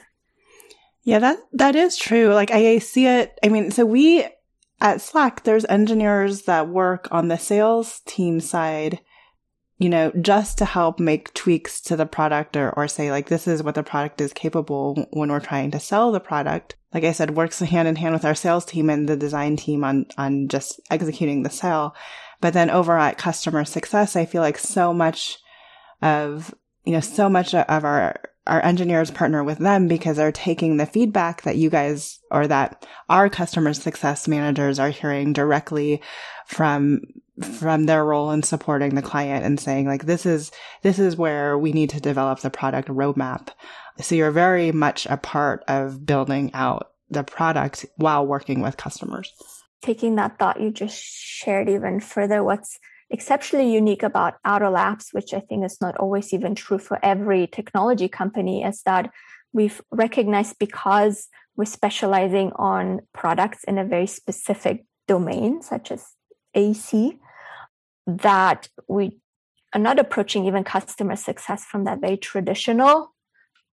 Yeah 1.03 1.19
that 1.19 1.37
that 1.53 1.75
is 1.75 1.97
true. 1.97 2.33
Like 2.33 2.51
i 2.51 2.79
see 2.79 3.05
it 3.05 3.37
i 3.43 3.49
mean 3.49 3.71
so 3.71 3.85
we 3.85 4.25
at 4.81 5.01
slack 5.01 5.43
there's 5.43 5.65
engineers 5.65 6.43
that 6.43 6.69
work 6.69 7.07
on 7.11 7.27
the 7.27 7.37
sales 7.37 8.01
team 8.05 8.39
side 8.39 8.99
you 9.79 9.89
know 9.89 10.11
just 10.21 10.57
to 10.59 10.65
help 10.65 10.99
make 10.99 11.33
tweaks 11.33 11.81
to 11.81 11.95
the 11.95 12.05
product 12.05 12.55
or, 12.55 12.69
or 12.71 12.87
say 12.87 13.09
like 13.11 13.29
this 13.29 13.47
is 13.47 13.63
what 13.63 13.75
the 13.75 13.83
product 13.83 14.21
is 14.21 14.33
capable 14.33 15.07
when 15.11 15.31
we're 15.31 15.39
trying 15.39 15.71
to 15.71 15.79
sell 15.79 16.11
the 16.11 16.19
product. 16.19 16.75
Like 16.93 17.03
i 17.03 17.11
said 17.11 17.35
works 17.35 17.59
hand 17.59 17.87
in 17.87 17.95
hand 17.95 18.13
with 18.13 18.25
our 18.25 18.35
sales 18.35 18.65
team 18.65 18.89
and 18.89 19.09
the 19.09 19.17
design 19.17 19.55
team 19.55 19.83
on 19.83 20.05
on 20.17 20.47
just 20.47 20.79
executing 20.91 21.43
the 21.43 21.49
sale. 21.49 21.95
But 22.41 22.53
then 22.53 22.69
over 22.69 22.97
at 22.97 23.17
customer 23.17 23.65
success 23.65 24.15
i 24.15 24.25
feel 24.25 24.41
like 24.41 24.57
so 24.57 24.93
much 24.93 25.39
of, 26.01 26.53
you 26.85 26.93
know, 26.93 26.99
so 26.99 27.29
much 27.29 27.53
of 27.53 27.83
our, 27.83 28.19
our 28.47 28.63
engineers 28.63 29.11
partner 29.11 29.43
with 29.43 29.59
them 29.59 29.87
because 29.87 30.17
they're 30.17 30.31
taking 30.31 30.77
the 30.77 30.85
feedback 30.85 31.43
that 31.43 31.57
you 31.57 31.69
guys 31.69 32.19
or 32.31 32.47
that 32.47 32.85
our 33.09 33.29
customer 33.29 33.73
success 33.73 34.27
managers 34.27 34.79
are 34.79 34.89
hearing 34.89 35.33
directly 35.33 36.01
from 36.47 37.01
from 37.41 37.85
their 37.85 38.03
role 38.03 38.31
in 38.31 38.43
supporting 38.43 38.95
the 38.95 39.01
client 39.01 39.45
and 39.45 39.59
saying 39.59 39.87
like 39.87 40.05
this 40.05 40.25
is 40.25 40.51
this 40.81 40.99
is 40.99 41.15
where 41.15 41.57
we 41.57 41.71
need 41.71 41.89
to 41.91 41.99
develop 41.99 42.39
the 42.39 42.49
product 42.49 42.87
roadmap. 42.89 43.49
So 44.01 44.15
you're 44.15 44.31
very 44.31 44.71
much 44.71 45.05
a 45.07 45.17
part 45.17 45.63
of 45.67 46.05
building 46.05 46.51
out 46.53 46.91
the 47.09 47.23
product 47.23 47.85
while 47.95 48.25
working 48.25 48.61
with 48.61 48.77
customers. 48.77 49.33
Taking 49.81 50.15
that 50.15 50.37
thought 50.37 50.61
you 50.61 50.71
just 50.71 51.01
shared 51.01 51.69
even 51.69 51.99
further 51.99 52.43
what's 52.43 52.79
exceptionally 53.09 53.73
unique 53.73 54.03
about 54.03 54.35
Outer 54.45 54.69
Labs, 54.69 55.09
which 55.11 55.33
I 55.33 55.39
think 55.39 55.65
is 55.65 55.79
not 55.81 55.97
always 55.97 56.33
even 56.33 56.55
true 56.55 56.77
for 56.77 57.03
every 57.03 57.47
technology 57.47 58.07
company, 58.07 58.63
is 58.63 58.81
that 58.83 59.11
we've 59.53 59.81
recognized 59.91 60.59
because 60.59 61.27
we're 61.55 61.65
specializing 61.65 62.51
on 62.55 63.01
products 63.13 63.63
in 63.63 63.77
a 63.77 63.85
very 63.85 64.07
specific 64.07 64.85
domain, 65.07 65.61
such 65.61 65.91
as 65.91 66.05
AEC, 66.55 67.17
that 68.17 68.67
we 68.87 69.19
are 69.73 69.79
not 69.79 69.99
approaching 69.99 70.45
even 70.45 70.63
customer 70.63 71.15
success 71.15 71.65
from 71.65 71.83
that 71.83 72.01
very 72.01 72.17
traditional 72.17 73.13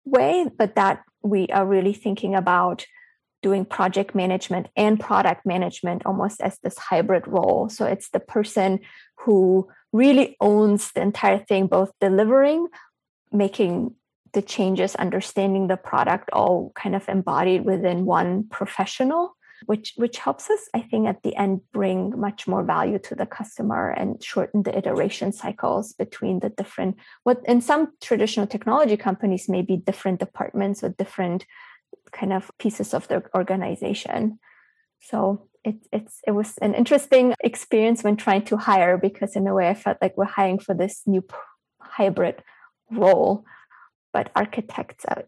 way, 0.04 0.46
but 0.56 0.76
that 0.76 1.02
we 1.22 1.48
are 1.48 1.66
really 1.66 1.92
thinking 1.92 2.34
about 2.34 2.86
doing 3.42 3.64
project 3.64 4.14
management 4.14 4.68
and 4.76 5.00
product 5.00 5.46
management 5.46 6.02
almost 6.04 6.40
as 6.40 6.58
this 6.58 6.76
hybrid 6.78 7.26
role. 7.26 7.68
So 7.68 7.86
it's 7.86 8.10
the 8.10 8.20
person 8.20 8.80
who 9.16 9.68
really 9.92 10.36
owns 10.40 10.92
the 10.92 11.00
entire 11.00 11.38
thing, 11.38 11.66
both 11.66 11.90
delivering, 12.00 12.68
making 13.32 13.94
the 14.32 14.42
changes, 14.42 14.94
understanding 14.94 15.66
the 15.66 15.76
product, 15.76 16.30
all 16.32 16.72
kind 16.74 16.94
of 16.94 17.08
embodied 17.08 17.64
within 17.64 18.04
one 18.04 18.44
professional. 18.48 19.36
Which, 19.66 19.94
which 19.96 20.18
helps 20.18 20.48
us, 20.48 20.68
I 20.74 20.80
think, 20.80 21.06
at 21.06 21.22
the 21.22 21.36
end 21.36 21.60
bring 21.72 22.18
much 22.18 22.46
more 22.46 22.64
value 22.64 22.98
to 23.00 23.14
the 23.14 23.26
customer 23.26 23.90
and 23.90 24.22
shorten 24.22 24.62
the 24.62 24.76
iteration 24.76 25.32
cycles 25.32 25.92
between 25.92 26.40
the 26.40 26.48
different 26.48 26.96
what 27.24 27.38
in 27.46 27.60
some 27.60 27.92
traditional 28.00 28.46
technology 28.46 28.96
companies 28.96 29.48
may 29.48 29.62
be 29.62 29.76
different 29.76 30.20
departments 30.20 30.82
or 30.82 30.88
different 30.90 31.44
kind 32.12 32.32
of 32.32 32.50
pieces 32.58 32.94
of 32.94 33.06
the 33.08 33.22
organization. 33.34 34.38
So 35.00 35.48
it, 35.64 35.76
it's 35.92 36.20
it 36.26 36.32
was 36.32 36.56
an 36.58 36.74
interesting 36.74 37.34
experience 37.42 38.02
when 38.02 38.16
trying 38.16 38.44
to 38.46 38.56
hire 38.56 38.96
because 38.96 39.36
in 39.36 39.46
a 39.46 39.54
way 39.54 39.68
I 39.68 39.74
felt 39.74 39.98
like 40.00 40.16
we're 40.16 40.24
hiring 40.24 40.58
for 40.58 40.74
this 40.74 41.02
new 41.06 41.24
hybrid 41.80 42.42
role, 42.90 43.44
but 44.12 44.30
architects 44.34 45.04
are 45.06 45.24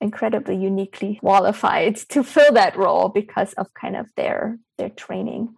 incredibly 0.00 0.56
uniquely 0.56 1.16
qualified 1.16 1.96
to 2.10 2.22
fill 2.22 2.52
that 2.52 2.76
role 2.76 3.08
because 3.08 3.52
of 3.54 3.72
kind 3.74 3.96
of 3.96 4.06
their 4.16 4.58
their 4.76 4.90
training. 4.90 5.54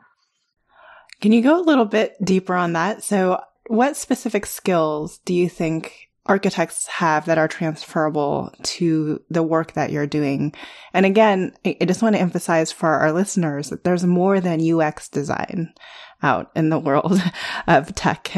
Can 1.21 1.33
you 1.33 1.43
go 1.43 1.61
a 1.61 1.63
little 1.63 1.85
bit 1.85 2.17
deeper 2.25 2.55
on 2.55 2.73
that? 2.73 3.03
So, 3.03 3.41
what 3.67 3.97
specific 3.97 4.47
skills 4.47 5.19
do 5.25 5.35
you 5.35 5.49
think 5.49 6.10
architects 6.31 6.87
have 6.87 7.27
that 7.27 7.39
are 7.39 7.49
transferable 7.49 8.55
to 8.63 9.21
the 9.31 9.43
work 9.43 9.73
that 9.73 9.91
you're 9.91 10.07
doing. 10.07 10.55
And 10.95 11.05
again, 11.05 11.53
I 11.65 11.77
just 11.85 12.03
want 12.03 12.15
to 12.15 12.21
emphasize 12.21 12.71
for 12.71 12.89
our 12.89 13.11
listeners 13.11 13.71
that 13.71 13.83
there's 13.83 14.05
more 14.05 14.41
than 14.41 14.65
UX 14.65 15.09
design 15.09 15.75
out 16.23 16.53
in 16.55 16.69
the 16.69 16.79
world 16.79 17.21
of 17.67 17.93
tech. 17.97 18.31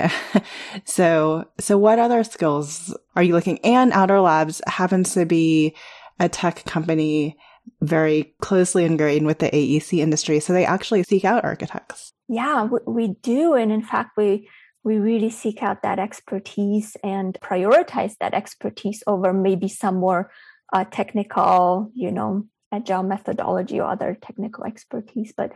so, 0.86 1.45
so 1.61 1.76
what 1.76 1.99
other 1.99 2.24
skills 2.24 2.97
are 3.14 3.22
you 3.22 3.34
looking? 3.34 3.59
And 3.59 3.93
Outer 3.93 4.20
Labs 4.20 4.62
happens 4.66 5.12
to 5.12 5.26
be 5.26 5.76
a 6.18 6.30
tech 6.30 6.64
company 6.64 7.36
very 7.82 8.34
closely 8.40 8.86
ingrained 8.86 9.26
with 9.26 9.38
the 9.38 9.51
AEC 9.51 9.99
industry. 9.99 10.40
So 10.40 10.55
they 10.55 10.64
actually 10.64 11.03
seek 11.03 11.26
out 11.26 11.45
architects. 11.45 12.14
Yeah, 12.26 12.68
we 12.86 13.09
do. 13.22 13.53
And 13.53 13.70
in 13.70 13.82
fact, 13.82 14.16
we 14.16 14.49
we 14.85 14.99
really 14.99 15.30
seek 15.30 15.62
out 15.62 15.83
that 15.83 15.99
expertise 15.99 16.97
and 17.05 17.39
prioritize 17.41 18.16
that 18.18 18.35
expertise 18.35 19.03
over 19.07 19.33
maybe 19.33 19.68
some 19.68 19.97
more 19.97 20.30
uh, 20.72 20.85
technical, 20.85 21.91
you 21.95 22.11
know, 22.11 22.47
agile 22.72 23.03
methodology 23.03 23.78
or 23.78 23.91
other 23.91 24.16
technical 24.20 24.64
expertise. 24.64 25.33
But 25.37 25.53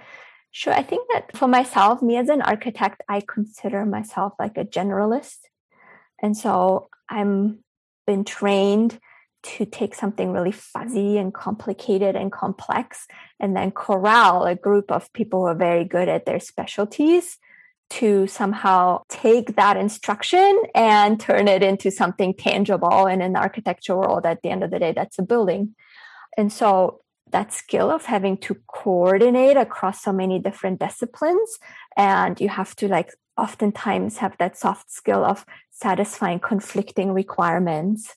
sure, 0.53 0.75
I 0.75 0.83
think 0.83 1.09
that 1.13 1.37
for 1.37 1.49
myself, 1.49 2.03
me 2.03 2.17
as 2.17 2.29
an 2.29 2.43
architect, 2.43 3.03
I 3.09 3.23
consider 3.27 3.85
myself 3.85 4.35
like 4.39 4.57
a 4.57 4.65
generalist. 4.65 5.39
And 6.23 6.37
so 6.37 6.89
I'm 7.09 7.65
been 8.07 8.25
trained 8.25 9.01
to 9.43 9.65
take 9.65 9.95
something 9.95 10.33
really 10.33 10.53
fuzzy 10.53 11.19
and 11.19 11.33
complicated 11.33 12.17
and 12.17 12.33
complex 12.33 13.07
and 13.39 13.57
then 13.57 13.71
corral 13.71 14.45
a 14.45 14.55
group 14.55 14.91
of 14.91 15.13
people 15.13 15.41
who 15.41 15.47
are 15.47 15.55
very 15.55 15.85
good 15.85 16.09
at 16.09 16.27
their 16.27 16.41
specialties 16.41 17.39
to 17.89 18.27
somehow 18.27 19.03
take 19.09 19.57
that 19.57 19.77
instruction 19.77 20.63
and 20.75 21.21
turn 21.21 21.49
it 21.49 21.63
into 21.63 21.91
something 21.91 22.35
tangible 22.35 23.07
in 23.07 23.21
the 23.21 23.39
architecture 23.39 23.97
world 23.97 24.27
at 24.27 24.43
the 24.43 24.51
end 24.51 24.65
of 24.65 24.71
the 24.71 24.79
day 24.79 24.93
that's 24.93 25.19
a 25.19 25.23
building. 25.23 25.75
And 26.37 26.53
so 26.53 27.01
that 27.31 27.53
skill 27.53 27.91
of 27.91 28.05
having 28.05 28.37
to 28.39 28.57
coordinate 28.67 29.57
across 29.57 30.03
so 30.03 30.13
many 30.13 30.39
different 30.39 30.81
disciplines 30.81 31.59
and 31.97 32.41
you 32.41 32.49
have 32.49 32.75
to 32.77 32.89
like 32.89 33.13
oftentimes 33.37 34.19
have 34.19 34.37
that 34.39 34.57
soft 34.57 34.91
skill 34.91 35.25
of 35.25 35.45
satisfying 35.71 36.39
conflicting 36.39 37.13
requirements 37.13 38.15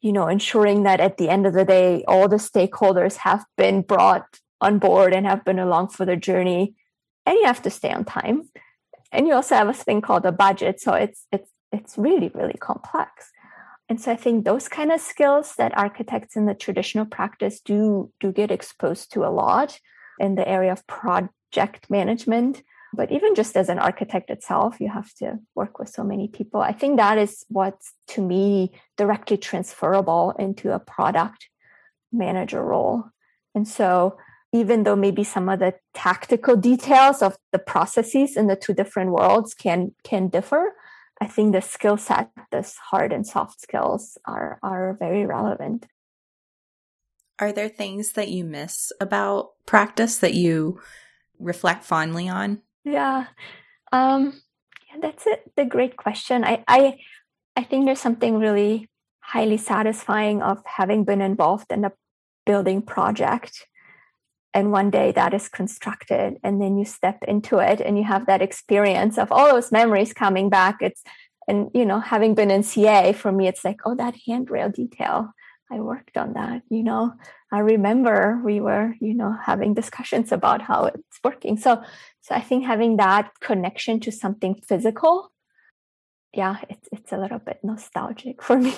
you 0.00 0.12
know 0.12 0.28
ensuring 0.28 0.82
that 0.82 1.00
at 1.00 1.16
the 1.16 1.28
end 1.28 1.46
of 1.46 1.54
the 1.54 1.64
day 1.64 2.04
all 2.08 2.28
the 2.28 2.36
stakeholders 2.36 3.16
have 3.16 3.44
been 3.56 3.80
brought 3.80 4.26
on 4.60 4.78
board 4.78 5.14
and 5.14 5.24
have 5.26 5.44
been 5.44 5.58
along 5.58 5.88
for 5.88 6.04
the 6.04 6.16
journey 6.16 6.74
and 7.24 7.36
you 7.36 7.44
have 7.44 7.62
to 7.62 7.70
stay 7.70 7.92
on 7.92 8.04
time 8.04 8.42
and 9.12 9.26
you 9.26 9.34
also 9.34 9.54
have 9.54 9.68
a 9.68 9.72
thing 9.72 10.00
called 10.00 10.26
a 10.26 10.32
budget 10.32 10.80
so 10.80 10.94
it's 10.94 11.26
it's 11.32 11.50
it's 11.72 11.98
really 11.98 12.30
really 12.34 12.58
complex. 12.58 13.30
And 13.90 14.00
so 14.00 14.12
i 14.12 14.16
think 14.16 14.44
those 14.44 14.68
kind 14.68 14.92
of 14.92 15.00
skills 15.00 15.54
that 15.56 15.76
architects 15.76 16.36
in 16.36 16.44
the 16.46 16.54
traditional 16.54 17.06
practice 17.06 17.60
do 17.60 18.12
do 18.20 18.32
get 18.32 18.50
exposed 18.50 19.12
to 19.12 19.24
a 19.24 19.32
lot 19.42 19.80
in 20.18 20.34
the 20.34 20.46
area 20.46 20.72
of 20.72 20.86
project 20.86 21.88
management. 21.88 22.62
But 22.94 23.12
even 23.12 23.34
just 23.34 23.54
as 23.56 23.68
an 23.68 23.78
architect 23.78 24.30
itself 24.30 24.80
you 24.80 24.88
have 24.90 25.12
to 25.20 25.38
work 25.54 25.78
with 25.78 25.88
so 25.88 26.04
many 26.04 26.28
people. 26.28 26.60
I 26.60 26.72
think 26.72 26.96
that 26.96 27.16
is 27.18 27.44
what's 27.48 27.92
to 28.08 28.20
me 28.22 28.72
directly 28.96 29.36
transferable 29.36 30.34
into 30.38 30.72
a 30.74 30.78
product 30.78 31.48
manager 32.12 32.62
role. 32.62 33.04
And 33.54 33.66
so 33.66 34.18
even 34.52 34.84
though 34.84 34.96
maybe 34.96 35.24
some 35.24 35.48
of 35.48 35.58
the 35.58 35.74
tactical 35.94 36.56
details 36.56 37.22
of 37.22 37.36
the 37.52 37.58
processes 37.58 38.36
in 38.36 38.46
the 38.46 38.56
two 38.56 38.72
different 38.72 39.10
worlds 39.10 39.54
can 39.54 39.92
can 40.04 40.28
differ 40.28 40.72
i 41.20 41.26
think 41.26 41.52
the 41.52 41.60
skill 41.60 41.96
set 41.96 42.30
this 42.50 42.76
hard 42.90 43.12
and 43.12 43.26
soft 43.26 43.60
skills 43.60 44.18
are 44.24 44.58
are 44.62 44.96
very 44.98 45.26
relevant. 45.26 45.86
Are 47.40 47.52
there 47.52 47.68
things 47.68 48.12
that 48.12 48.28
you 48.28 48.44
miss 48.44 48.90
about 49.00 49.50
practice 49.64 50.18
that 50.18 50.34
you 50.34 50.80
reflect 51.38 51.84
fondly 51.84 52.28
on? 52.28 52.62
Yeah. 52.84 53.26
Um 53.92 54.40
yeah 54.88 55.00
that's 55.00 55.26
it 55.26 55.52
the 55.56 55.64
great 55.64 55.96
question. 55.96 56.44
I 56.44 56.64
i 56.66 56.98
i 57.56 57.62
think 57.62 57.84
there's 57.84 58.00
something 58.00 58.38
really 58.38 58.88
highly 59.20 59.58
satisfying 59.58 60.42
of 60.42 60.64
having 60.64 61.04
been 61.04 61.20
involved 61.20 61.70
in 61.70 61.84
a 61.84 61.92
building 62.46 62.80
project 62.80 63.66
and 64.58 64.72
one 64.72 64.90
day 64.90 65.12
that 65.12 65.32
is 65.38 65.48
constructed 65.48 66.36
and 66.42 66.60
then 66.60 66.76
you 66.78 66.84
step 66.84 67.18
into 67.32 67.58
it 67.70 67.80
and 67.80 67.96
you 67.96 68.02
have 68.02 68.26
that 68.26 68.42
experience 68.42 69.16
of 69.16 69.30
all 69.30 69.46
those 69.52 69.70
memories 69.70 70.12
coming 70.12 70.50
back. 70.50 70.76
It's 70.80 71.02
and 71.46 71.70
you 71.78 71.86
know 71.90 72.00
having 72.00 72.34
been 72.34 72.50
in 72.50 72.64
ca 72.64 73.12
for 73.12 73.30
me 73.32 73.44
it's 73.50 73.64
like 73.64 73.80
oh 73.86 73.94
that 73.94 74.16
handrail 74.26 74.68
detail. 74.82 75.16
I 75.70 75.76
worked 75.80 76.16
on 76.16 76.32
that 76.32 76.62
you 76.70 76.82
know. 76.82 77.12
I 77.56 77.60
remember 77.60 78.40
we 78.44 78.56
were 78.66 78.86
you 79.00 79.14
know 79.20 79.32
having 79.50 79.74
discussions 79.74 80.32
about 80.32 80.60
how 80.60 80.86
it's 80.86 81.18
working. 81.22 81.56
So 81.56 81.72
so 82.24 82.34
i 82.34 82.42
think 82.48 82.60
having 82.72 82.92
that 82.96 83.30
connection 83.48 84.00
to 84.04 84.10
something 84.22 84.54
physical 84.68 85.14
yeah 86.34 86.56
it's 86.68 86.86
it's 86.96 87.12
a 87.12 87.20
little 87.22 87.42
bit 87.48 87.58
nostalgic 87.62 88.42
for 88.42 88.58
me. 88.58 88.74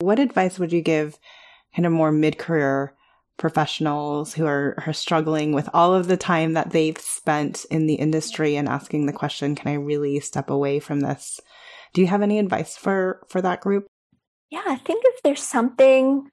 What 0.00 0.18
advice 0.18 0.58
would 0.58 0.72
you 0.72 0.82
give 0.94 1.18
kind 1.74 1.86
of 1.86 1.92
more 1.92 2.10
mid-career 2.10 2.94
professionals 3.40 4.34
who 4.34 4.44
are, 4.44 4.76
are 4.86 4.92
struggling 4.92 5.52
with 5.52 5.68
all 5.72 5.94
of 5.94 6.06
the 6.06 6.16
time 6.16 6.52
that 6.52 6.70
they've 6.70 7.00
spent 7.00 7.64
in 7.70 7.86
the 7.86 7.94
industry 7.94 8.54
and 8.54 8.68
asking 8.68 9.06
the 9.06 9.14
question, 9.14 9.54
can 9.54 9.72
I 9.72 9.74
really 9.74 10.20
step 10.20 10.50
away 10.50 10.78
from 10.78 11.00
this? 11.00 11.40
Do 11.94 12.02
you 12.02 12.06
have 12.06 12.20
any 12.20 12.38
advice 12.38 12.76
for, 12.76 13.22
for 13.28 13.40
that 13.40 13.62
group? 13.62 13.86
Yeah, 14.50 14.62
I 14.66 14.76
think 14.76 15.04
if 15.06 15.22
there's 15.22 15.42
something 15.42 16.28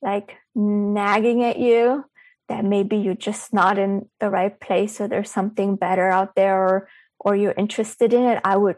like 0.00 0.36
nagging 0.54 1.42
at 1.42 1.58
you 1.58 2.04
that 2.48 2.64
maybe 2.64 2.96
you're 2.96 3.14
just 3.14 3.52
not 3.52 3.76
in 3.76 4.08
the 4.20 4.30
right 4.30 4.58
place 4.60 5.00
or 5.00 5.08
there's 5.08 5.30
something 5.30 5.74
better 5.74 6.08
out 6.08 6.36
there 6.36 6.56
or, 6.56 6.88
or 7.18 7.34
you're 7.34 7.52
interested 7.52 8.12
in 8.14 8.22
it, 8.22 8.40
I 8.44 8.56
would 8.56 8.76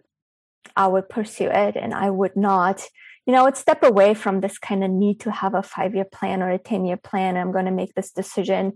I 0.74 0.88
would 0.88 1.08
pursue 1.08 1.48
it 1.48 1.76
and 1.76 1.94
I 1.94 2.10
would 2.10 2.36
not 2.36 2.88
you 3.26 3.32
know, 3.32 3.40
I 3.40 3.44
would 3.44 3.56
step 3.56 3.82
away 3.82 4.14
from 4.14 4.40
this 4.40 4.56
kind 4.56 4.84
of 4.84 4.90
need 4.90 5.20
to 5.20 5.32
have 5.32 5.54
a 5.54 5.62
five 5.62 5.94
year 5.94 6.04
plan 6.04 6.42
or 6.42 6.50
a 6.50 6.58
10 6.58 6.84
year 6.86 6.96
plan. 6.96 7.36
I'm 7.36 7.52
going 7.52 7.64
to 7.64 7.72
make 7.72 7.94
this 7.94 8.12
decision 8.12 8.74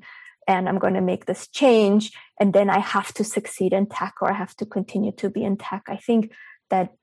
and 0.48 0.68
I'm 0.68 0.78
going 0.78 0.94
to 0.94 1.00
make 1.00 1.26
this 1.26 1.46
change. 1.48 2.10
And 2.40 2.52
then 2.52 2.68
I 2.68 2.80
have 2.80 3.14
to 3.14 3.24
succeed 3.24 3.72
in 3.72 3.86
tech 3.86 4.14
or 4.20 4.30
I 4.30 4.34
have 4.34 4.56
to 4.56 4.66
continue 4.66 5.12
to 5.12 5.30
be 5.30 5.44
in 5.44 5.56
tech. 5.56 5.84
I 5.86 5.96
think 5.96 6.32
that 6.68 6.94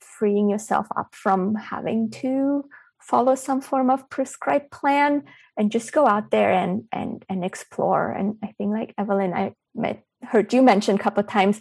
freeing 0.00 0.50
yourself 0.50 0.86
up 0.96 1.14
from 1.14 1.54
having 1.54 2.10
to 2.10 2.64
follow 3.00 3.34
some 3.34 3.62
form 3.62 3.88
of 3.88 4.10
prescribed 4.10 4.70
plan 4.70 5.22
and 5.56 5.72
just 5.72 5.92
go 5.92 6.06
out 6.06 6.30
there 6.30 6.52
and 6.52 6.84
and 6.92 7.24
and 7.30 7.42
explore. 7.42 8.12
And 8.12 8.36
I 8.42 8.52
think 8.58 8.72
like 8.72 8.94
Evelyn, 8.98 9.32
I 9.32 9.54
met, 9.74 10.02
heard 10.22 10.52
you 10.52 10.60
mention 10.60 10.96
a 10.96 10.98
couple 10.98 11.22
times, 11.22 11.60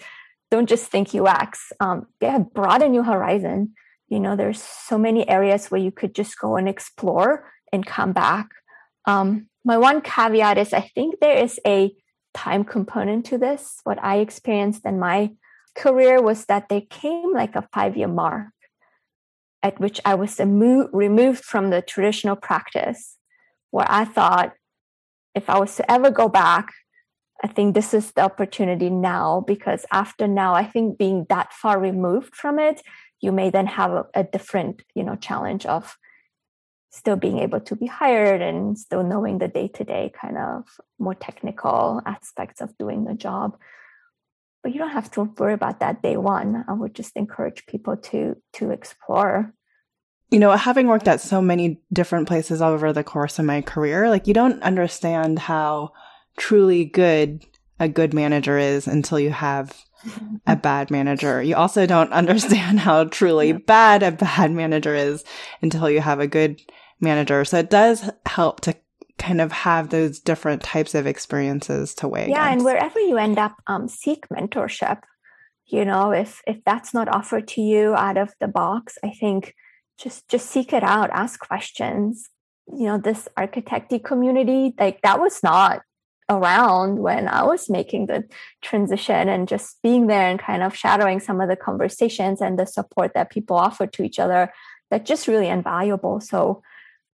don't 0.52 0.68
just 0.68 0.88
think 0.88 1.16
UX. 1.16 1.72
Um, 1.80 2.08
yeah, 2.20 2.40
broaden 2.40 2.94
your 2.94 3.06
horizon 3.06 3.76
you 4.10 4.20
know 4.20 4.36
there's 4.36 4.62
so 4.62 4.98
many 4.98 5.28
areas 5.30 5.68
where 5.68 5.82
you 5.82 5.92
could 5.92 6.14
just 6.14 6.38
go 6.40 6.58
and 6.58 6.68
explore 6.68 7.52
and 7.72 7.86
come 7.86 8.12
back. 8.12 8.48
Um, 9.06 9.48
my 9.64 9.78
one 9.78 10.02
caveat 10.02 10.58
is 10.58 10.74
i 10.74 10.82
think 10.82 11.20
there 11.20 11.38
is 11.38 11.60
a 11.66 11.94
time 12.34 12.64
component 12.64 13.26
to 13.26 13.38
this. 13.38 13.80
What 13.84 14.02
i 14.04 14.18
experienced 14.18 14.86
in 14.86 15.00
my 15.00 15.32
career 15.76 16.22
was 16.22 16.46
that 16.46 16.70
there 16.70 16.88
came 16.90 17.34
like 17.34 17.56
a 17.56 17.68
five 17.74 17.96
year 17.96 18.08
mark 18.08 18.48
at 19.62 19.80
which 19.80 20.00
i 20.06 20.16
was 20.16 20.40
emo- 20.40 20.90
removed 20.92 21.44
from 21.44 21.70
the 21.70 21.82
traditional 21.82 22.36
practice 22.36 23.18
where 23.72 23.86
i 23.90 24.04
thought 24.04 24.54
if 25.36 25.50
i 25.50 25.58
was 25.60 25.76
to 25.76 25.90
ever 25.92 26.10
go 26.10 26.28
back 26.28 26.74
i 27.44 27.48
think 27.48 27.76
this 27.76 27.94
is 27.94 28.12
the 28.14 28.22
opportunity 28.22 28.90
now 28.90 29.44
because 29.48 29.86
after 29.92 30.28
now 30.28 30.54
i 30.54 30.66
think 30.66 30.98
being 30.98 31.26
that 31.30 31.54
far 31.54 31.80
removed 31.80 32.36
from 32.36 32.60
it 32.60 32.82
you 33.22 33.32
may 33.32 33.50
then 33.50 33.68
have 33.68 33.92
a, 33.92 34.06
a 34.14 34.24
different 34.24 34.82
you 34.96 35.04
know 35.04 35.16
challenge 35.16 35.66
of 35.66 35.98
still 36.92 37.16
being 37.16 37.40
able 37.40 37.60
to 37.60 37.76
be 37.76 37.86
hired 37.86 38.42
and 38.42 38.78
still 38.78 39.04
knowing 39.04 39.38
the 39.38 39.48
day-to-day 39.48 40.12
kind 40.20 40.38
of 40.38 40.64
more 40.98 41.14
technical 41.14 42.02
aspects 42.06 42.62
of 42.62 42.76
doing 42.80 43.06
the 43.06 43.14
job. 43.14 43.56
But 44.64 44.74
you 44.74 44.80
don't 44.80 44.90
have 44.90 45.12
to 45.12 45.24
worry 45.38 45.54
about 45.54 45.80
that 45.82 46.02
day 46.02 46.18
one. 46.18 46.66
I 46.68 46.74
would 46.74 46.96
just 46.96 47.16
encourage 47.16 47.66
people 47.68 47.96
to 47.98 48.36
to 48.54 48.72
explore. 48.72 49.54
You 50.32 50.40
know 50.40 50.52
having 50.52 50.88
worked 50.88 51.08
at 51.08 51.22
so 51.22 51.42
many 51.42 51.82
different 51.94 52.28
places 52.28 52.62
over 52.62 52.92
the 52.92 53.04
course 53.04 53.40
of 53.40 53.46
my 53.46 53.62
career 53.62 54.10
like 54.10 54.28
you 54.28 54.34
don't 54.34 54.62
understand 54.62 55.40
how 55.40 55.92
truly 56.38 56.86
good 56.86 57.46
a 57.80 57.88
good 57.88 58.14
manager 58.14 58.58
is 58.58 58.88
until 58.88 59.20
you 59.20 59.32
have 59.32 59.74
a 60.48 60.56
bad 60.56 60.92
manager. 60.92 61.42
You 61.42 61.56
also 61.56 61.86
don't 61.86 62.12
understand 62.12 62.80
how 62.80 63.06
truly 63.06 63.54
bad 63.54 64.04
a 64.04 64.12
bad 64.12 64.52
manager 64.52 64.96
is 64.96 65.24
until 65.62 65.90
you 65.90 66.02
have 66.02 66.20
a 66.20 66.28
good 66.28 66.62
manager. 67.00 67.46
So 67.46 67.58
it 67.60 67.70
does 67.70 68.10
help 68.26 68.62
to 68.62 68.76
kind 69.18 69.42
of 69.42 69.52
have 69.52 69.90
those 69.90 70.20
different 70.20 70.64
types 70.64 70.96
of 70.96 71.06
experiences 71.06 71.94
to 71.96 72.08
weigh. 72.08 72.30
Yeah, 72.30 72.46
against. 72.46 72.52
and 72.52 72.66
wherever 72.66 73.00
you 73.00 73.18
end 73.18 73.38
up, 73.38 73.56
um, 73.68 73.88
seek 73.88 74.28
mentorship. 74.30 75.02
You 75.66 75.86
know, 75.86 76.12
if 76.12 76.42
if 76.48 76.64
that's 76.66 76.94
not 76.94 77.10
offered 77.10 77.48
to 77.50 77.62
you 77.62 77.94
out 77.94 78.18
of 78.18 78.34
the 78.40 78.48
box, 78.48 78.98
I 79.04 79.12
think 79.12 79.54
just 80.00 80.28
just 80.30 80.50
seek 80.50 80.74
it 80.74 80.84
out, 80.84 81.10
ask 81.12 81.40
questions. 81.40 82.30
You 82.72 82.86
know, 82.86 82.98
this 82.98 83.28
architecty 83.38 84.04
community, 84.04 84.74
like 84.80 85.02
that 85.02 85.20
was 85.20 85.44
not 85.44 85.82
around 86.30 87.00
when 87.00 87.28
I 87.28 87.44
was 87.44 87.70
making 87.70 88.06
the 88.06 88.24
transition 88.62 89.28
and 89.28 89.48
just 89.48 89.82
being 89.82 90.08
there 90.08 90.28
and 90.28 90.40
kind 90.40 90.64
of 90.64 90.76
shadowing 90.76 91.20
some 91.20 91.42
of 91.42 91.50
the 91.50 91.56
conversations 91.56 92.40
and 92.42 92.58
the 92.58 92.66
support 92.66 93.14
that 93.16 93.32
people 93.32 93.58
offer 93.58 93.88
to 93.88 94.04
each 94.04 94.20
other 94.20 94.54
that 94.92 95.06
just 95.06 95.28
really 95.28 95.48
invaluable. 95.48 96.22
So 96.22 96.62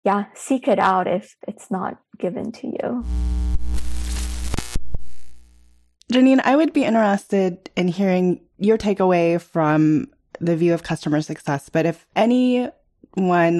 yeah, 0.03 0.25
seek 0.33 0.67
it 0.67 0.79
out 0.79 1.07
if 1.07 1.35
it's 1.47 1.69
not 1.69 1.97
given 2.17 2.51
to 2.53 2.67
you. 2.67 3.05
Janine, 6.11 6.41
I 6.43 6.55
would 6.55 6.73
be 6.73 6.83
interested 6.83 7.69
in 7.75 7.87
hearing 7.87 8.41
your 8.57 8.77
takeaway 8.77 9.39
from 9.39 10.07
the 10.39 10.55
view 10.55 10.73
of 10.73 10.83
customer 10.83 11.21
success. 11.21 11.69
But 11.69 11.85
if 11.85 12.05
anyone 12.15 12.71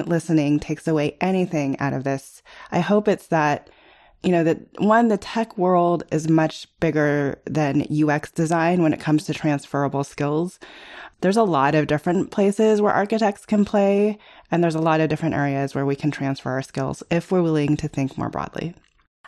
listening 0.06 0.60
takes 0.60 0.86
away 0.86 1.16
anything 1.20 1.78
out 1.78 1.92
of 1.92 2.04
this, 2.04 2.42
I 2.70 2.80
hope 2.80 3.08
it's 3.08 3.28
that 3.28 3.70
you 4.22 4.30
know, 4.30 4.44
that 4.44 4.58
one, 4.78 5.08
the 5.08 5.18
tech 5.18 5.58
world 5.58 6.04
is 6.12 6.28
much 6.28 6.68
bigger 6.78 7.40
than 7.44 7.86
UX 7.90 8.30
design 8.30 8.82
when 8.82 8.92
it 8.92 9.00
comes 9.00 9.24
to 9.24 9.34
transferable 9.34 10.04
skills. 10.04 10.60
There's 11.20 11.36
a 11.36 11.42
lot 11.42 11.74
of 11.74 11.86
different 11.86 12.30
places 12.30 12.80
where 12.80 12.92
architects 12.92 13.46
can 13.46 13.64
play, 13.64 14.18
and 14.50 14.62
there's 14.62 14.74
a 14.74 14.80
lot 14.80 15.00
of 15.00 15.08
different 15.08 15.34
areas 15.34 15.74
where 15.74 15.86
we 15.86 15.96
can 15.96 16.10
transfer 16.10 16.50
our 16.50 16.62
skills 16.62 17.02
if 17.10 17.30
we're 17.30 17.42
willing 17.42 17.76
to 17.76 17.88
think 17.88 18.16
more 18.16 18.28
broadly. 18.28 18.74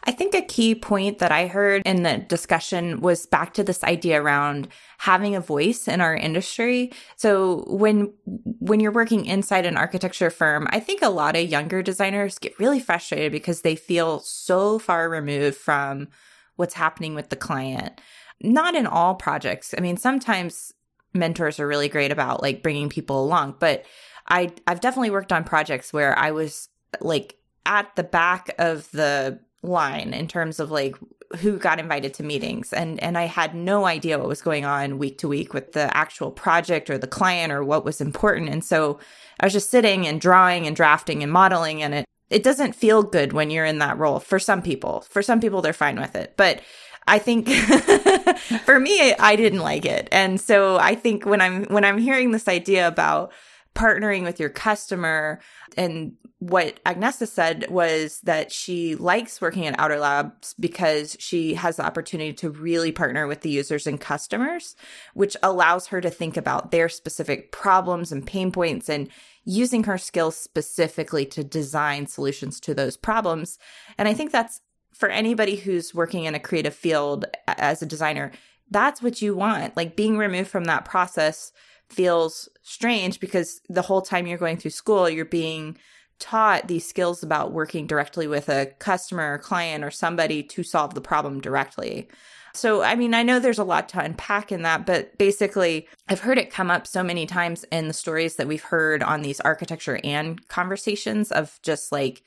I 0.06 0.12
think 0.12 0.34
a 0.34 0.42
key 0.42 0.74
point 0.74 1.18
that 1.18 1.32
I 1.32 1.46
heard 1.46 1.82
in 1.86 2.02
the 2.02 2.18
discussion 2.18 3.00
was 3.00 3.24
back 3.24 3.54
to 3.54 3.64
this 3.64 3.82
idea 3.82 4.20
around 4.20 4.68
having 4.98 5.34
a 5.34 5.40
voice 5.40 5.88
in 5.88 6.00
our 6.00 6.14
industry. 6.14 6.92
So 7.16 7.64
when 7.66 8.12
when 8.24 8.80
you're 8.80 8.92
working 8.92 9.24
inside 9.24 9.64
an 9.64 9.78
architecture 9.78 10.30
firm, 10.30 10.66
I 10.70 10.80
think 10.80 11.00
a 11.02 11.08
lot 11.08 11.36
of 11.36 11.48
younger 11.48 11.82
designers 11.82 12.38
get 12.38 12.58
really 12.58 12.80
frustrated 12.80 13.32
because 13.32 13.62
they 13.62 13.76
feel 13.76 14.20
so 14.20 14.78
far 14.78 15.08
removed 15.08 15.56
from 15.56 16.08
what's 16.56 16.74
happening 16.74 17.14
with 17.14 17.30
the 17.30 17.36
client. 17.36 18.00
Not 18.42 18.74
in 18.74 18.86
all 18.86 19.14
projects. 19.14 19.74
I 19.76 19.80
mean, 19.80 19.96
sometimes 19.96 20.74
mentors 21.14 21.58
are 21.58 21.66
really 21.66 21.88
great 21.88 22.12
about 22.12 22.42
like 22.42 22.62
bringing 22.62 22.90
people 22.90 23.24
along, 23.24 23.56
but 23.58 23.84
I 24.28 24.52
I've 24.66 24.80
definitely 24.80 25.10
worked 25.10 25.32
on 25.32 25.44
projects 25.44 25.92
where 25.94 26.18
I 26.18 26.32
was 26.32 26.68
like 27.00 27.36
at 27.64 27.94
the 27.96 28.04
back 28.04 28.54
of 28.58 28.90
the 28.90 29.40
line 29.64 30.14
in 30.14 30.28
terms 30.28 30.60
of 30.60 30.70
like 30.70 30.96
who 31.38 31.58
got 31.58 31.80
invited 31.80 32.14
to 32.14 32.22
meetings. 32.22 32.72
And 32.72 33.02
and 33.02 33.18
I 33.18 33.24
had 33.24 33.54
no 33.54 33.86
idea 33.86 34.18
what 34.18 34.28
was 34.28 34.42
going 34.42 34.64
on 34.64 34.98
week 34.98 35.18
to 35.18 35.28
week 35.28 35.54
with 35.54 35.72
the 35.72 35.94
actual 35.96 36.30
project 36.30 36.90
or 36.90 36.98
the 36.98 37.06
client 37.06 37.52
or 37.52 37.64
what 37.64 37.84
was 37.84 38.00
important. 38.00 38.50
And 38.50 38.64
so 38.64 38.98
I 39.40 39.46
was 39.46 39.52
just 39.52 39.70
sitting 39.70 40.06
and 40.06 40.20
drawing 40.20 40.66
and 40.66 40.76
drafting 40.76 41.22
and 41.22 41.32
modeling 41.32 41.82
and 41.82 41.94
it 41.94 42.04
it 42.30 42.42
doesn't 42.42 42.74
feel 42.74 43.02
good 43.02 43.32
when 43.32 43.50
you're 43.50 43.64
in 43.64 43.78
that 43.78 43.98
role 43.98 44.18
for 44.18 44.38
some 44.38 44.62
people. 44.62 45.02
For 45.02 45.22
some 45.22 45.40
people 45.40 45.62
they're 45.62 45.72
fine 45.72 46.00
with 46.00 46.14
it. 46.16 46.34
But 46.36 46.60
I 47.06 47.18
think 47.18 47.48
for 48.64 48.80
me 48.80 49.14
I 49.14 49.36
didn't 49.36 49.60
like 49.60 49.84
it. 49.84 50.08
And 50.12 50.40
so 50.40 50.76
I 50.76 50.94
think 50.94 51.26
when 51.26 51.40
I'm 51.40 51.64
when 51.64 51.84
I'm 51.84 51.98
hearing 51.98 52.30
this 52.30 52.48
idea 52.48 52.88
about 52.88 53.32
partnering 53.74 54.22
with 54.22 54.38
your 54.38 54.48
customer. 54.48 55.40
And 55.76 56.16
what 56.38 56.82
Agnesa 56.84 57.26
said 57.26 57.66
was 57.70 58.20
that 58.20 58.52
she 58.52 58.94
likes 58.94 59.40
working 59.40 59.66
at 59.66 59.78
Outer 59.78 59.98
Labs 59.98 60.54
because 60.60 61.16
she 61.18 61.54
has 61.54 61.76
the 61.76 61.84
opportunity 61.84 62.32
to 62.34 62.50
really 62.50 62.92
partner 62.92 63.26
with 63.26 63.40
the 63.40 63.50
users 63.50 63.86
and 63.86 64.00
customers, 64.00 64.76
which 65.14 65.36
allows 65.42 65.88
her 65.88 66.00
to 66.00 66.10
think 66.10 66.36
about 66.36 66.70
their 66.70 66.88
specific 66.88 67.50
problems 67.50 68.12
and 68.12 68.26
pain 68.26 68.52
points 68.52 68.88
and 68.88 69.08
using 69.44 69.84
her 69.84 69.98
skills 69.98 70.36
specifically 70.36 71.26
to 71.26 71.42
design 71.42 72.06
solutions 72.06 72.60
to 72.60 72.74
those 72.74 72.96
problems. 72.96 73.58
And 73.98 74.08
I 74.08 74.14
think 74.14 74.30
that's 74.30 74.60
for 74.92 75.08
anybody 75.08 75.56
who's 75.56 75.94
working 75.94 76.24
in 76.24 76.34
a 76.34 76.40
creative 76.40 76.74
field 76.74 77.24
as 77.48 77.82
a 77.82 77.86
designer, 77.86 78.30
that's 78.70 79.02
what 79.02 79.20
you 79.20 79.34
want. 79.34 79.76
Like 79.76 79.96
being 79.96 80.16
removed 80.16 80.48
from 80.48 80.64
that 80.64 80.84
process 80.84 81.52
feels 81.90 82.48
strange 82.62 83.20
because 83.20 83.60
the 83.68 83.82
whole 83.82 84.02
time 84.02 84.26
you're 84.26 84.38
going 84.38 84.56
through 84.56 84.70
school, 84.70 85.08
you're 85.08 85.24
being 85.24 85.76
taught 86.18 86.68
these 86.68 86.86
skills 86.86 87.22
about 87.22 87.52
working 87.52 87.86
directly 87.86 88.26
with 88.26 88.48
a 88.48 88.66
customer 88.78 89.34
or 89.34 89.38
client 89.38 89.84
or 89.84 89.90
somebody 89.90 90.42
to 90.42 90.62
solve 90.62 90.94
the 90.94 91.00
problem 91.00 91.40
directly. 91.40 92.08
So, 92.54 92.82
I 92.82 92.94
mean, 92.94 93.14
I 93.14 93.24
know 93.24 93.40
there's 93.40 93.58
a 93.58 93.64
lot 93.64 93.88
to 93.90 94.00
unpack 94.00 94.52
in 94.52 94.62
that, 94.62 94.86
but 94.86 95.18
basically, 95.18 95.88
I've 96.08 96.20
heard 96.20 96.38
it 96.38 96.52
come 96.52 96.70
up 96.70 96.86
so 96.86 97.02
many 97.02 97.26
times 97.26 97.64
in 97.72 97.88
the 97.88 97.94
stories 97.94 98.36
that 98.36 98.46
we've 98.46 98.62
heard 98.62 99.02
on 99.02 99.22
these 99.22 99.40
architecture 99.40 99.98
and 100.04 100.46
conversations 100.46 101.32
of 101.32 101.58
just 101.62 101.90
like 101.90 102.22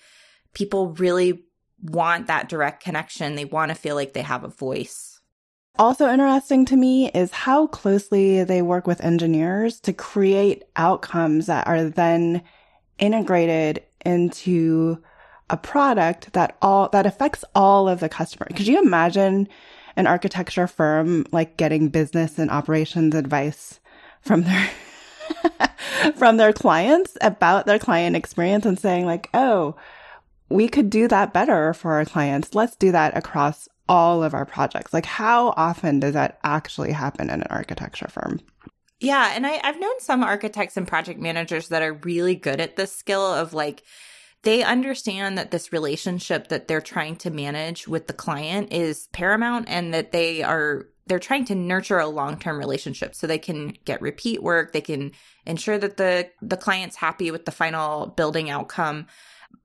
people 0.53 0.89
really 0.93 1.45
want 1.81 2.27
that 2.27 2.49
direct 2.49 2.83
connection. 2.83 3.35
They 3.35 3.45
want 3.45 3.69
to 3.69 3.75
feel 3.75 3.95
like 3.95 4.13
they 4.13 4.21
have 4.21 4.43
a 4.43 4.49
voice. 4.49 5.16
Also 5.79 6.09
interesting 6.09 6.65
to 6.65 6.75
me 6.75 7.11
is 7.11 7.31
how 7.31 7.67
closely 7.67 8.43
they 8.43 8.61
work 8.61 8.87
with 8.87 9.03
engineers 9.03 9.79
to 9.81 9.93
create 9.93 10.63
outcomes 10.75 11.45
that 11.45 11.67
are 11.67 11.83
then 11.83 12.41
integrated 12.97 13.83
into 14.05 14.97
a 15.49 15.57
product 15.57 16.33
that 16.33 16.57
all 16.61 16.89
that 16.89 17.05
affects 17.05 17.45
all 17.53 17.87
of 17.87 17.99
the 17.99 18.09
customer. 18.09 18.47
Could 18.55 18.67
you 18.67 18.81
imagine 18.81 19.47
an 19.95 20.07
architecture 20.07 20.67
firm 20.67 21.25
like 21.31 21.57
getting 21.57 21.89
business 21.89 22.37
and 22.39 22.49
operations 22.49 23.13
advice 23.15 23.79
from 24.21 24.43
their 24.43 24.69
from 26.15 26.37
their 26.37 26.53
clients 26.53 27.17
about 27.21 27.65
their 27.65 27.79
client 27.79 28.15
experience 28.15 28.65
and 28.65 28.79
saying 28.79 29.05
like, 29.05 29.29
"Oh, 29.33 29.75
we 30.49 30.67
could 30.67 30.89
do 30.89 31.07
that 31.07 31.33
better 31.33 31.73
for 31.73 31.93
our 31.93 32.05
clients. 32.05 32.55
Let's 32.55 32.75
do 32.75 32.91
that 32.91 33.15
across 33.15 33.67
all 33.89 34.23
of 34.23 34.33
our 34.33 34.45
projects. 34.45 34.93
Like, 34.93 35.05
how 35.05 35.53
often 35.57 35.99
does 35.99 36.13
that 36.13 36.39
actually 36.43 36.91
happen 36.91 37.29
in 37.29 37.41
an 37.41 37.47
architecture 37.49 38.07
firm? 38.09 38.39
Yeah. 38.99 39.31
And 39.35 39.45
I, 39.45 39.59
I've 39.63 39.79
known 39.79 39.99
some 39.99 40.23
architects 40.23 40.75
and 40.75 40.87
project 40.87 41.19
managers 41.19 41.69
that 41.69 41.83
are 41.83 41.93
really 41.93 42.35
good 42.35 42.59
at 42.59 42.75
this 42.75 42.91
skill 42.91 43.25
of 43.25 43.53
like, 43.53 43.83
they 44.43 44.63
understand 44.63 45.37
that 45.37 45.51
this 45.51 45.73
relationship 45.73 46.47
that 46.49 46.67
they're 46.67 46.81
trying 46.81 47.15
to 47.17 47.29
manage 47.29 47.87
with 47.87 48.07
the 48.07 48.13
client 48.13 48.71
is 48.71 49.07
paramount 49.11 49.67
and 49.67 49.93
that 49.93 50.11
they 50.11 50.43
are 50.43 50.87
they're 51.07 51.19
trying 51.19 51.45
to 51.45 51.55
nurture 51.55 51.99
a 51.99 52.07
long-term 52.07 52.57
relationship 52.57 53.15
so 53.15 53.25
they 53.25 53.37
can 53.37 53.73
get 53.85 54.01
repeat 54.01 54.43
work 54.43 54.71
they 54.71 54.81
can 54.81 55.11
ensure 55.45 55.77
that 55.77 55.97
the 55.97 56.29
the 56.41 56.57
client's 56.57 56.95
happy 56.95 57.31
with 57.31 57.45
the 57.45 57.51
final 57.51 58.07
building 58.07 58.49
outcome 58.49 59.07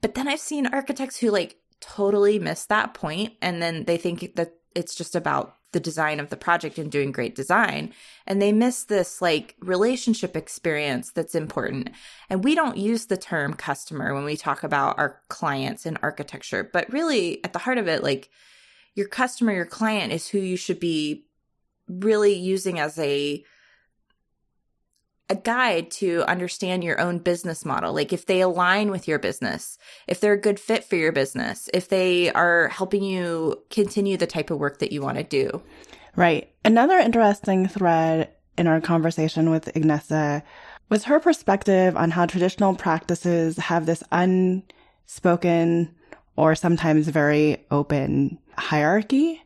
but 0.01 0.15
then 0.15 0.27
i've 0.27 0.41
seen 0.41 0.67
architects 0.67 1.17
who 1.17 1.31
like 1.31 1.57
totally 1.83 2.39
miss 2.39 2.65
that 2.67 2.95
point. 2.95 3.35
And 3.43 3.61
then 3.61 3.85
they 3.85 3.99
think 3.99 4.35
that 4.37 4.55
it's 4.75 4.95
just 4.95 5.15
about 5.15 5.57
the 5.73 5.81
design 5.81 6.21
of 6.21 6.29
the 6.29 6.37
project 6.37 6.79
and 6.79 6.91
doing 6.91 7.13
great 7.13 7.35
design. 7.35 7.93
And 8.27 8.41
they 8.41 8.53
miss 8.53 8.85
this 8.85 9.21
like 9.21 9.57
relationship 9.61 10.37
experience 10.37 11.11
that's 11.11 11.35
important. 11.35 11.91
And 12.31 12.45
we 12.45 12.55
don't 12.55 12.77
use 12.77 13.07
the 13.07 13.17
term 13.17 13.55
customer 13.55 14.15
when 14.15 14.25
we 14.25 14.37
talk 14.37 14.63
about 14.63 14.99
our 14.99 15.21
clients 15.29 15.87
in 15.87 15.99
architecture 16.03 16.69
but 16.73 16.93
really 16.93 17.43
at 17.45 17.53
the 17.53 17.59
heart 17.59 17.79
of 17.79 17.89
it 17.89 18.03
like 18.03 18.31
your 18.95 19.09
customer 19.09 19.53
your 19.53 19.67
client 19.67 20.13
is 20.13 20.29
who 20.29 20.39
you 20.39 20.57
should 20.57 20.79
be 20.79 21.25
really 21.89 22.35
using 22.35 22.79
as 22.79 22.99
a 22.99 23.43
a 25.33 25.35
guide 25.35 25.91
to 25.91 26.23
understand 26.29 26.85
your 26.85 27.01
own 27.01 27.19
business 27.19 27.65
model. 27.65 27.95
Like 27.95 28.13
if 28.13 28.27
they 28.27 28.43
align 28.43 28.91
with 28.91 29.09
your 29.09 29.19
business, 29.19 29.79
if 30.07 30.21
they're 30.21 30.35
a 30.35 30.41
good 30.41 30.61
fit 30.61 30.85
for 30.85 30.97
your 30.97 31.11
business, 31.11 31.71
if 31.73 31.89
they 31.89 32.31
are 32.33 32.69
helping 32.69 33.03
you 33.03 33.63
continue 33.71 34.19
the 34.19 34.27
type 34.27 34.51
of 34.51 34.59
work 34.59 34.79
that 34.81 34.93
you 34.93 35.01
want 35.01 35.17
to 35.17 35.25
do. 35.25 35.63
Right. 36.17 36.53
Another 36.67 36.99
interesting 36.99 37.67
thread 37.67 38.31
in 38.59 38.67
our 38.67 38.83
conversation 38.83 39.49
with 39.49 39.73
Agnesa 39.75 40.43
was 40.91 41.05
her 41.05 41.19
perspective 41.19 41.97
on 41.97 42.11
how 42.11 42.27
traditional 42.27 42.75
practices 42.75 43.57
have 43.57 43.87
this 43.87 44.03
unspoken 44.13 45.95
or 46.37 46.55
sometimes 46.55 47.09
very 47.09 47.65
open 47.71 48.39
hierarchy 48.59 49.43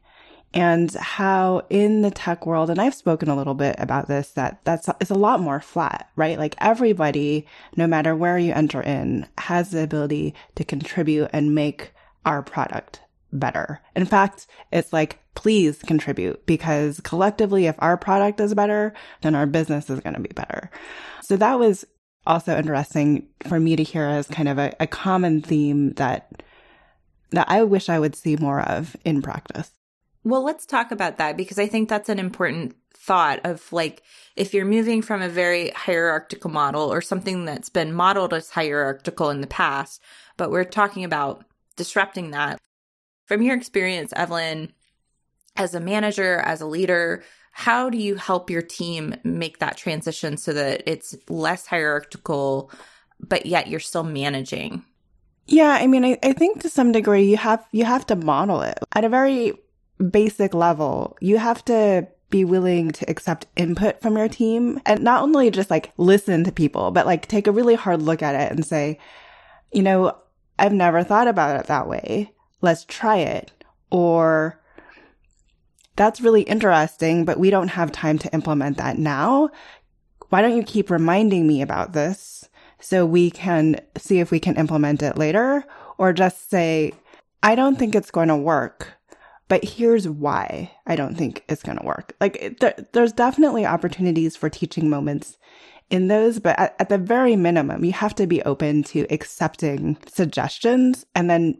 and 0.56 0.90
how 0.94 1.66
in 1.68 2.00
the 2.00 2.10
tech 2.10 2.46
world, 2.46 2.70
and 2.70 2.80
I've 2.80 2.94
spoken 2.94 3.28
a 3.28 3.36
little 3.36 3.52
bit 3.52 3.76
about 3.78 4.08
this, 4.08 4.30
that 4.30 4.64
that's, 4.64 4.88
it's 5.02 5.10
a 5.10 5.14
lot 5.14 5.38
more 5.38 5.60
flat, 5.60 6.08
right? 6.16 6.38
Like 6.38 6.54
everybody, 6.58 7.46
no 7.76 7.86
matter 7.86 8.16
where 8.16 8.38
you 8.38 8.54
enter 8.54 8.80
in, 8.80 9.26
has 9.36 9.70
the 9.70 9.82
ability 9.82 10.34
to 10.54 10.64
contribute 10.64 11.28
and 11.34 11.54
make 11.54 11.92
our 12.24 12.42
product 12.42 13.02
better. 13.34 13.82
In 13.94 14.06
fact, 14.06 14.46
it's 14.72 14.94
like, 14.94 15.18
please 15.34 15.82
contribute 15.82 16.46
because 16.46 17.00
collectively, 17.00 17.66
if 17.66 17.76
our 17.80 17.98
product 17.98 18.40
is 18.40 18.54
better, 18.54 18.94
then 19.20 19.34
our 19.34 19.44
business 19.44 19.90
is 19.90 20.00
going 20.00 20.14
to 20.14 20.20
be 20.20 20.32
better. 20.34 20.70
So 21.22 21.36
that 21.36 21.58
was 21.58 21.84
also 22.26 22.56
interesting 22.56 23.28
for 23.46 23.60
me 23.60 23.76
to 23.76 23.82
hear 23.82 24.04
as 24.04 24.26
kind 24.26 24.48
of 24.48 24.56
a, 24.56 24.74
a 24.80 24.86
common 24.86 25.42
theme 25.42 25.92
that 25.92 26.42
that 27.32 27.50
I 27.50 27.64
wish 27.64 27.90
I 27.90 27.98
would 27.98 28.14
see 28.14 28.36
more 28.36 28.60
of 28.60 28.96
in 29.04 29.20
practice. 29.20 29.70
Well, 30.26 30.42
let's 30.42 30.66
talk 30.66 30.90
about 30.90 31.18
that 31.18 31.36
because 31.36 31.56
I 31.56 31.68
think 31.68 31.88
that's 31.88 32.08
an 32.08 32.18
important 32.18 32.74
thought 32.92 33.38
of 33.44 33.72
like 33.72 34.02
if 34.34 34.52
you're 34.52 34.64
moving 34.64 35.00
from 35.00 35.22
a 35.22 35.28
very 35.28 35.70
hierarchical 35.70 36.50
model 36.50 36.92
or 36.92 37.00
something 37.00 37.44
that's 37.44 37.68
been 37.68 37.92
modeled 37.92 38.34
as 38.34 38.50
hierarchical 38.50 39.30
in 39.30 39.40
the 39.40 39.46
past, 39.46 40.02
but 40.36 40.50
we're 40.50 40.64
talking 40.64 41.04
about 41.04 41.44
disrupting 41.76 42.32
that. 42.32 42.58
From 43.26 43.40
your 43.40 43.56
experience, 43.56 44.12
Evelyn, 44.16 44.72
as 45.54 45.76
a 45.76 45.80
manager, 45.80 46.38
as 46.38 46.60
a 46.60 46.66
leader, 46.66 47.22
how 47.52 47.88
do 47.88 47.96
you 47.96 48.16
help 48.16 48.50
your 48.50 48.62
team 48.62 49.14
make 49.22 49.60
that 49.60 49.76
transition 49.76 50.38
so 50.38 50.52
that 50.54 50.82
it's 50.88 51.14
less 51.28 51.66
hierarchical, 51.66 52.72
but 53.20 53.46
yet 53.46 53.68
you're 53.68 53.78
still 53.78 54.02
managing? 54.02 54.84
Yeah, 55.46 55.78
I 55.80 55.86
mean, 55.86 56.04
I, 56.04 56.18
I 56.24 56.32
think 56.32 56.62
to 56.62 56.68
some 56.68 56.90
degree 56.90 57.30
you 57.30 57.36
have 57.36 57.64
you 57.70 57.84
have 57.84 58.04
to 58.06 58.16
model 58.16 58.62
it 58.62 58.76
at 58.92 59.04
a 59.04 59.08
very 59.08 59.52
basic 60.10 60.54
level. 60.54 61.16
You 61.20 61.38
have 61.38 61.64
to 61.66 62.08
be 62.28 62.44
willing 62.44 62.90
to 62.90 63.08
accept 63.08 63.46
input 63.56 64.00
from 64.02 64.16
your 64.16 64.28
team 64.28 64.80
and 64.84 65.02
not 65.02 65.22
only 65.22 65.50
just 65.50 65.70
like 65.70 65.92
listen 65.96 66.44
to 66.44 66.52
people, 66.52 66.90
but 66.90 67.06
like 67.06 67.28
take 67.28 67.46
a 67.46 67.52
really 67.52 67.74
hard 67.74 68.02
look 68.02 68.22
at 68.22 68.34
it 68.34 68.50
and 68.50 68.64
say, 68.66 68.98
you 69.72 69.82
know, 69.82 70.16
I've 70.58 70.72
never 70.72 71.04
thought 71.04 71.28
about 71.28 71.60
it 71.60 71.66
that 71.66 71.88
way. 71.88 72.32
Let's 72.62 72.84
try 72.84 73.18
it. 73.18 73.52
Or 73.90 74.60
that's 75.94 76.20
really 76.20 76.42
interesting, 76.42 77.24
but 77.24 77.38
we 77.38 77.50
don't 77.50 77.68
have 77.68 77.92
time 77.92 78.18
to 78.18 78.32
implement 78.34 78.78
that 78.78 78.98
now. 78.98 79.50
Why 80.28 80.42
don't 80.42 80.56
you 80.56 80.62
keep 80.62 80.90
reminding 80.90 81.46
me 81.46 81.62
about 81.62 81.92
this 81.92 82.48
so 82.80 83.06
we 83.06 83.30
can 83.30 83.80
see 83.96 84.18
if 84.18 84.30
we 84.30 84.40
can 84.40 84.56
implement 84.56 85.02
it 85.02 85.16
later? 85.16 85.64
Or 85.98 86.12
just 86.12 86.50
say, 86.50 86.92
I 87.42 87.54
don't 87.54 87.78
think 87.78 87.94
it's 87.94 88.10
going 88.10 88.28
to 88.28 88.36
work 88.36 88.95
but 89.48 89.64
here's 89.64 90.08
why 90.08 90.72
I 90.86 90.96
don't 90.96 91.16
think 91.16 91.44
it's 91.48 91.62
going 91.62 91.78
to 91.78 91.84
work. 91.84 92.14
Like 92.20 92.58
there, 92.60 92.74
there's 92.92 93.12
definitely 93.12 93.64
opportunities 93.64 94.36
for 94.36 94.50
teaching 94.50 94.90
moments 94.90 95.38
in 95.88 96.08
those, 96.08 96.40
but 96.40 96.58
at, 96.58 96.74
at, 96.80 96.88
the 96.88 96.98
very 96.98 97.36
minimum, 97.36 97.84
you 97.84 97.92
have 97.92 98.14
to 98.16 98.26
be 98.26 98.42
open 98.42 98.82
to 98.82 99.06
accepting 99.08 99.96
suggestions 100.06 101.06
and 101.14 101.30
then 101.30 101.56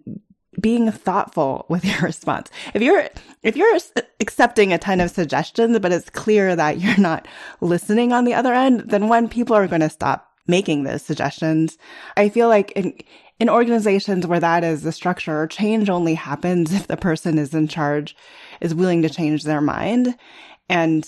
being 0.61 0.91
thoughtful 0.91 1.67
with 1.69 1.85
your 1.85 1.99
response. 2.03 2.51
If 2.75 2.83
you're 2.83 3.09
if 3.43 3.57
you're 3.57 3.79
accepting 4.21 4.73
a 4.73 4.79
ton 4.79 5.01
of 5.01 5.11
suggestions, 5.11 5.79
but 5.79 5.93
it's 5.93 6.11
clear 6.11 6.57
that 6.57 6.81
you're 6.81 6.99
not 6.99 7.29
listening 7.61 8.13
on 8.13 8.25
the 8.25 8.35
other 8.35 8.53
end, 8.53 8.91
then 8.91 9.09
when 9.09 9.29
people 9.29 9.55
are 9.55 9.69
going 9.69 9.83
to 9.83 9.91
stop 9.91 10.29
making 10.49 10.85
those 10.85 11.03
suggestions, 11.03 11.77
I 12.17 12.29
feel 12.29 12.49
like 12.49 12.73
in 12.73 12.99
in 13.39 13.51
organizations 13.51 14.27
where 14.27 14.41
that 14.41 14.65
is 14.65 14.83
the 14.83 14.93
structure, 14.93 15.47
change 15.47 15.91
only 15.91 16.15
happens 16.15 16.73
if 16.73 16.87
the 16.87 16.97
person 16.97 17.39
is 17.39 17.55
in 17.55 17.69
charge 17.69 18.17
is 18.61 18.75
willing 18.75 19.03
to 19.03 19.11
change 19.11 19.45
their 19.45 19.61
mind. 19.61 20.17
And 20.69 21.07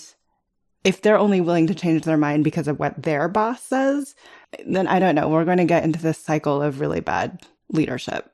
if 0.83 1.01
they're 1.01 1.17
only 1.17 1.41
willing 1.41 1.67
to 1.67 1.75
change 1.75 2.03
their 2.03 2.17
mind 2.17 2.43
because 2.43 2.67
of 2.67 2.79
what 2.79 3.01
their 3.01 3.27
boss 3.27 3.61
says, 3.63 4.15
then 4.65 4.87
I 4.87 4.99
don't 4.99 5.15
know. 5.15 5.27
We're 5.27 5.45
going 5.45 5.57
to 5.57 5.65
get 5.65 5.83
into 5.83 6.01
this 6.01 6.17
cycle 6.17 6.61
of 6.61 6.79
really 6.79 7.01
bad 7.01 7.41
leadership. 7.69 8.31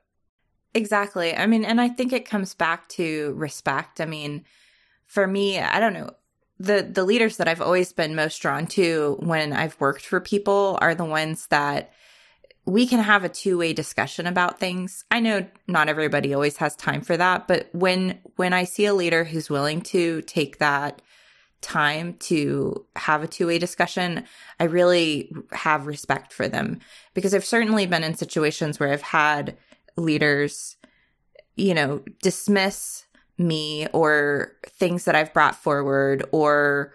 Exactly. 0.74 1.34
I 1.34 1.46
mean, 1.46 1.64
and 1.64 1.80
I 1.80 1.88
think 1.88 2.12
it 2.12 2.28
comes 2.28 2.54
back 2.54 2.88
to 2.90 3.32
respect. 3.36 4.00
I 4.00 4.04
mean, 4.04 4.44
for 5.06 5.26
me, 5.26 5.58
I 5.58 5.80
don't 5.80 5.94
know. 5.94 6.10
The 6.58 6.88
the 6.90 7.04
leaders 7.04 7.36
that 7.36 7.48
I've 7.48 7.60
always 7.60 7.92
been 7.92 8.14
most 8.14 8.40
drawn 8.40 8.66
to 8.68 9.16
when 9.20 9.52
I've 9.52 9.78
worked 9.78 10.06
for 10.06 10.20
people 10.20 10.78
are 10.80 10.94
the 10.94 11.04
ones 11.04 11.46
that 11.48 11.92
we 12.66 12.86
can 12.86 13.00
have 13.00 13.24
a 13.24 13.28
two-way 13.28 13.72
discussion 13.72 14.26
about 14.26 14.58
things. 14.58 15.04
I 15.10 15.20
know 15.20 15.46
not 15.66 15.88
everybody 15.88 16.34
always 16.34 16.56
has 16.58 16.74
time 16.76 17.00
for 17.00 17.16
that, 17.16 17.48
but 17.48 17.68
when 17.72 18.18
when 18.36 18.52
I 18.52 18.64
see 18.64 18.86
a 18.86 18.94
leader 18.94 19.24
who's 19.24 19.48
willing 19.48 19.80
to 19.82 20.22
take 20.22 20.58
that 20.58 21.00
time 21.62 22.14
to 22.14 22.84
have 22.96 23.22
a 23.22 23.28
two-way 23.28 23.58
discussion, 23.58 24.24
I 24.60 24.64
really 24.64 25.32
have 25.52 25.86
respect 25.86 26.32
for 26.32 26.48
them 26.48 26.80
because 27.14 27.34
I've 27.34 27.44
certainly 27.44 27.86
been 27.86 28.04
in 28.04 28.14
situations 28.14 28.78
where 28.78 28.92
I've 28.92 29.02
had 29.02 29.56
leaders 29.96 30.76
you 31.56 31.74
know, 31.74 32.02
dismiss 32.22 33.06
me 33.38 33.86
or 33.92 34.52
things 34.64 35.04
that 35.04 35.14
I've 35.16 35.32
brought 35.32 35.56
forward 35.56 36.24
or 36.32 36.92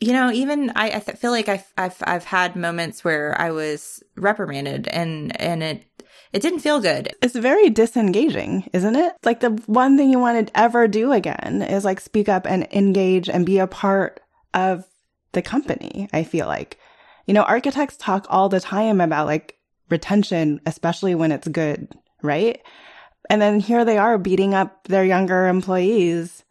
you 0.00 0.12
know, 0.12 0.30
even 0.30 0.70
I, 0.76 0.90
I 0.90 1.00
feel 1.00 1.30
like 1.30 1.48
I've, 1.48 1.72
I've, 1.76 1.96
I've 2.02 2.24
had 2.24 2.54
moments 2.56 3.04
where 3.04 3.38
I 3.40 3.50
was 3.50 4.02
reprimanded 4.16 4.86
and, 4.88 5.38
and 5.40 5.62
it, 5.62 5.84
it 6.32 6.42
didn't 6.42 6.60
feel 6.60 6.80
good. 6.80 7.14
It's 7.22 7.34
very 7.34 7.70
disengaging, 7.70 8.68
isn't 8.72 8.96
it? 8.96 9.12
Like 9.24 9.40
the 9.40 9.50
one 9.66 9.96
thing 9.96 10.10
you 10.10 10.18
want 10.18 10.46
to 10.46 10.58
ever 10.58 10.86
do 10.86 11.12
again 11.12 11.62
is 11.62 11.84
like 11.84 12.00
speak 12.00 12.28
up 12.28 12.46
and 12.46 12.68
engage 12.70 13.28
and 13.28 13.46
be 13.46 13.58
a 13.58 13.66
part 13.66 14.20
of 14.54 14.84
the 15.32 15.42
company. 15.42 16.08
I 16.12 16.24
feel 16.24 16.46
like, 16.46 16.78
you 17.26 17.34
know, 17.34 17.42
architects 17.42 17.96
talk 17.96 18.26
all 18.28 18.48
the 18.48 18.60
time 18.60 19.00
about 19.00 19.26
like 19.26 19.56
retention, 19.88 20.60
especially 20.66 21.14
when 21.14 21.32
it's 21.32 21.48
good, 21.48 21.92
right? 22.22 22.60
And 23.30 23.40
then 23.42 23.60
here 23.60 23.84
they 23.84 23.98
are 23.98 24.18
beating 24.18 24.54
up 24.54 24.84
their 24.84 25.04
younger 25.04 25.48
employees 25.48 26.44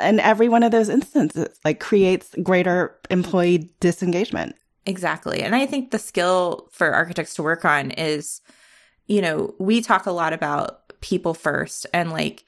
and 0.00 0.20
every 0.20 0.48
one 0.48 0.62
of 0.62 0.72
those 0.72 0.88
instances 0.88 1.58
like 1.64 1.80
creates 1.80 2.34
greater 2.42 2.98
employee 3.10 3.70
disengagement. 3.80 4.54
Exactly. 4.86 5.42
And 5.42 5.54
I 5.54 5.66
think 5.66 5.90
the 5.90 5.98
skill 5.98 6.68
for 6.72 6.92
architects 6.92 7.34
to 7.34 7.42
work 7.42 7.64
on 7.64 7.92
is, 7.92 8.40
you 9.06 9.22
know, 9.22 9.54
we 9.58 9.80
talk 9.80 10.06
a 10.06 10.12
lot 10.12 10.32
about 10.32 11.00
people 11.00 11.34
first 11.34 11.86
and 11.92 12.10
like 12.10 12.44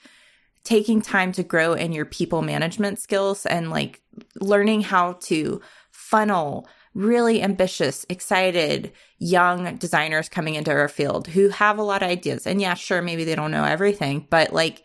taking 0.65 1.03
time 1.03 1.31
to 1.33 1.43
grow 1.43 1.75
in 1.75 1.93
your 1.93 2.07
people 2.07 2.43
management 2.43 2.99
skills 2.99 3.47
and 3.47 3.71
like 3.71 4.01
learning 4.41 4.81
how 4.81 5.13
to 5.15 5.61
funnel 5.91 6.67
really 6.95 7.43
ambitious, 7.43 8.07
excited 8.09 8.93
young 9.19 9.77
designers 9.77 10.29
coming 10.29 10.55
into 10.55 10.71
our 10.71 10.89
field 10.89 11.27
who 11.27 11.49
have 11.49 11.79
a 11.79 11.83
lot 11.83 12.03
of 12.03 12.09
ideas. 12.09 12.47
And 12.47 12.61
yeah, 12.61 12.75
sure, 12.75 13.03
maybe 13.03 13.25
they 13.25 13.35
don't 13.35 13.51
know 13.51 13.65
everything, 13.65 14.27
but 14.31 14.53
like 14.53 14.85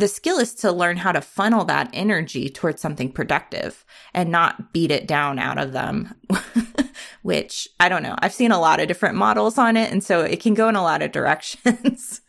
the 0.00 0.08
skill 0.08 0.38
is 0.38 0.54
to 0.56 0.72
learn 0.72 0.96
how 0.96 1.12
to 1.12 1.20
funnel 1.20 1.64
that 1.66 1.90
energy 1.92 2.48
towards 2.48 2.80
something 2.80 3.12
productive 3.12 3.84
and 4.14 4.30
not 4.30 4.72
beat 4.72 4.90
it 4.90 5.06
down 5.06 5.38
out 5.38 5.58
of 5.58 5.72
them, 5.72 6.14
which 7.22 7.68
I 7.78 7.88
don't 7.88 8.02
know. 8.02 8.16
I've 8.18 8.34
seen 8.34 8.50
a 8.50 8.60
lot 8.60 8.80
of 8.80 8.88
different 8.88 9.16
models 9.16 9.58
on 9.58 9.76
it. 9.76 9.92
And 9.92 10.02
so 10.02 10.22
it 10.22 10.40
can 10.40 10.54
go 10.54 10.68
in 10.68 10.76
a 10.76 10.82
lot 10.82 11.02
of 11.02 11.12
directions. 11.12 12.22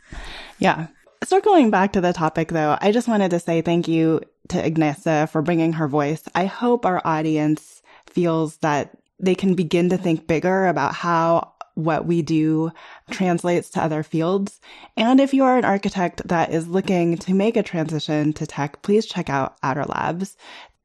yeah. 0.59 0.88
Circling 1.24 1.69
back 1.69 1.93
to 1.93 2.01
the 2.01 2.13
topic 2.13 2.49
though, 2.49 2.78
I 2.82 2.91
just 2.91 3.07
wanted 3.07 3.32
to 3.32 3.39
say 3.39 3.61
thank 3.61 3.88
you 3.88 4.22
to 4.49 4.57
Agnesa 4.57 5.30
for 5.30 5.41
bringing 5.41 5.74
her 5.74 5.88
voice. 5.88 6.24
I 6.34 6.45
hope 6.45 6.86
our 6.86 7.01
audience 7.05 7.82
feels 8.07 8.57
that 8.57 8.97
they 9.19 9.36
can 9.36 9.53
begin 9.53 9.89
to 9.89 9.97
think 9.97 10.28
bigger 10.28 10.65
about 10.65 10.95
how 10.95 11.53
what 11.84 12.05
we 12.05 12.21
do 12.21 12.71
translates 13.09 13.69
to 13.71 13.84
other 13.84 14.03
fields. 14.03 14.59
And 14.97 15.19
if 15.19 15.34
you 15.34 15.43
are 15.43 15.57
an 15.57 15.65
architect 15.65 16.27
that 16.27 16.53
is 16.53 16.67
looking 16.67 17.17
to 17.19 17.34
make 17.34 17.57
a 17.57 17.63
transition 17.63 18.34
to 18.34 18.45
tech, 18.45 18.82
please 18.82 19.05
check 19.05 19.29
out 19.29 19.57
Outer 19.63 19.86
Labs. 19.86 20.38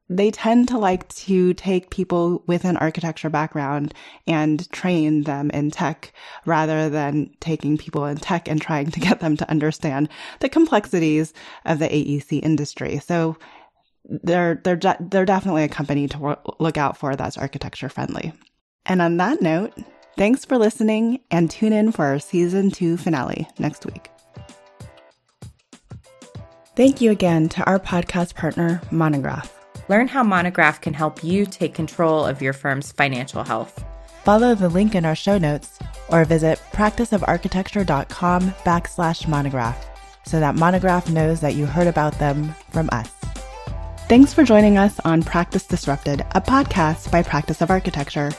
They 0.09 0.31
tend 0.31 0.69
to 0.69 0.77
like 0.77 1.09
to 1.15 1.53
take 1.53 1.89
people 1.89 2.43
with 2.47 2.63
an 2.63 2.77
architecture 2.77 3.29
background 3.29 3.93
and 4.25 4.69
train 4.71 5.23
them 5.23 5.49
in 5.49 5.69
tech 5.69 6.13
rather 6.45 6.89
than 6.89 7.31
taking 7.41 7.77
people 7.77 8.05
in 8.05 8.17
tech 8.17 8.47
and 8.47 8.61
trying 8.61 8.89
to 8.91 8.99
get 9.01 9.19
them 9.19 9.35
to 9.37 9.49
understand 9.49 10.07
the 10.39 10.47
complexities 10.47 11.33
of 11.65 11.79
the 11.79 11.89
AEC 11.89 12.41
industry. 12.41 12.99
So 12.99 13.37
they're 14.05 14.61
they're 14.63 14.79
they're 14.99 15.25
definitely 15.25 15.63
a 15.63 15.69
company 15.69 16.07
to 16.07 16.37
look 16.59 16.77
out 16.77 16.97
for 16.97 17.15
that's 17.15 17.37
architecture 17.37 17.89
friendly. 17.89 18.31
And 18.85 19.01
on 19.01 19.17
that 19.17 19.41
note, 19.41 19.73
Thanks 20.17 20.45
for 20.45 20.57
listening 20.57 21.19
and 21.29 21.47
tune 21.47 21.73
in 21.73 21.91
for 21.91 22.03
our 22.05 22.17
season 22.17 22.71
two 22.71 22.97
finale 22.97 23.47
next 23.59 23.85
week. 23.85 24.09
Thank 26.75 27.01
you 27.01 27.11
again 27.11 27.49
to 27.49 27.63
our 27.65 27.77
podcast 27.77 28.33
partner, 28.33 28.81
Monograph. 28.89 29.53
Learn 29.89 30.07
how 30.07 30.23
Monograph 30.23 30.81
can 30.81 30.95
help 30.95 31.23
you 31.23 31.45
take 31.45 31.75
control 31.75 32.25
of 32.25 32.41
your 32.41 32.53
firm's 32.53 32.91
financial 32.91 33.43
health. 33.43 33.85
Follow 34.23 34.55
the 34.55 34.69
link 34.69 34.95
in 34.95 35.05
our 35.05 35.15
show 35.15 35.37
notes 35.37 35.77
or 36.09 36.25
visit 36.25 36.59
practiceofarchitecture.com 36.71 38.51
backslash 38.65 39.27
monograph 39.27 39.85
so 40.25 40.39
that 40.39 40.55
Monograph 40.55 41.11
knows 41.11 41.41
that 41.41 41.53
you 41.53 41.67
heard 41.67 41.87
about 41.87 42.17
them 42.17 42.55
from 42.71 42.89
us. 42.91 43.09
Thanks 44.09 44.33
for 44.33 44.43
joining 44.43 44.79
us 44.79 44.99
on 45.01 45.21
Practice 45.21 45.67
Disrupted, 45.67 46.21
a 46.31 46.41
podcast 46.41 47.11
by 47.11 47.21
Practice 47.21 47.61
of 47.61 47.69
Architecture 47.69 48.31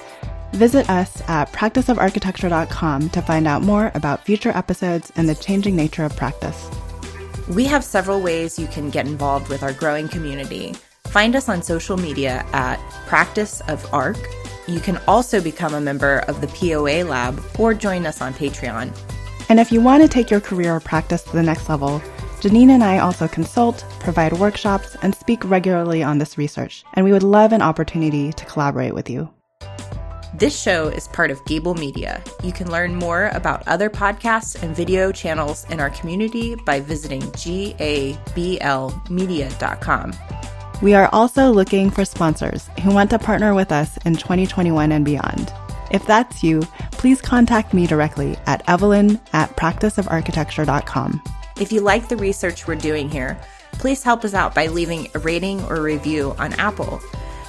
Visit 0.52 0.88
us 0.88 1.22
at 1.28 1.52
practiceofarchitecture.com 1.52 3.10
to 3.10 3.22
find 3.22 3.46
out 3.46 3.62
more 3.62 3.92
about 3.94 4.24
future 4.24 4.50
episodes 4.50 5.12
and 5.16 5.28
the 5.28 5.34
changing 5.34 5.76
nature 5.76 6.04
of 6.04 6.16
practice. 6.16 6.68
We 7.48 7.64
have 7.64 7.84
several 7.84 8.20
ways 8.20 8.58
you 8.58 8.66
can 8.66 8.90
get 8.90 9.06
involved 9.06 9.48
with 9.48 9.62
our 9.62 9.72
growing 9.72 10.08
community. 10.08 10.74
Find 11.06 11.34
us 11.36 11.48
on 11.48 11.62
social 11.62 11.96
media 11.96 12.44
at 12.52 12.78
Practice 13.06 13.60
of 13.62 13.86
ARC. 13.94 14.18
You 14.66 14.80
can 14.80 14.98
also 15.08 15.40
become 15.40 15.74
a 15.74 15.80
member 15.80 16.18
of 16.28 16.40
the 16.40 16.48
POA 16.48 17.04
Lab 17.04 17.42
or 17.58 17.72
join 17.72 18.04
us 18.04 18.20
on 18.20 18.34
Patreon. 18.34 18.94
And 19.48 19.58
if 19.58 19.72
you 19.72 19.80
want 19.80 20.02
to 20.02 20.08
take 20.08 20.30
your 20.30 20.40
career 20.40 20.74
or 20.74 20.80
practice 20.80 21.22
to 21.22 21.32
the 21.32 21.42
next 21.42 21.70
level, 21.70 22.02
Janine 22.40 22.68
and 22.68 22.84
I 22.84 22.98
also 22.98 23.26
consult, 23.26 23.84
provide 23.98 24.34
workshops, 24.34 24.96
and 25.02 25.14
speak 25.14 25.42
regularly 25.44 26.02
on 26.02 26.18
this 26.18 26.36
research, 26.36 26.84
and 26.94 27.04
we 27.04 27.12
would 27.12 27.22
love 27.22 27.52
an 27.52 27.62
opportunity 27.62 28.32
to 28.32 28.44
collaborate 28.44 28.94
with 28.94 29.08
you. 29.08 29.30
This 30.38 30.56
show 30.56 30.86
is 30.86 31.08
part 31.08 31.32
of 31.32 31.44
Gabl 31.46 31.76
Media. 31.76 32.22
You 32.44 32.52
can 32.52 32.70
learn 32.70 32.94
more 32.94 33.32
about 33.34 33.66
other 33.66 33.90
podcasts 33.90 34.62
and 34.62 34.76
video 34.76 35.10
channels 35.10 35.66
in 35.68 35.80
our 35.80 35.90
community 35.90 36.54
by 36.54 36.78
visiting 36.78 37.22
gablmedia.com. 37.22 40.12
We 40.80 40.94
are 40.94 41.08
also 41.12 41.50
looking 41.50 41.90
for 41.90 42.04
sponsors 42.04 42.70
who 42.84 42.94
want 42.94 43.10
to 43.10 43.18
partner 43.18 43.52
with 43.52 43.72
us 43.72 43.96
in 44.04 44.14
2021 44.14 44.92
and 44.92 45.04
beyond. 45.04 45.52
If 45.90 46.06
that's 46.06 46.44
you, 46.44 46.62
please 46.92 47.20
contact 47.20 47.74
me 47.74 47.88
directly 47.88 48.36
at 48.46 48.62
evelyn 48.68 49.20
at 49.32 49.56
practiceofarchitecture.com. 49.56 51.20
If 51.60 51.72
you 51.72 51.80
like 51.80 52.06
the 52.06 52.16
research 52.16 52.68
we're 52.68 52.76
doing 52.76 53.10
here, 53.10 53.36
please 53.72 54.04
help 54.04 54.24
us 54.24 54.34
out 54.34 54.54
by 54.54 54.68
leaving 54.68 55.08
a 55.16 55.18
rating 55.18 55.64
or 55.64 55.82
review 55.82 56.36
on 56.38 56.52
Apple. 56.52 57.02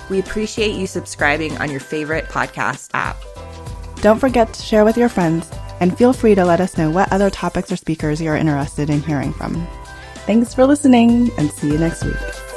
We 0.10 0.20
appreciate 0.20 0.76
you 0.76 0.88
subscribing 0.88 1.57
on 1.57 1.70
your 1.70 1.80
favorite 1.80 2.26
podcast 2.26 2.89
app. 2.93 3.18
Don't 4.01 4.20
forget 4.20 4.53
to 4.53 4.62
share 4.62 4.86
with 4.86 4.97
your 4.97 5.10
friends 5.10 5.49
and 5.80 5.97
feel 5.97 6.14
free 6.14 6.36
to 6.36 6.45
let 6.45 6.62
us 6.62 6.78
know 6.78 6.89
what 6.89 7.12
other 7.12 7.30
topics 7.30 7.72
or 7.72 7.76
speakers 7.76 8.22
you're 8.22 8.36
interested 8.36 8.89
in 8.89 9.01
hearing 9.01 9.34
from. 9.34 9.68
Thanks 10.26 10.53
for 10.53 10.66
listening 10.66 11.32
and 11.38 11.51
see 11.51 11.68
you 11.68 11.78
next 11.78 12.03
week. 12.03 12.49